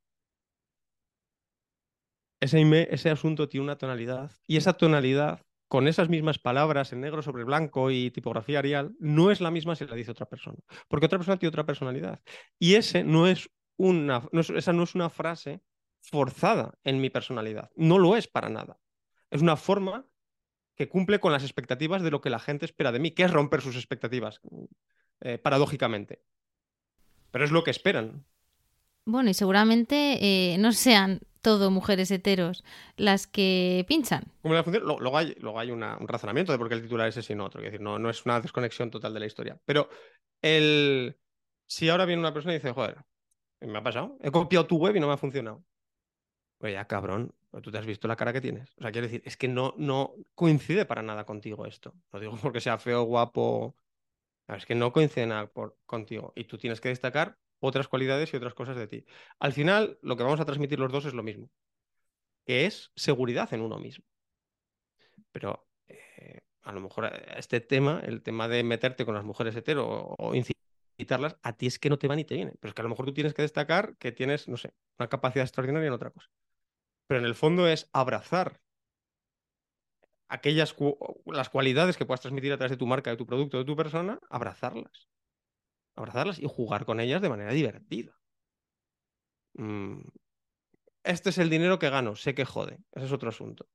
Ese, 2.39 3.09
asunto 3.11 3.47
tiene 3.49 3.65
una 3.65 3.77
tonalidad 3.77 4.31
y 4.47 4.57
esa 4.57 4.73
tonalidad 4.73 5.41
con 5.67 5.87
esas 5.87 6.09
mismas 6.09 6.39
palabras 6.39 6.91
en 6.91 7.01
negro 7.01 7.21
sobre 7.21 7.43
blanco 7.43 7.91
y 7.91 8.09
tipografía 8.09 8.59
arial, 8.59 8.95
no 8.99 9.29
es 9.29 9.41
la 9.41 9.51
misma 9.51 9.75
si 9.75 9.85
la 9.85 9.95
dice 9.95 10.11
otra 10.11 10.27
persona. 10.27 10.57
Porque 10.87 11.05
otra 11.05 11.19
persona 11.19 11.37
tiene 11.37 11.49
otra 11.49 11.65
personalidad. 11.65 12.19
Y 12.57 12.75
ese 12.75 13.03
no 13.03 13.27
es 13.27 13.49
una, 13.75 14.23
esa 14.31 14.73
no 14.73 14.83
es 14.83 14.95
una 14.95 15.11
frase 15.11 15.61
forzada 16.01 16.79
en 16.83 16.99
mi 16.99 17.11
personalidad. 17.11 17.69
No 17.75 17.99
lo 17.99 18.15
es 18.15 18.27
para 18.27 18.49
nada. 18.49 18.79
Es 19.29 19.41
una 19.41 19.55
forma 19.55 20.07
que 20.75 20.89
cumple 20.89 21.19
con 21.19 21.31
las 21.31 21.43
expectativas 21.43 22.01
de 22.01 22.11
lo 22.11 22.21
que 22.21 22.31
la 22.31 22.39
gente 22.39 22.65
espera 22.65 22.91
de 22.91 22.99
mí, 22.99 23.11
que 23.11 23.23
es 23.23 23.31
romper 23.31 23.61
sus 23.61 23.75
expectativas, 23.75 24.41
eh, 25.19 25.37
paradójicamente. 25.37 26.23
Pero 27.37 27.45
es 27.45 27.51
lo 27.51 27.63
que 27.63 27.69
esperan. 27.69 28.25
Bueno, 29.05 29.29
y 29.29 29.35
seguramente 29.35 30.17
eh, 30.53 30.57
no 30.57 30.71
sean 30.71 31.19
todo 31.43 31.69
mujeres 31.69 32.09
heteros 32.09 32.63
las 32.95 33.27
que 33.27 33.85
pinchan. 33.87 34.23
luego 34.41 35.15
hay, 35.15 35.35
luego 35.39 35.59
hay 35.59 35.69
un 35.69 35.83
razonamiento 36.07 36.51
de 36.51 36.57
por 36.57 36.67
qué 36.67 36.73
el 36.73 36.81
titular 36.81 37.07
es 37.07 37.15
ese 37.15 37.33
y 37.33 37.35
no 37.35 37.45
otro. 37.45 37.61
Es 37.61 37.65
decir, 37.65 37.79
no, 37.79 37.99
no 37.99 38.09
es 38.09 38.25
una 38.25 38.41
desconexión 38.41 38.89
total 38.89 39.13
de 39.13 39.19
la 39.19 39.27
historia. 39.27 39.61
Pero 39.65 39.87
el... 40.41 41.15
si 41.67 41.87
ahora 41.89 42.05
viene 42.05 42.21
una 42.21 42.33
persona 42.33 42.55
y 42.55 42.57
dice, 42.57 42.71
joder, 42.71 43.05
me 43.61 43.77
ha 43.77 43.83
pasado, 43.83 44.17
he 44.23 44.31
copiado 44.31 44.65
tu 44.65 44.77
web 44.77 44.95
y 44.95 44.99
no 44.99 45.05
me 45.05 45.13
ha 45.13 45.17
funcionado. 45.17 45.63
Pues 46.57 46.73
ya, 46.73 46.87
cabrón, 46.87 47.35
tú 47.61 47.71
te 47.71 47.77
has 47.77 47.85
visto 47.85 48.07
la 48.07 48.15
cara 48.15 48.33
que 48.33 48.41
tienes. 48.41 48.71
O 48.79 48.81
sea, 48.81 48.91
quiero 48.91 49.05
decir, 49.05 49.21
es 49.25 49.37
que 49.37 49.47
no, 49.47 49.75
no 49.77 50.15
coincide 50.33 50.85
para 50.85 51.03
nada 51.03 51.23
contigo 51.23 51.67
esto. 51.67 51.93
No 52.11 52.19
digo 52.19 52.35
porque 52.41 52.61
sea 52.61 52.79
feo, 52.79 53.03
guapo. 53.03 53.75
Es 54.55 54.65
que 54.65 54.75
no 54.75 54.93
coincide 54.93 55.27
nada 55.27 55.47
por, 55.47 55.77
contigo. 55.85 56.33
Y 56.35 56.45
tú 56.45 56.57
tienes 56.57 56.79
que 56.79 56.89
destacar 56.89 57.37
otras 57.59 57.87
cualidades 57.87 58.33
y 58.33 58.37
otras 58.37 58.53
cosas 58.53 58.77
de 58.77 58.87
ti. 58.87 59.05
Al 59.39 59.53
final, 59.53 59.99
lo 60.01 60.15
que 60.15 60.23
vamos 60.23 60.39
a 60.39 60.45
transmitir 60.45 60.79
los 60.79 60.91
dos 60.91 61.05
es 61.05 61.13
lo 61.13 61.23
mismo, 61.23 61.49
que 62.45 62.65
es 62.65 62.91
seguridad 62.95 63.53
en 63.53 63.61
uno 63.61 63.77
mismo. 63.77 64.05
Pero 65.31 65.67
eh, 65.87 66.41
a 66.61 66.71
lo 66.71 66.81
mejor 66.81 67.05
eh, 67.05 67.35
este 67.37 67.59
tema, 67.59 68.01
el 68.05 68.21
tema 68.21 68.47
de 68.47 68.63
meterte 68.63 69.05
con 69.05 69.15
las 69.15 69.25
mujeres 69.25 69.55
hetero 69.55 69.87
o 69.87 70.33
incitarlas, 70.33 71.37
a 71.41 71.53
ti 71.53 71.67
es 71.67 71.79
que 71.79 71.89
no 71.89 71.97
te 71.99 72.07
va 72.07 72.15
ni 72.15 72.23
te 72.23 72.35
viene. 72.35 72.53
Pero 72.59 72.69
es 72.69 72.73
que 72.73 72.81
a 72.81 72.83
lo 72.83 72.89
mejor 72.89 73.05
tú 73.05 73.13
tienes 73.13 73.33
que 73.33 73.41
destacar 73.41 73.97
que 73.97 74.11
tienes, 74.13 74.47
no 74.47 74.57
sé, 74.57 74.73
una 74.97 75.09
capacidad 75.09 75.43
extraordinaria 75.43 75.87
en 75.87 75.93
otra 75.93 76.11
cosa. 76.11 76.29
Pero 77.07 77.19
en 77.19 77.25
el 77.25 77.35
fondo 77.35 77.67
es 77.67 77.89
abrazar 77.91 78.61
aquellas 80.27 80.75
las 81.25 81.49
cualidades 81.49 81.97
que 81.97 82.05
puedas 82.05 82.21
transmitir 82.21 82.51
a 82.53 82.57
través 82.57 82.71
de 82.71 82.77
tu 82.77 82.87
marca, 82.87 83.09
de 83.09 83.17
tu 83.17 83.25
producto, 83.25 83.57
de 83.57 83.65
tu 83.65 83.75
persona, 83.75 84.19
abrazarlas 84.29 85.07
abrazarlas 85.97 86.39
y 86.39 86.45
jugar 86.47 86.85
con 86.85 86.99
ellas 86.99 87.21
de 87.21 87.29
manera 87.29 87.51
divertida. 87.51 88.13
mm, 89.53 89.99
este 91.03 91.29
es 91.29 91.37
el 91.37 91.49
dinero 91.49 91.79
que 91.79 91.89
gano, 91.89 92.15
sé 92.15 92.35
que 92.35 92.45
jode, 92.45 92.79
ese 92.91 93.05
es 93.05 93.11
otro 93.11 93.29
asunto. 93.29 93.67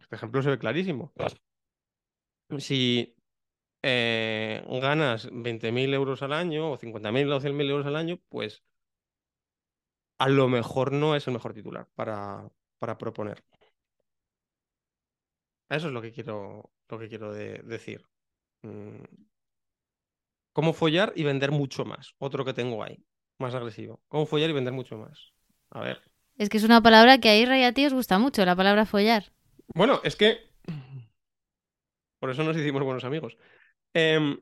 Este 0.00 0.16
ejemplo 0.16 0.42
se 0.42 0.50
ve 0.50 0.58
clarísimo. 0.58 1.12
Si 2.58 3.16
eh, 3.82 4.64
ganas 4.80 5.28
20.000 5.32 5.92
euros 5.92 6.22
al 6.22 6.32
año 6.32 6.72
o 6.72 6.78
50.000 6.78 7.32
o 7.32 7.40
100.000 7.40 7.70
euros 7.70 7.86
al 7.86 7.96
año, 7.96 8.18
pues 8.28 8.62
a 10.18 10.28
lo 10.28 10.48
mejor 10.48 10.92
no 10.92 11.16
es 11.16 11.26
el 11.26 11.34
mejor 11.34 11.52
titular 11.52 11.88
para, 11.94 12.48
para 12.78 12.96
proponer. 12.96 13.42
Eso 15.68 15.88
es 15.88 15.92
lo 15.92 16.02
que 16.02 16.12
quiero, 16.12 16.70
lo 16.88 16.98
que 16.98 17.08
quiero 17.08 17.32
decir. 17.32 18.04
Mm. 18.62 19.02
Cómo 20.52 20.72
follar 20.72 21.12
y 21.16 21.24
vender 21.24 21.50
mucho 21.50 21.84
más. 21.84 22.14
Otro 22.18 22.44
que 22.44 22.54
tengo 22.54 22.82
ahí, 22.82 23.04
más 23.38 23.54
agresivo. 23.54 24.00
Cómo 24.08 24.26
follar 24.26 24.50
y 24.50 24.54
vender 24.54 24.72
mucho 24.72 24.96
más. 24.96 25.32
A 25.70 25.80
ver. 25.80 26.00
Es 26.38 26.48
que 26.48 26.56
es 26.56 26.64
una 26.64 26.82
palabra 26.82 27.18
que 27.18 27.28
a 27.28 27.36
Irra 27.36 27.58
y 27.58 27.64
a 27.64 27.72
ti 27.72 27.84
os 27.84 27.92
gusta 27.92 28.18
mucho, 28.18 28.44
la 28.44 28.56
palabra 28.56 28.86
follar. 28.86 29.32
Bueno, 29.74 30.00
es 30.04 30.16
que. 30.16 30.38
Por 32.20 32.30
eso 32.30 32.42
nos 32.44 32.56
hicimos 32.56 32.82
buenos 32.82 33.04
amigos. 33.04 33.36
Em, 33.92 34.38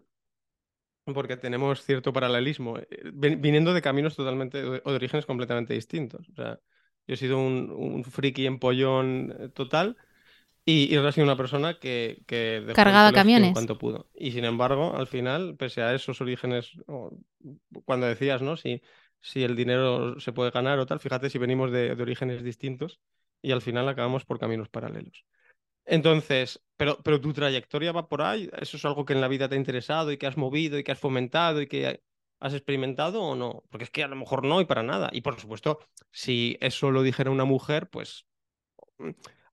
porque 1.12 1.36
tenemos 1.36 1.82
cierto 1.82 2.12
paralelismo, 2.12 2.78
eh, 2.78 2.86
viniendo 3.12 3.74
de 3.74 3.82
caminos 3.82 4.16
totalmente, 4.16 4.62
o 4.62 4.72
de 4.72 4.96
orígenes 4.96 5.26
completamente 5.26 5.74
distintos. 5.74 6.28
O 6.30 6.34
sea, 6.34 6.60
yo 7.06 7.14
he 7.14 7.16
sido 7.16 7.38
un, 7.38 7.70
un 7.70 8.04
friki 8.04 8.46
empollón 8.46 9.34
eh, 9.38 9.48
total 9.48 9.96
y, 10.64 10.94
y 10.94 10.96
ha 10.96 11.12
sido 11.12 11.24
una 11.24 11.36
persona 11.36 11.78
que, 11.78 12.22
que 12.26 12.64
cargaba 12.74 13.12
camiones. 13.12 13.52
cuanto 13.52 13.76
pudo. 13.76 14.08
Y 14.14 14.32
sin 14.32 14.44
embargo, 14.44 14.96
al 14.96 15.06
final, 15.06 15.56
pese 15.56 15.82
a 15.82 15.94
esos 15.94 16.20
orígenes, 16.20 16.72
cuando 17.84 18.06
decías, 18.06 18.40
¿no? 18.42 18.56
Si, 18.56 18.82
si 19.20 19.42
el 19.42 19.56
dinero 19.56 20.18
se 20.20 20.32
puede 20.32 20.50
ganar 20.50 20.78
o 20.78 20.86
tal, 20.86 21.00
fíjate 21.00 21.30
si 21.30 21.38
venimos 21.38 21.70
de, 21.70 21.94
de 21.94 22.02
orígenes 22.02 22.42
distintos 22.42 23.00
y 23.42 23.52
al 23.52 23.60
final 23.60 23.88
acabamos 23.88 24.24
por 24.24 24.38
caminos 24.38 24.68
paralelos. 24.68 25.24
Entonces, 25.86 26.62
pero, 26.76 26.98
pero 27.02 27.20
tu 27.20 27.32
trayectoria 27.34 27.92
va 27.92 28.08
por 28.08 28.22
ahí, 28.22 28.48
¿eso 28.58 28.78
es 28.78 28.84
algo 28.86 29.04
que 29.04 29.12
en 29.12 29.20
la 29.20 29.28
vida 29.28 29.48
te 29.48 29.54
ha 29.54 29.58
interesado 29.58 30.12
y 30.12 30.16
que 30.16 30.26
has 30.26 30.38
movido 30.38 30.78
y 30.78 30.84
que 30.84 30.92
has 30.92 30.98
fomentado 30.98 31.60
y 31.60 31.66
que 31.66 32.02
has 32.40 32.54
experimentado 32.54 33.22
o 33.22 33.36
no? 33.36 33.64
Porque 33.68 33.84
es 33.84 33.90
que 33.90 34.02
a 34.02 34.08
lo 34.08 34.16
mejor 34.16 34.44
no 34.44 34.62
y 34.62 34.64
para 34.64 34.82
nada. 34.82 35.10
Y 35.12 35.20
por 35.20 35.38
supuesto, 35.38 35.78
si 36.10 36.56
eso 36.60 36.90
lo 36.90 37.02
dijera 37.02 37.30
una 37.30 37.44
mujer, 37.44 37.90
pues 37.90 38.26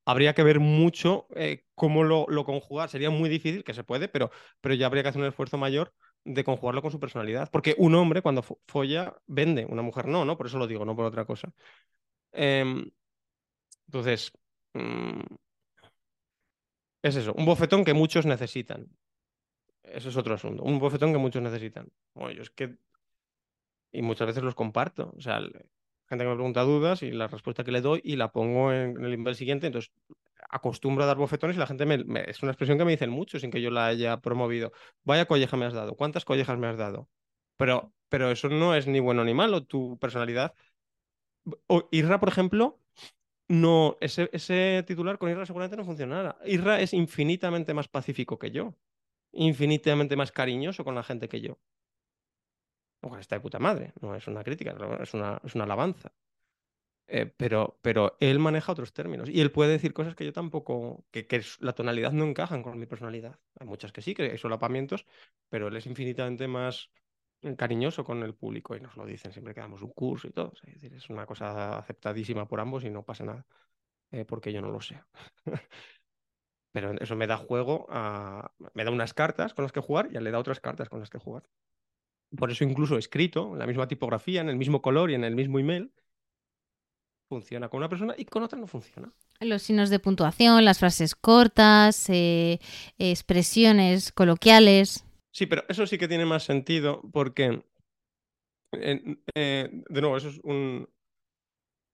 habría 0.05 0.33
que 0.33 0.43
ver 0.43 0.59
mucho 0.59 1.27
eh, 1.35 1.65
cómo 1.75 2.03
lo, 2.03 2.25
conjugar. 2.45 2.89
Sería 2.89 3.09
muy 3.09 3.29
difícil, 3.29 3.63
que 3.63 3.73
se 3.73 3.83
puede, 3.83 4.07
pero, 4.07 4.31
pero 4.61 4.75
ya 4.75 4.87
habría 4.87 5.03
que 5.03 5.09
hacer 5.09 5.21
un 5.21 5.27
esfuerzo 5.27 5.57
mayor 5.57 5.93
de 6.23 6.43
conjugarlo 6.43 6.81
con 6.81 6.91
su 6.91 6.99
personalidad. 6.99 7.49
Porque 7.51 7.75
un 7.77 7.95
hombre 7.95 8.21
cuando 8.21 8.43
folla 8.67 9.15
vende, 9.27 9.65
una 9.65 9.81
mujer 9.81 10.07
no, 10.07 10.25
¿no? 10.25 10.37
Por 10.37 10.47
eso 10.47 10.57
lo 10.57 10.67
digo, 10.67 10.85
no 10.85 10.95
por 10.95 11.05
otra 11.05 11.25
cosa. 11.25 11.53
Em, 12.31 12.89
entonces, 13.87 14.31
mm, 14.73 15.21
es 17.03 17.15
eso, 17.15 17.33
un 17.33 17.45
bofetón 17.45 17.83
que 17.83 17.93
muchos 17.93 18.25
necesitan. 18.25 18.87
Eso 19.83 20.09
es 20.09 20.17
otro 20.17 20.35
asunto. 20.35 20.63
Un 20.63 20.79
bofetón 20.79 21.11
que 21.11 21.17
muchos 21.17 21.41
necesitan. 21.41 21.91
Oye, 22.13 22.41
es 22.41 22.49
que. 22.49 22.77
Y 23.91 24.01
muchas 24.01 24.27
veces 24.27 24.43
los 24.43 24.55
comparto. 24.55 25.13
O 25.17 25.21
sea, 25.21 25.39
gente 26.11 26.25
que 26.25 26.29
me 26.29 26.35
pregunta 26.35 26.61
dudas 26.63 27.03
y 27.03 27.11
la 27.11 27.27
respuesta 27.27 27.63
que 27.63 27.71
le 27.71 27.79
doy 27.81 28.01
y 28.03 28.17
la 28.17 28.31
pongo 28.33 28.73
en, 28.73 29.01
el 29.03 29.17
nivel 29.17 29.35
siguiente. 29.35 29.67
Entonces, 29.67 29.91
acostumbro 30.49 31.03
a 31.03 31.07
dar 31.07 31.17
bofetones 31.17 31.55
y 31.55 31.59
la 31.59 31.67
gente 31.67 31.85
me, 31.85 32.03
es 32.27 32.43
una 32.43 32.51
expresión 32.51 32.77
que 32.77 32.83
me 32.83 32.91
dicen 32.91 33.09
mucho 33.09 33.39
sin 33.39 33.49
que 33.49 33.61
yo 33.61 33.71
la 33.71 33.87
haya 33.87 34.17
promovido. 34.19 34.73
Vaya 35.05 35.25
colleja 35.25 35.55
me 35.55 35.65
has 35.65 35.73
dado. 35.73 35.95
¿Cuántas 35.95 36.25
collejas 36.25 36.57
me 36.57 36.67
has 36.67 36.77
dado? 36.77 37.07
Pero, 37.57 37.93
pero 38.09 38.29
eso 38.29 38.49
no 38.49 38.75
es 38.75 38.87
ni 38.87 38.99
bueno 38.99 39.23
ni 39.23 39.33
malo. 39.33 39.63
Tu 39.63 39.97
personalidad. 39.99 40.53
O, 41.67 41.87
Irra, 41.91 42.19
por 42.19 42.29
ejemplo, 42.29 42.79
no, 43.47 43.97
ese, 44.01 44.29
ese 44.33 44.83
titular 44.85 45.17
con 45.17 45.29
Irra 45.29 45.45
seguramente 45.45 45.77
no 45.77 45.85
funcionará. 45.85 46.37
Irra 46.45 46.81
es 46.81 46.93
infinitamente 46.93 47.73
más 47.73 47.87
pacífico 47.87 48.37
que 48.37 48.51
yo, 48.51 48.75
infinitamente 49.31 50.15
más 50.17 50.31
cariñoso 50.31 50.83
con 50.83 50.95
la 50.95 51.03
gente 51.03 51.29
que 51.29 51.41
yo. 51.41 51.57
O 53.01 53.17
está 53.17 53.35
de 53.35 53.41
puta 53.41 53.59
madre, 53.59 53.93
no 54.01 54.15
es 54.15 54.27
una 54.27 54.43
crítica, 54.43 54.75
es 55.01 55.13
una, 55.13 55.41
es 55.43 55.55
una 55.55 55.63
alabanza. 55.65 56.11
Eh, 57.07 57.25
pero, 57.25 57.77
pero 57.81 58.15
él 58.21 58.39
maneja 58.39 58.71
otros 58.71 58.93
términos 58.93 59.27
y 59.29 59.41
él 59.41 59.51
puede 59.51 59.71
decir 59.71 59.93
cosas 59.93 60.15
que 60.15 60.23
yo 60.23 60.31
tampoco, 60.31 61.03
que, 61.11 61.27
que 61.27 61.41
la 61.59 61.73
tonalidad 61.73 62.13
no 62.13 62.23
encajan 62.25 62.63
con 62.63 62.79
mi 62.79 62.85
personalidad. 62.85 63.37
Hay 63.59 63.67
muchas 63.67 63.91
que 63.91 64.01
sí, 64.01 64.13
que 64.15 64.31
hay 64.31 64.37
solapamientos, 64.37 65.05
pero 65.49 65.67
él 65.67 65.75
es 65.75 65.85
infinitamente 65.87 66.47
más 66.47 66.89
cariñoso 67.57 68.03
con 68.03 68.23
el 68.23 68.33
público 68.35 68.75
y 68.75 68.79
nos 68.79 68.95
lo 68.95 69.05
dicen 69.05 69.33
siempre 69.33 69.53
que 69.53 69.61
damos 69.61 69.81
un 69.81 69.91
curso 69.91 70.27
y 70.27 70.31
todo. 70.31 70.53
Es, 70.63 70.73
decir, 70.75 70.93
es 70.93 71.09
una 71.09 71.25
cosa 71.25 71.77
aceptadísima 71.77 72.47
por 72.47 72.59
ambos 72.59 72.83
y 72.83 72.89
no 72.89 73.03
pasa 73.03 73.25
nada 73.25 73.45
eh, 74.11 74.25
porque 74.25 74.53
yo 74.53 74.61
no 74.61 74.69
lo 74.71 74.81
sé. 74.81 75.01
Pero 76.71 76.93
eso 77.01 77.15
me 77.15 77.27
da 77.27 77.37
juego, 77.37 77.85
a... 77.89 78.51
me 78.73 78.85
da 78.85 78.91
unas 78.91 79.13
cartas 79.13 79.53
con 79.53 79.63
las 79.63 79.71
que 79.73 79.81
jugar 79.81 80.07
y 80.11 80.19
le 80.19 80.31
da 80.31 80.39
otras 80.39 80.61
cartas 80.61 80.87
con 80.89 80.99
las 80.99 81.09
que 81.09 81.17
jugar. 81.17 81.43
Por 82.37 82.51
eso 82.51 82.63
incluso 82.63 82.97
escrito, 82.97 83.53
en 83.53 83.59
la 83.59 83.67
misma 83.67 83.87
tipografía, 83.87 84.41
en 84.41 84.49
el 84.49 84.55
mismo 84.55 84.81
color 84.81 85.11
y 85.11 85.15
en 85.15 85.23
el 85.23 85.35
mismo 85.35 85.59
email, 85.59 85.91
funciona 87.29 87.69
con 87.69 87.77
una 87.79 87.89
persona 87.89 88.13
y 88.17 88.25
con 88.25 88.43
otra 88.43 88.59
no 88.59 88.67
funciona. 88.67 89.11
Los 89.39 89.63
signos 89.63 89.89
de 89.89 89.99
puntuación, 89.99 90.65
las 90.65 90.79
frases 90.79 91.15
cortas, 91.15 92.09
eh, 92.09 92.59
expresiones 92.97 94.11
coloquiales. 94.11 95.05
Sí, 95.33 95.45
pero 95.45 95.63
eso 95.69 95.87
sí 95.87 95.97
que 95.97 96.07
tiene 96.07 96.25
más 96.25 96.43
sentido 96.43 97.01
porque, 97.11 97.63
eh, 98.73 99.17
de 99.35 100.01
nuevo, 100.01 100.17
eso 100.17 100.29
es 100.29 100.39
un... 100.43 100.87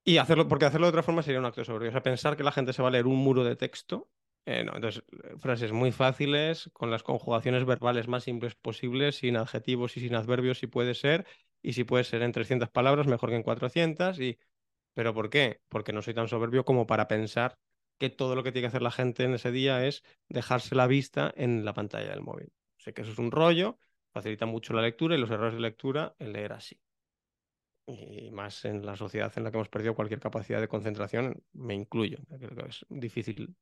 Y 0.03 0.17
hacerlo, 0.17 0.47
porque 0.47 0.65
hacerlo 0.65 0.87
de 0.87 0.91
otra 0.91 1.03
forma 1.03 1.21
sería 1.21 1.39
un 1.39 1.45
acto 1.45 1.63
sobre. 1.63 1.89
O 1.89 1.91
sea, 1.91 2.01
pensar 2.01 2.35
que 2.35 2.43
la 2.43 2.51
gente 2.51 2.73
se 2.73 2.81
va 2.81 2.87
a 2.87 2.91
leer 2.91 3.07
un 3.07 3.17
muro 3.17 3.43
de 3.43 3.55
texto. 3.55 4.09
Eh, 4.49 4.63
no, 4.63 4.75
entonces, 4.75 5.03
frases 5.39 5.71
muy 5.73 5.91
fáciles, 5.91 6.69
con 6.73 6.89
las 6.89 7.03
conjugaciones 7.03 7.65
verbales 7.65 8.07
más 8.07 8.23
simples 8.23 8.55
posibles, 8.55 9.17
sin 9.17 9.35
adjetivos 9.35 9.97
y 9.97 9.99
sin 9.99 10.15
adverbios 10.15 10.59
si 10.59 10.67
puede 10.67 10.93
ser, 10.95 11.27
y 11.61 11.73
si 11.73 11.83
puede 11.83 12.05
ser 12.05 12.21
en 12.21 12.31
300 12.31 12.69
palabras, 12.69 13.07
mejor 13.07 13.29
que 13.29 13.35
en 13.35 13.43
400. 13.43 14.19
Y... 14.19 14.39
¿Pero 14.93 15.13
por 15.13 15.29
qué? 15.29 15.61
Porque 15.69 15.93
no 15.93 16.01
soy 16.01 16.13
tan 16.13 16.27
soberbio 16.27 16.65
como 16.65 16.87
para 16.87 17.07
pensar 17.07 17.57
que 17.99 18.09
todo 18.09 18.35
lo 18.35 18.43
que 18.43 18.51
tiene 18.51 18.63
que 18.63 18.69
hacer 18.69 18.81
la 18.81 18.91
gente 18.91 19.23
en 19.23 19.33
ese 19.33 19.51
día 19.51 19.85
es 19.85 20.03
dejarse 20.29 20.75
la 20.75 20.87
vista 20.87 21.33
en 21.35 21.65
la 21.65 21.73
pantalla 21.73 22.09
del 22.11 22.21
móvil 22.21 22.51
que 22.93 23.01
eso 23.01 23.11
es 23.11 23.19
un 23.19 23.31
rollo, 23.31 23.77
facilita 24.13 24.45
mucho 24.45 24.73
la 24.73 24.81
lectura 24.81 25.15
y 25.15 25.19
los 25.19 25.31
errores 25.31 25.53
de 25.53 25.61
lectura 25.61 26.15
el 26.19 26.33
leer 26.33 26.53
así. 26.53 26.79
Y 27.85 28.31
más 28.31 28.65
en 28.65 28.85
la 28.85 28.97
sociedad 28.97 29.31
en 29.37 29.43
la 29.43 29.51
que 29.51 29.57
hemos 29.57 29.69
perdido 29.69 29.95
cualquier 29.95 30.19
capacidad 30.19 30.59
de 30.59 30.67
concentración, 30.67 31.41
me 31.53 31.73
incluyo. 31.73 32.17
Creo 32.37 32.55
que 32.55 32.69
es 32.69 32.85
difícil, 32.89 33.55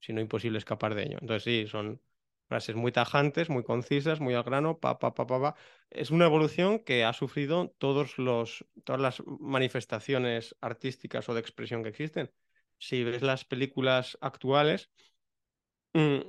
si 0.00 0.12
no 0.12 0.20
imposible, 0.20 0.58
escapar 0.58 0.94
de 0.94 1.04
ello. 1.04 1.18
Entonces 1.20 1.44
sí, 1.44 1.66
son 1.68 2.00
frases 2.48 2.74
muy 2.76 2.92
tajantes, 2.92 3.48
muy 3.48 3.62
concisas, 3.62 4.20
muy 4.20 4.34
al 4.34 4.42
grano, 4.42 4.78
pa, 4.80 4.98
pa, 4.98 5.14
pa, 5.14 5.26
pa, 5.26 5.40
pa. 5.40 5.54
Es 5.90 6.10
una 6.10 6.26
evolución 6.26 6.80
que 6.80 7.04
ha 7.04 7.12
sufrido 7.12 7.70
todos 7.78 8.18
los, 8.18 8.66
todas 8.84 9.00
las 9.00 9.22
manifestaciones 9.40 10.56
artísticas 10.60 11.28
o 11.28 11.34
de 11.34 11.40
expresión 11.40 11.82
que 11.82 11.90
existen. 11.90 12.30
Si 12.78 13.04
ves 13.04 13.22
las 13.22 13.44
películas 13.44 14.18
actuales, 14.20 14.90
Mm, 15.92 16.20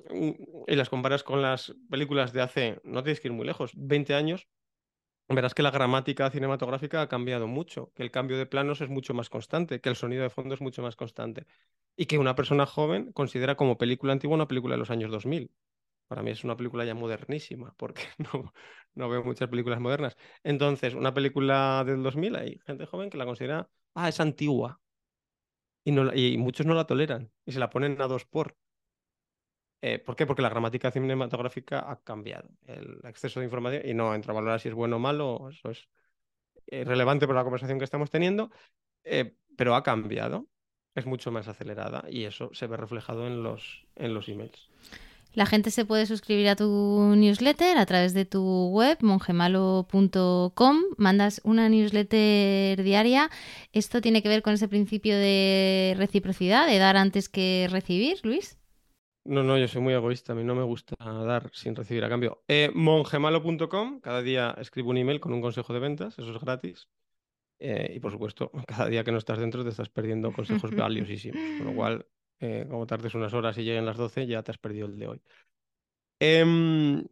y 0.68 0.76
las 0.76 0.90
comparas 0.90 1.24
con 1.24 1.42
las 1.42 1.76
películas 1.90 2.34
de 2.34 2.42
hace, 2.42 2.82
no 2.84 3.04
tienes 3.04 3.20
que 3.20 3.28
ir 3.28 3.34
muy 3.34 3.46
lejos, 3.46 3.72
20 3.76 4.16
años, 4.16 4.48
verás 5.30 5.54
que 5.56 5.64
la 5.64 5.72
gramática 5.72 6.30
cinematográfica 6.32 7.02
ha 7.02 7.10
cambiado 7.10 7.48
mucho, 7.48 7.92
que 7.96 8.04
el 8.04 8.12
cambio 8.12 8.38
de 8.38 8.46
planos 8.48 8.82
es 8.82 8.90
mucho 8.90 9.14
más 9.14 9.30
constante, 9.30 9.82
que 9.82 9.90
el 9.90 9.96
sonido 9.96 10.24
de 10.24 10.30
fondo 10.30 10.56
es 10.56 10.62
mucho 10.62 10.82
más 10.82 10.96
constante 10.96 11.48
y 11.96 12.06
que 12.06 12.18
una 12.18 12.36
persona 12.36 12.66
joven 12.66 13.12
considera 13.14 13.56
como 13.56 13.78
película 13.78 14.14
antigua 14.14 14.36
una 14.36 14.48
película 14.48 14.76
de 14.76 14.80
los 14.80 14.90
años 14.92 15.12
2000. 15.12 15.52
Para 16.08 16.24
mí 16.24 16.32
es 16.32 16.44
una 16.44 16.58
película 16.58 16.86
ya 16.86 16.94
modernísima, 16.96 17.74
porque 17.78 18.04
no, 18.18 18.54
no 18.96 19.10
veo 19.10 19.24
muchas 19.24 19.50
películas 19.50 19.80
modernas. 19.80 20.18
Entonces, 20.44 20.94
una 20.94 21.14
película 21.14 21.84
del 21.86 22.04
2000, 22.04 22.36
hay 22.36 22.60
gente 22.66 22.86
joven 22.86 23.10
que 23.10 23.18
la 23.18 23.26
considera, 23.26 23.70
ah, 23.96 24.10
es 24.10 24.20
antigua. 24.20 24.82
Y, 25.84 25.92
no, 25.92 26.14
y 26.14 26.38
muchos 26.38 26.66
no 26.66 26.74
la 26.76 26.86
toleran 26.86 27.32
y 27.46 27.52
se 27.52 27.60
la 27.60 27.70
ponen 27.70 28.02
a 28.02 28.08
dos 28.08 28.26
por. 28.26 28.56
Eh, 29.82 29.98
¿Por 30.00 30.16
qué? 30.16 30.28
Porque 30.28 30.44
la 30.44 30.50
gramática 30.50 30.92
cinematográfica 30.92 31.90
ha 31.90 32.00
cambiado. 32.02 32.50
El 32.68 33.00
exceso 33.04 33.40
de 33.40 33.46
información, 33.46 33.82
y 33.86 33.94
no 33.94 34.14
entra 34.14 34.32
a 34.32 34.36
valorar 34.36 34.60
si 34.60 34.70
es 34.70 34.76
bueno 34.76 34.98
o 34.98 35.00
malo, 35.00 35.50
eso 35.50 35.72
es 35.72 35.90
eh, 36.68 36.84
relevante 36.86 37.28
por 37.28 37.36
la 37.36 37.44
conversación 37.44 37.80
que 37.80 37.86
estamos 37.86 38.10
teniendo, 38.12 38.52
eh, 39.04 39.36
pero 39.58 39.76
ha 39.76 39.84
cambiado. 39.84 40.48
Es 40.96 41.06
mucho 41.06 41.32
más 41.32 41.48
acelerada 41.48 42.06
y 42.10 42.26
eso 42.26 42.50
se 42.54 42.68
ve 42.68 42.78
reflejado 42.78 43.28
en 43.28 43.44
los, 43.44 43.86
en 43.96 44.14
los 44.14 44.28
emails. 44.28 44.70
La 45.34 45.46
gente 45.46 45.72
se 45.72 45.86
puede 45.86 46.06
suscribir 46.06 46.50
a 46.50 46.58
tu 46.58 47.14
newsletter 47.16 47.78
a 47.78 47.86
través 47.86 48.14
de 48.14 48.26
tu 48.26 48.68
web, 48.68 48.98
mongemalo.com. 49.02 50.78
Mandas 50.98 51.40
una 51.46 51.70
newsletter 51.70 52.84
diaria. 52.84 53.30
¿Esto 53.72 54.02
tiene 54.02 54.22
que 54.22 54.28
ver 54.28 54.42
con 54.42 54.54
ese 54.54 54.68
principio 54.68 55.16
de 55.16 55.96
reciprocidad, 55.98 56.68
de 56.68 56.80
dar 56.80 56.98
antes 56.98 57.30
que 57.30 57.70
recibir, 57.72 58.20
Luis? 58.24 58.58
No, 59.24 59.44
no, 59.44 59.58
yo 59.58 59.68
soy 59.70 59.82
muy 59.82 59.94
egoísta, 59.94 60.34
a 60.34 60.36
mí 60.36 60.44
no 60.44 60.56
me 60.56 60.64
gusta 60.64 60.96
dar 61.00 61.50
sin 61.54 61.76
recibir 61.76 62.04
a 62.04 62.10
cambio. 62.10 62.44
Eh, 62.48 62.72
mongemalo.com, 62.74 64.02
cada 64.02 64.22
día 64.22 64.56
escribo 64.60 64.90
un 64.90 64.98
email 64.98 65.20
con 65.22 65.32
un 65.32 65.42
consejo 65.42 65.74
de 65.74 65.80
ventas, 65.80 66.18
eso 66.18 66.36
es 66.36 66.42
gratis. 66.42 66.90
Y 67.62 68.00
por 68.00 68.12
supuesto, 68.12 68.52
cada 68.68 68.88
día 68.88 69.04
que 69.04 69.12
no 69.12 69.18
estás 69.18 69.40
dentro 69.40 69.64
te 69.64 69.70
estás 69.70 69.90
perdiendo 69.90 70.34
consejos 70.34 70.72
valiosísimos. 70.76 71.40
Con 71.58 71.68
lo 71.68 71.76
cual, 71.76 72.08
como 72.70 72.88
tardes 72.88 73.14
unas 73.16 73.34
horas 73.34 73.58
y 73.58 73.64
lleguen 73.64 73.86
las 73.86 73.98
12, 73.98 74.26
ya 74.28 74.44
te 74.44 74.52
has 74.52 74.58
perdido 74.58 74.88
el 74.88 74.98
de 74.98 75.08
hoy. 75.08 75.22
Em, 76.20 77.04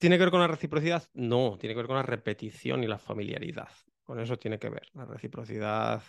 ¿Tiene 0.00 0.16
que 0.16 0.24
ver 0.24 0.30
con 0.30 0.40
la 0.40 0.48
reciprocidad? 0.48 1.04
No, 1.12 1.58
tiene 1.60 1.74
que 1.74 1.80
ver 1.80 1.86
con 1.86 1.96
la 1.96 2.02
repetición 2.02 2.82
y 2.82 2.86
la 2.86 2.98
familiaridad. 2.98 3.68
Con 4.02 4.18
eso 4.18 4.38
tiene 4.38 4.58
que 4.58 4.70
ver. 4.70 4.88
La 4.94 5.04
reciprocidad 5.04 6.02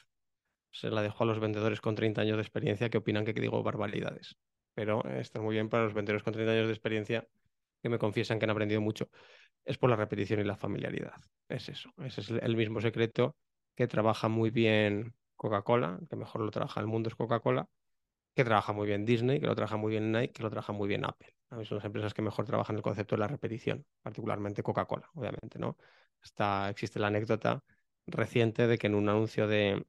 se 0.72 0.90
la 0.90 1.02
dejo 1.02 1.26
a 1.26 1.28
los 1.28 1.42
vendedores 1.42 1.82
con 1.82 1.96
30 1.96 2.22
años 2.22 2.38
de 2.38 2.42
experiencia 2.42 2.90
que 2.90 3.00
opinan 3.00 3.26
que 3.26 3.34
digo 3.34 3.62
barbaridades. 3.62 4.38
Pero 4.74 5.04
está 5.06 5.42
muy 5.42 5.56
bien 5.56 5.68
para 5.68 5.84
los 5.84 5.94
vendedores 5.94 6.24
con 6.24 6.32
30 6.32 6.54
años 6.54 6.68
de 6.68 6.74
experiencia 6.74 7.28
que 7.82 7.90
me 7.90 8.00
confiesan 8.00 8.40
que 8.40 8.46
han 8.46 8.52
aprendido 8.52 8.80
mucho. 8.80 9.10
Es 9.66 9.78
por 9.78 9.90
la 9.90 9.96
repetición 9.96 10.40
y 10.40 10.44
la 10.44 10.58
familiaridad. 10.58 11.22
Es 11.48 11.70
eso. 11.70 11.92
Ese 11.98 12.22
es 12.22 12.30
el 12.30 12.56
mismo 12.56 12.82
secreto 12.82 13.36
que 13.76 13.88
trabaja 13.88 14.28
muy 14.28 14.50
bien 14.50 15.14
Coca-Cola, 15.36 16.00
que 16.10 16.16
mejor 16.16 16.42
lo 16.42 16.52
trabaja 16.52 16.80
el 16.80 16.88
mundo 16.88 17.10
es 17.10 17.16
Coca-Cola, 17.16 17.68
que 18.36 18.44
trabaja 18.46 18.74
muy 18.74 18.88
bien 18.88 19.06
Disney, 19.06 19.40
que 19.40 19.48
lo 19.48 19.56
trabaja 19.56 19.78
muy 19.78 19.92
bien 19.92 20.12
Nike, 20.12 20.34
que 20.34 20.44
lo 20.44 20.50
trabaja 20.50 20.74
muy 20.74 20.88
bien 20.88 21.06
Apple. 21.06 21.36
son 21.66 21.78
las 21.78 21.86
empresas 21.86 22.14
que 22.14 22.22
mejor 22.22 22.46
trabajan 22.46 22.76
el 22.78 22.82
concepto 22.82 23.16
de 23.16 23.20
la 23.20 23.28
repetición, 23.28 23.86
particularmente 24.02 24.64
Coca-Cola, 24.64 25.10
obviamente, 25.14 25.60
¿no? 25.60 25.78
Está, 26.24 26.70
existe 26.70 27.00
la 27.00 27.08
anécdota 27.08 27.64
reciente 28.08 28.68
de 28.68 28.78
que 28.78 28.88
en 28.88 28.96
un 28.96 29.10
anuncio 29.10 29.48
de, 29.48 29.86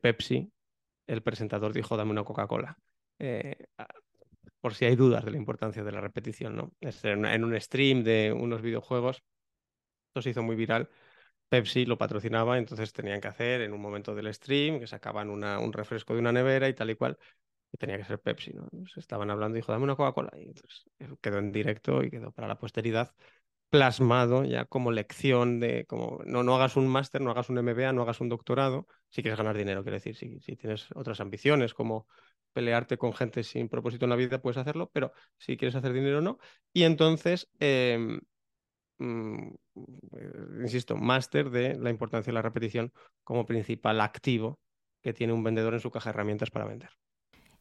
Pepsi, 0.00 0.52
el 1.06 1.22
presentador 1.22 1.72
dijo, 1.72 1.96
dame 1.96 2.10
una 2.12 2.24
Coca-Cola. 2.24 2.78
Eh, 3.18 3.66
por 4.60 4.74
si 4.74 4.84
hay 4.84 4.96
dudas 4.96 5.24
de 5.24 5.30
la 5.30 5.36
importancia 5.36 5.84
de 5.84 5.92
la 5.92 6.00
repetición, 6.00 6.56
¿no? 6.56 6.72
en 6.80 7.44
un 7.44 7.60
stream 7.60 8.02
de 8.04 8.32
unos 8.32 8.62
videojuegos, 8.62 9.22
esto 10.08 10.22
se 10.22 10.30
hizo 10.30 10.42
muy 10.42 10.56
viral, 10.56 10.88
Pepsi 11.48 11.86
lo 11.86 11.98
patrocinaba, 11.98 12.58
entonces 12.58 12.92
tenían 12.92 13.20
que 13.20 13.28
hacer 13.28 13.60
en 13.60 13.72
un 13.72 13.80
momento 13.80 14.14
del 14.14 14.32
stream 14.34 14.80
que 14.80 14.86
sacaban 14.86 15.30
un 15.30 15.72
refresco 15.72 16.14
de 16.14 16.20
una 16.20 16.32
nevera 16.32 16.68
y 16.68 16.74
tal 16.74 16.90
y 16.90 16.96
cual 16.96 17.18
tenía 17.78 17.98
que 17.98 18.04
ser 18.04 18.20
Pepsi, 18.20 18.52
¿no? 18.54 18.68
estaban 18.96 19.30
hablando 19.30 19.56
y 19.56 19.60
dijo, 19.60 19.72
dame 19.72 19.84
una 19.84 19.96
Coca-Cola. 19.96 20.30
Y 20.36 20.44
entonces 20.48 20.84
quedó 21.20 21.38
en 21.38 21.52
directo 21.52 22.02
y 22.02 22.10
quedó 22.10 22.32
para 22.32 22.48
la 22.48 22.58
posteridad 22.58 23.14
plasmado 23.70 24.44
ya 24.44 24.64
como 24.64 24.92
lección 24.92 25.60
de 25.60 25.86
como 25.86 26.20
no, 26.24 26.42
no 26.42 26.54
hagas 26.54 26.76
un 26.76 26.88
máster, 26.88 27.20
no 27.20 27.30
hagas 27.30 27.50
un 27.50 27.58
MBA, 27.58 27.92
no 27.92 28.02
hagas 28.02 28.20
un 28.20 28.28
doctorado, 28.28 28.86
si 29.10 29.22
quieres 29.22 29.38
ganar 29.38 29.56
dinero, 29.56 29.82
quiero 29.82 29.96
decir, 29.96 30.16
si, 30.16 30.40
si 30.40 30.56
tienes 30.56 30.86
otras 30.94 31.20
ambiciones 31.20 31.74
como 31.74 32.06
pelearte 32.56 32.96
con 32.96 33.12
gente 33.12 33.42
sin 33.42 33.68
propósito 33.68 34.06
en 34.06 34.10
la 34.10 34.16
vida, 34.16 34.40
puedes 34.40 34.56
hacerlo, 34.56 34.90
pero 34.94 35.12
si 35.36 35.58
quieres 35.58 35.74
hacer 35.74 35.92
dinero, 35.92 36.22
no. 36.22 36.38
Y 36.72 36.84
entonces, 36.84 37.50
em, 37.60 38.18
mm, 38.98 39.48
eh, 40.18 40.62
insisto, 40.62 40.96
máster 40.96 41.50
de 41.50 41.76
la 41.78 41.90
importancia 41.90 42.30
de 42.30 42.34
la 42.34 42.42
repetición 42.42 42.92
como 43.24 43.44
principal 43.44 44.00
activo 44.00 44.58
que 45.02 45.12
tiene 45.12 45.34
un 45.34 45.44
vendedor 45.44 45.74
en 45.74 45.80
su 45.80 45.90
caja 45.90 46.10
de 46.10 46.14
herramientas 46.14 46.50
para 46.50 46.64
vender 46.64 46.90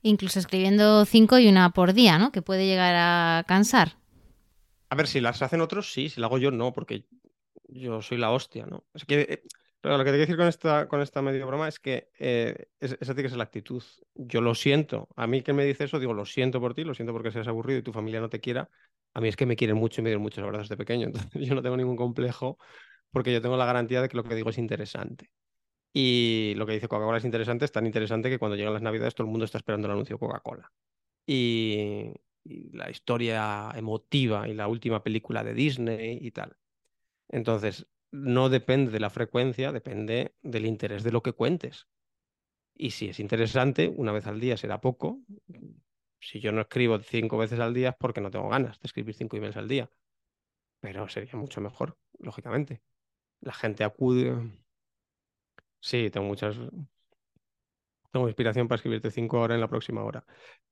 incluso 0.01 0.37
escribiendo 0.37 1.03
cinco 1.05 1.39
y 1.39 1.47
una 1.47 1.71
por 1.71 1.93
día, 1.93 2.19
¿no? 2.19 2.31
Que 2.31 2.43
puede 2.43 2.67
llegar 2.67 2.93
a 2.95 3.43
cansar. 3.47 3.97
A 4.91 4.95
ver, 4.95 5.07
si 5.07 5.19
las 5.19 5.41
hacen 5.41 5.61
otros, 5.61 5.91
sí, 5.91 6.09
si 6.09 6.21
la 6.21 6.27
hago 6.27 6.37
yo, 6.37 6.51
no, 6.51 6.73
porque 6.73 7.07
yo 7.69 8.03
soy 8.03 8.19
la 8.19 8.29
hostia, 8.29 8.67
¿no? 8.67 8.85
Es 8.93 9.03
que 9.03 9.41
lo 9.85 9.97
que 9.99 10.11
te 10.11 10.11
quiero 10.11 10.19
decir 10.19 10.37
con 10.37 10.47
esta, 10.47 10.87
con 10.87 11.01
esta 11.01 11.21
medio 11.21 11.47
broma 11.47 11.67
es 11.67 11.79
que 11.79 12.09
eh, 12.19 12.67
esa 12.79 13.13
tiene 13.13 13.23
que 13.23 13.29
ser 13.29 13.37
la 13.37 13.43
actitud. 13.43 13.83
Yo 14.15 14.41
lo 14.41 14.55
siento. 14.55 15.07
A 15.15 15.27
mí 15.27 15.41
que 15.41 15.53
me 15.53 15.65
dice 15.65 15.85
eso, 15.85 15.99
digo, 15.99 16.13
lo 16.13 16.25
siento 16.25 16.59
por 16.59 16.73
ti, 16.73 16.83
lo 16.83 16.93
siento 16.93 17.13
porque 17.13 17.31
seas 17.31 17.47
aburrido 17.47 17.79
y 17.79 17.83
tu 17.83 17.93
familia 17.93 18.19
no 18.19 18.29
te 18.29 18.39
quiera. 18.39 18.69
A 19.13 19.21
mí 19.21 19.27
es 19.27 19.35
que 19.35 19.45
me 19.45 19.55
quieren 19.55 19.77
mucho 19.77 20.01
y 20.01 20.03
me 20.03 20.09
dieron 20.09 20.21
muchos 20.21 20.43
abrazos 20.43 20.69
de 20.69 20.77
pequeño. 20.77 21.09
Yo 21.33 21.55
no 21.55 21.61
tengo 21.61 21.77
ningún 21.77 21.95
complejo 21.95 22.57
porque 23.11 23.31
yo 23.31 23.41
tengo 23.41 23.55
la 23.55 23.65
garantía 23.65 24.01
de 24.01 24.09
que 24.09 24.17
lo 24.17 24.25
que 24.25 24.35
digo 24.35 24.49
es 24.49 24.57
interesante. 24.57 25.31
Y 25.93 26.53
lo 26.57 26.65
que 26.65 26.73
dice 26.73 26.89
Coca-Cola 26.89 27.19
es 27.19 27.23
interesante, 27.23 27.63
es 27.63 27.71
tan 27.71 27.85
interesante 27.85 28.29
que 28.29 28.37
cuando 28.37 28.57
llegan 28.57 28.73
las 28.73 28.81
Navidades 28.81 29.15
todo 29.15 29.25
el 29.25 29.31
mundo 29.31 29.45
está 29.45 29.57
esperando 29.57 29.87
el 29.87 29.93
anuncio 29.93 30.19
Coca-Cola. 30.19 30.69
Y, 31.25 32.11
la 32.43 32.91
historia 32.91 33.71
emotiva 33.75 34.47
y 34.47 34.53
la 34.53 34.67
última 34.67 35.01
película 35.01 35.43
de 35.43 35.53
Disney 35.53 36.19
y 36.21 36.31
tal. 36.31 36.57
Entonces, 37.29 37.87
no 38.15 38.49
depende 38.49 38.91
de 38.91 38.99
la 38.99 39.09
frecuencia, 39.09 39.71
depende 39.71 40.35
del 40.41 40.65
interés 40.65 41.03
de 41.03 41.11
lo 41.11 41.21
que 41.21 41.33
cuentes. 41.33 41.87
Y 42.73 42.91
si 42.91 43.09
es 43.09 43.19
interesante, 43.19 43.93
una 43.95 44.11
vez 44.11 44.27
al 44.27 44.39
día 44.39 44.57
será 44.57 44.81
poco. 44.81 45.21
Si 46.19 46.39
yo 46.39 46.51
no 46.51 46.61
escribo 46.61 46.99
cinco 46.99 47.37
veces 47.37 47.59
al 47.59 47.73
día 47.73 47.89
es 47.89 47.95
porque 47.99 48.21
no 48.21 48.31
tengo 48.31 48.49
ganas 48.49 48.79
de 48.79 48.87
escribir 48.87 49.15
cinco 49.15 49.37
emails 49.37 49.57
al 49.57 49.67
día. 49.67 49.89
Pero 50.79 51.07
sería 51.07 51.35
mucho 51.35 51.61
mejor, 51.61 51.97
lógicamente. 52.19 52.81
La 53.41 53.53
gente 53.53 53.83
acude, 53.83 54.33
Sí, 55.85 56.09
tengo 56.09 56.27
muchas. 56.27 56.57
Tengo 58.11 58.27
inspiración 58.27 58.67
para 58.67 58.77
escribirte 58.77 59.11
cinco 59.11 59.39
horas 59.41 59.55
en 59.55 59.61
la 59.61 59.67
próxima 59.67 60.03
hora. 60.03 60.25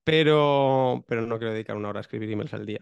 Pero, 0.03 1.03
pero 1.07 1.21
no 1.27 1.37
quiero 1.37 1.53
dedicar 1.53 1.75
una 1.75 1.89
hora 1.89 1.99
a 1.99 2.01
escribir 2.01 2.31
emails 2.31 2.53
al 2.53 2.65
día. 2.65 2.79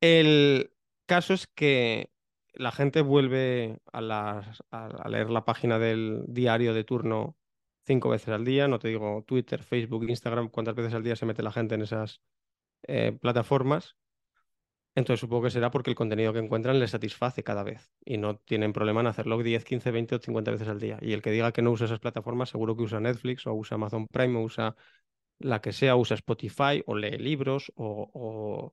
El 0.00 0.72
caso 1.06 1.34
es 1.34 1.46
que 1.48 2.10
la 2.56 2.72
gente 2.72 3.02
vuelve 3.02 3.78
a, 3.92 4.42
leer 5.08 5.30
la 5.30 5.44
página 5.44 5.78
del 5.78 6.24
diario 6.26 6.74
de 6.74 6.84
turno 6.84 7.36
cinco 7.84 8.08
veces 8.08 8.28
al 8.28 8.44
día. 8.44 8.68
No 8.68 8.78
te 8.78 8.88
digo 8.88 9.24
Twitter, 9.26 9.62
Facebook, 9.62 10.08
Instagram, 10.08 10.48
cuántas 10.48 10.74
veces 10.74 10.94
al 10.94 11.02
día 11.02 11.16
se 11.16 11.26
mete 11.26 11.42
la 11.42 11.52
gente 11.52 11.74
en 11.74 11.82
esas 11.82 12.22
eh, 12.82 13.16
plataformas. 13.20 13.96
Entonces 14.94 15.20
supongo 15.20 15.44
que 15.44 15.50
será 15.50 15.70
porque 15.70 15.90
el 15.90 15.96
contenido 15.96 16.32
que 16.32 16.38
encuentran 16.38 16.80
les 16.80 16.90
satisface 16.90 17.44
cada 17.44 17.62
vez 17.62 17.92
y 18.02 18.16
no 18.16 18.38
tienen 18.38 18.72
problema 18.72 19.02
en 19.02 19.08
hacerlo 19.08 19.36
10, 19.36 19.62
15, 19.62 19.90
20 19.90 20.14
o 20.14 20.18
50 20.18 20.50
veces 20.50 20.68
al 20.68 20.80
día. 20.80 20.98
Y 21.02 21.12
el 21.12 21.20
que 21.20 21.30
diga 21.30 21.52
que 21.52 21.60
no 21.60 21.70
usa 21.70 21.84
esas 21.84 22.00
plataformas 22.00 22.48
seguro 22.48 22.74
que 22.76 22.84
usa 22.84 22.98
Netflix 22.98 23.46
o 23.46 23.52
usa 23.52 23.74
Amazon 23.74 24.06
Prime 24.08 24.38
o 24.38 24.42
usa 24.42 24.74
la 25.38 25.60
que 25.60 25.72
sea, 25.72 25.96
usa 25.96 26.14
Spotify 26.14 26.82
o 26.86 26.96
lee 26.96 27.18
libros 27.18 27.72
o, 27.76 28.72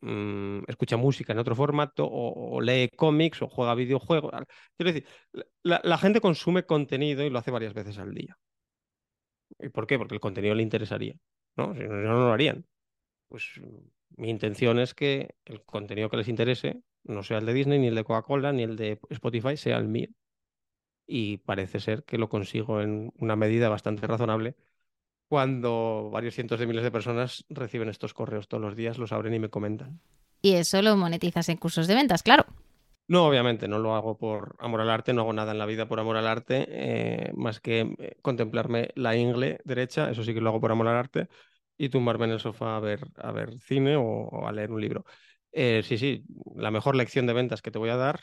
mm, 0.00 0.64
escucha 0.68 0.96
música 0.96 1.32
en 1.32 1.38
otro 1.38 1.54
formato 1.54 2.08
o, 2.10 2.60
lee 2.60 2.90
cómics 2.96 3.42
o 3.42 3.48
juega 3.48 3.74
videojuegos. 3.74 4.32
Quiero 4.76 4.92
decir, 4.92 5.08
la, 5.62 5.98
gente 5.98 6.20
consume 6.20 6.64
contenido 6.64 7.24
y 7.24 7.30
lo 7.30 7.38
hace 7.38 7.50
varias 7.50 7.74
veces 7.74 7.98
al 7.98 8.14
día. 8.14 8.36
¿Y 9.58 9.68
por 9.70 9.86
qué? 9.86 9.98
Porque 9.98 10.14
el 10.14 10.20
contenido 10.20 10.54
le 10.54 10.62
interesaría. 10.62 11.14
¿no? 11.56 11.74
Si 11.74 11.80
no, 11.80 11.94
no 11.96 12.26
lo 12.26 12.32
harían. 12.32 12.66
Pues 13.28 13.60
mi 14.16 14.30
intención 14.30 14.78
es 14.78 14.94
que 14.94 15.34
el 15.44 15.62
contenido 15.64 16.08
que 16.10 16.16
les 16.18 16.28
interese 16.28 16.82
no 17.04 17.22
sea 17.22 17.38
el 17.38 17.46
de 17.46 17.54
Disney, 17.54 17.78
ni 17.78 17.88
el 17.88 17.94
de 17.94 18.04
Coca-Cola, 18.04 18.52
ni 18.52 18.62
el 18.62 18.76
de 18.76 18.98
Spotify, 19.10 19.56
sea 19.56 19.78
el 19.78 19.88
mío. 19.88 20.08
Y 21.06 21.38
parece 21.38 21.80
ser 21.80 22.04
que 22.04 22.18
lo 22.18 22.28
consigo 22.28 22.80
en 22.82 23.12
una 23.18 23.36
medida 23.36 23.68
bastante 23.68 24.06
razonable 24.06 24.56
cuando 25.28 26.10
varios 26.10 26.34
cientos 26.34 26.58
de 26.58 26.66
miles 26.66 26.82
de 26.82 26.90
personas 26.90 27.44
reciben 27.48 27.88
estos 27.88 28.14
correos 28.14 28.48
todos 28.48 28.62
los 28.62 28.74
días, 28.74 28.98
los 28.98 29.12
abren 29.12 29.34
y 29.34 29.38
me 29.38 29.50
comentan. 29.50 30.00
Y 30.40 30.54
eso 30.54 30.80
lo 30.82 30.96
monetizas 30.96 31.48
en 31.48 31.56
cursos 31.56 31.86
de 31.86 31.94
ventas, 31.94 32.22
claro. 32.22 32.46
No, 33.08 33.26
obviamente, 33.26 33.68
no 33.68 33.78
lo 33.78 33.94
hago 33.94 34.18
por 34.18 34.56
amor 34.58 34.82
al 34.82 34.90
arte, 34.90 35.12
no 35.14 35.22
hago 35.22 35.32
nada 35.32 35.52
en 35.52 35.58
la 35.58 35.66
vida 35.66 35.88
por 35.88 35.98
amor 35.98 36.16
al 36.16 36.26
arte, 36.26 36.66
eh, 36.68 37.32
más 37.34 37.58
que 37.58 37.94
eh, 37.98 38.16
contemplarme 38.20 38.90
la 38.96 39.16
ingle 39.16 39.60
derecha, 39.64 40.10
eso 40.10 40.22
sí 40.22 40.34
que 40.34 40.42
lo 40.42 40.50
hago 40.50 40.60
por 40.60 40.72
amor 40.72 40.88
al 40.88 40.96
arte, 40.96 41.28
y 41.78 41.88
tumbarme 41.88 42.26
en 42.26 42.32
el 42.32 42.40
sofá 42.40 42.76
a 42.76 42.80
ver, 42.80 43.00
a 43.16 43.32
ver 43.32 43.58
cine 43.60 43.96
o, 43.96 44.46
a 44.46 44.52
leer 44.52 44.70
un 44.70 44.80
libro. 44.80 45.06
Eh, 45.52 45.82
sí, 45.84 45.96
sí, 45.96 46.24
la 46.54 46.70
mejor 46.70 46.96
lección 46.96 47.26
de 47.26 47.32
ventas 47.32 47.62
que 47.62 47.70
te 47.70 47.78
voy 47.78 47.88
a 47.88 47.96
dar 47.96 48.20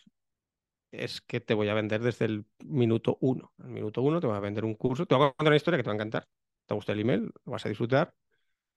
es 0.91 1.21
que 1.21 1.39
te 1.41 1.53
voy 1.55 1.69
a 1.69 1.73
vender 1.73 2.01
desde 2.01 2.25
el 2.25 2.45
minuto 2.63 3.17
uno. 3.21 3.53
El 3.59 3.69
minuto 3.69 4.01
uno 4.03 4.19
te 4.19 4.27
voy 4.27 4.37
a 4.37 4.39
vender 4.39 4.65
un 4.65 4.75
curso, 4.75 5.05
te 5.07 5.15
voy 5.15 5.27
a 5.27 5.31
contar 5.31 5.47
una 5.47 5.55
historia 5.57 5.77
que 5.77 5.83
te 5.83 5.89
va 5.89 5.93
a 5.93 5.95
encantar. 5.95 6.27
Te 6.65 6.73
gusta 6.75 6.93
el 6.93 6.99
email, 7.01 7.31
lo 7.45 7.51
vas 7.51 7.65
a 7.65 7.69
disfrutar 7.69 8.13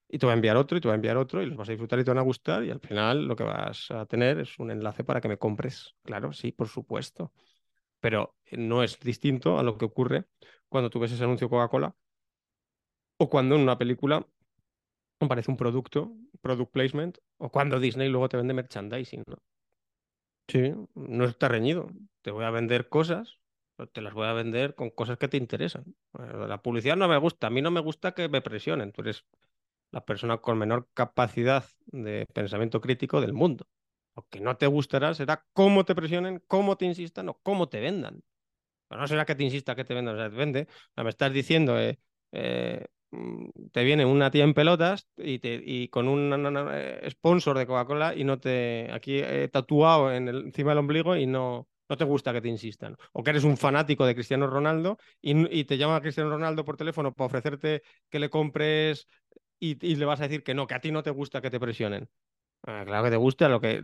y 0.08 0.18
te 0.18 0.26
voy 0.26 0.32
a 0.32 0.36
enviar 0.36 0.56
otro 0.56 0.78
y 0.78 0.80
te 0.80 0.88
voy 0.88 0.94
a 0.94 0.96
enviar 0.96 1.16
otro 1.16 1.42
y 1.42 1.46
los 1.46 1.56
vas 1.56 1.68
a 1.68 1.72
disfrutar 1.72 1.98
y 2.00 2.04
te 2.04 2.10
van 2.10 2.18
a 2.18 2.22
gustar 2.22 2.64
y 2.64 2.70
al 2.70 2.80
final 2.80 3.26
lo 3.26 3.36
que 3.36 3.44
vas 3.44 3.90
a 3.90 4.06
tener 4.06 4.38
es 4.40 4.58
un 4.58 4.70
enlace 4.70 5.04
para 5.04 5.20
que 5.20 5.28
me 5.28 5.38
compres. 5.38 5.94
Claro, 6.04 6.32
sí, 6.32 6.52
por 6.52 6.68
supuesto. 6.68 7.32
Pero 8.00 8.36
no 8.52 8.82
es 8.82 9.00
distinto 9.00 9.58
a 9.58 9.62
lo 9.62 9.78
que 9.78 9.86
ocurre 9.86 10.26
cuando 10.68 10.90
tú 10.90 11.00
ves 11.00 11.12
ese 11.12 11.24
anuncio 11.24 11.50
Coca-Cola 11.50 11.94
o 13.18 13.28
cuando 13.30 13.54
en 13.54 13.62
una 13.62 13.78
película 13.78 14.26
parece 15.28 15.50
un 15.50 15.56
producto, 15.56 16.12
product 16.40 16.72
placement, 16.72 17.18
o 17.38 17.50
cuando 17.50 17.80
Disney 17.80 18.08
luego 18.08 18.28
te 18.28 18.36
vende 18.36 18.54
merchandising, 18.54 19.24
¿no? 19.26 19.36
Sí, 20.48 20.72
no 20.94 21.24
está 21.24 21.48
reñido. 21.48 21.88
Te 22.22 22.30
voy 22.30 22.44
a 22.44 22.50
vender 22.50 22.88
cosas, 22.88 23.38
te 23.86 24.00
las 24.00 24.14
voy 24.14 24.26
a 24.26 24.32
vender 24.32 24.74
con 24.74 24.90
cosas 24.90 25.18
que 25.18 25.28
te 25.28 25.36
interesan. 25.36 25.84
La 26.12 26.62
publicidad 26.62 26.96
no 26.96 27.08
me 27.08 27.16
gusta, 27.18 27.46
a 27.46 27.50
mí 27.50 27.62
no 27.62 27.70
me 27.70 27.80
gusta 27.80 28.12
que 28.12 28.28
me 28.28 28.42
presionen. 28.42 28.92
Tú 28.92 29.02
eres 29.02 29.24
la 29.90 30.04
persona 30.04 30.38
con 30.38 30.58
menor 30.58 30.88
capacidad 30.94 31.64
de 31.86 32.26
pensamiento 32.32 32.80
crítico 32.80 33.20
del 33.20 33.32
mundo. 33.32 33.66
Lo 34.16 34.26
que 34.30 34.40
no 34.40 34.56
te 34.56 34.66
gustará 34.66 35.14
será 35.14 35.46
cómo 35.52 35.84
te 35.84 35.94
presionen, 35.94 36.42
cómo 36.46 36.76
te 36.76 36.86
insistan 36.86 37.28
o 37.28 37.38
cómo 37.42 37.68
te 37.68 37.80
vendan. 37.80 38.22
Pero 38.88 39.00
no 39.00 39.08
será 39.08 39.24
que 39.24 39.34
te 39.34 39.44
insista 39.44 39.74
que 39.74 39.84
te 39.84 39.94
vendan, 39.94 40.16
o 40.16 40.18
sea, 40.18 40.30
te 40.30 40.36
vende. 40.36 40.68
me 40.96 41.10
estás 41.10 41.32
diciendo, 41.32 41.78
eh, 41.78 41.98
eh, 42.32 42.84
Mm, 43.10 43.48
te 43.72 43.84
viene 43.84 44.04
una 44.04 44.30
tía 44.30 44.44
en 44.44 44.52
pelotas 44.52 45.08
y, 45.16 45.38
te, 45.38 45.60
y 45.64 45.88
con 45.88 46.08
un 46.08 46.30
eh, 46.72 47.08
sponsor 47.10 47.56
de 47.56 47.66
Coca-Cola 47.66 48.14
y 48.14 48.24
no 48.24 48.38
te 48.38 48.90
aquí 48.92 49.22
tatuado 49.50 50.12
en 50.12 50.28
el, 50.28 50.46
encima 50.46 50.72
del 50.72 50.78
ombligo 50.78 51.16
y 51.16 51.26
no 51.26 51.68
no 51.88 51.96
te 51.96 52.04
gusta 52.04 52.32
que 52.32 52.40
te 52.40 52.48
insistan. 52.48 52.96
O 53.12 53.22
que 53.22 53.30
eres 53.30 53.44
un 53.44 53.56
fanático 53.56 54.06
de 54.06 54.14
Cristiano 54.14 54.46
Ronaldo 54.46 54.98
y, 55.20 55.64
te 55.64 55.78
llama 55.78 55.96
a 55.96 56.00
Cristiano 56.00 56.30
Ronaldo 56.30 56.64
por 56.64 56.76
teléfono 56.76 57.12
para 57.12 57.26
ofrecerte 57.26 57.82
que 58.10 58.18
le 58.18 58.30
compres 58.30 59.06
y, 59.58 59.74
le 59.96 60.04
vas 60.04 60.20
a 60.20 60.24
decir 60.24 60.42
que 60.42 60.54
no, 60.54 60.66
que 60.66 60.74
a 60.74 60.80
ti 60.80 60.90
no 60.92 61.02
te 61.02 61.10
gusta 61.10 61.40
que 61.40 61.50
te 61.50 61.60
presionen. 61.60 62.08
Ah, 62.64 62.82
claro 62.84 63.04
que 63.04 63.10
te 63.10 63.16
gusta, 63.16 63.48
lo 63.48 63.60
que, 63.60 63.80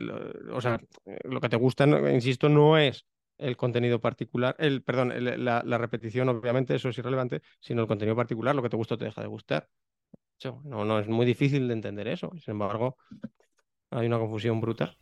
o 0.52 0.60
sea, 0.60 0.80
lo 1.24 1.40
que 1.40 1.48
te 1.48 1.56
gusta, 1.56 1.86
insisto, 2.12 2.48
no 2.48 2.76
es 2.76 3.06
el 3.38 3.56
contenido 3.56 4.00
particular, 4.00 4.56
el, 4.58 4.82
perdón, 4.82 5.12
la, 5.44 5.78
repetición, 5.78 6.28
obviamente, 6.28 6.74
eso 6.74 6.88
es 6.88 6.98
irrelevante, 6.98 7.42
sino 7.60 7.82
el 7.82 7.88
contenido 7.88 8.16
particular, 8.16 8.54
lo 8.54 8.62
que 8.62 8.68
te 8.68 8.76
gusta 8.76 8.94
o 8.94 8.98
te 8.98 9.04
deja 9.04 9.20
de 9.20 9.28
gustar. 9.28 9.68
No, 10.64 10.84
no 10.84 10.98
es 10.98 11.08
muy 11.08 11.24
difícil 11.24 11.66
de 11.68 11.74
entender 11.74 12.08
eso. 12.08 12.30
Sin 12.38 12.52
embargo, 12.52 12.96
hay 13.90 14.06
una 14.06 14.18
confusión 14.18 14.60
brutal. 14.60 14.98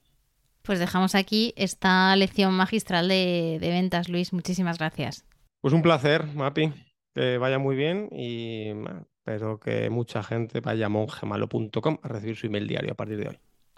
Pues 0.63 0.79
dejamos 0.79 1.15
aquí 1.15 1.53
esta 1.57 2.15
lección 2.17 2.55
magistral 2.55 3.09
de, 3.09 3.59
ventas, 3.61 4.09
Luis. 4.09 4.33
Muchísimas 4.33 4.79
gracias. 4.79 5.25
Pues 5.61 5.75
un 5.75 5.83
placer, 5.83 6.27
Mapi. 6.35 6.73
Que 7.15 7.37
vaya 7.37 7.59
muy 7.59 7.77
bien 7.77 8.09
y 8.11 8.69
espero 9.19 9.61
que 9.61 9.91
mucha 9.91 10.23
gente 10.23 10.61
vaya 10.61 10.87
a 10.87 10.89
mongemalo.com 10.89 11.99
a 12.03 12.09
recibir 12.09 12.37
su 12.37 12.47
email 12.47 12.67
diario 12.67 12.93
a 12.93 12.95
partir 12.95 13.19
de 13.19 13.29
hoy. 13.29 13.39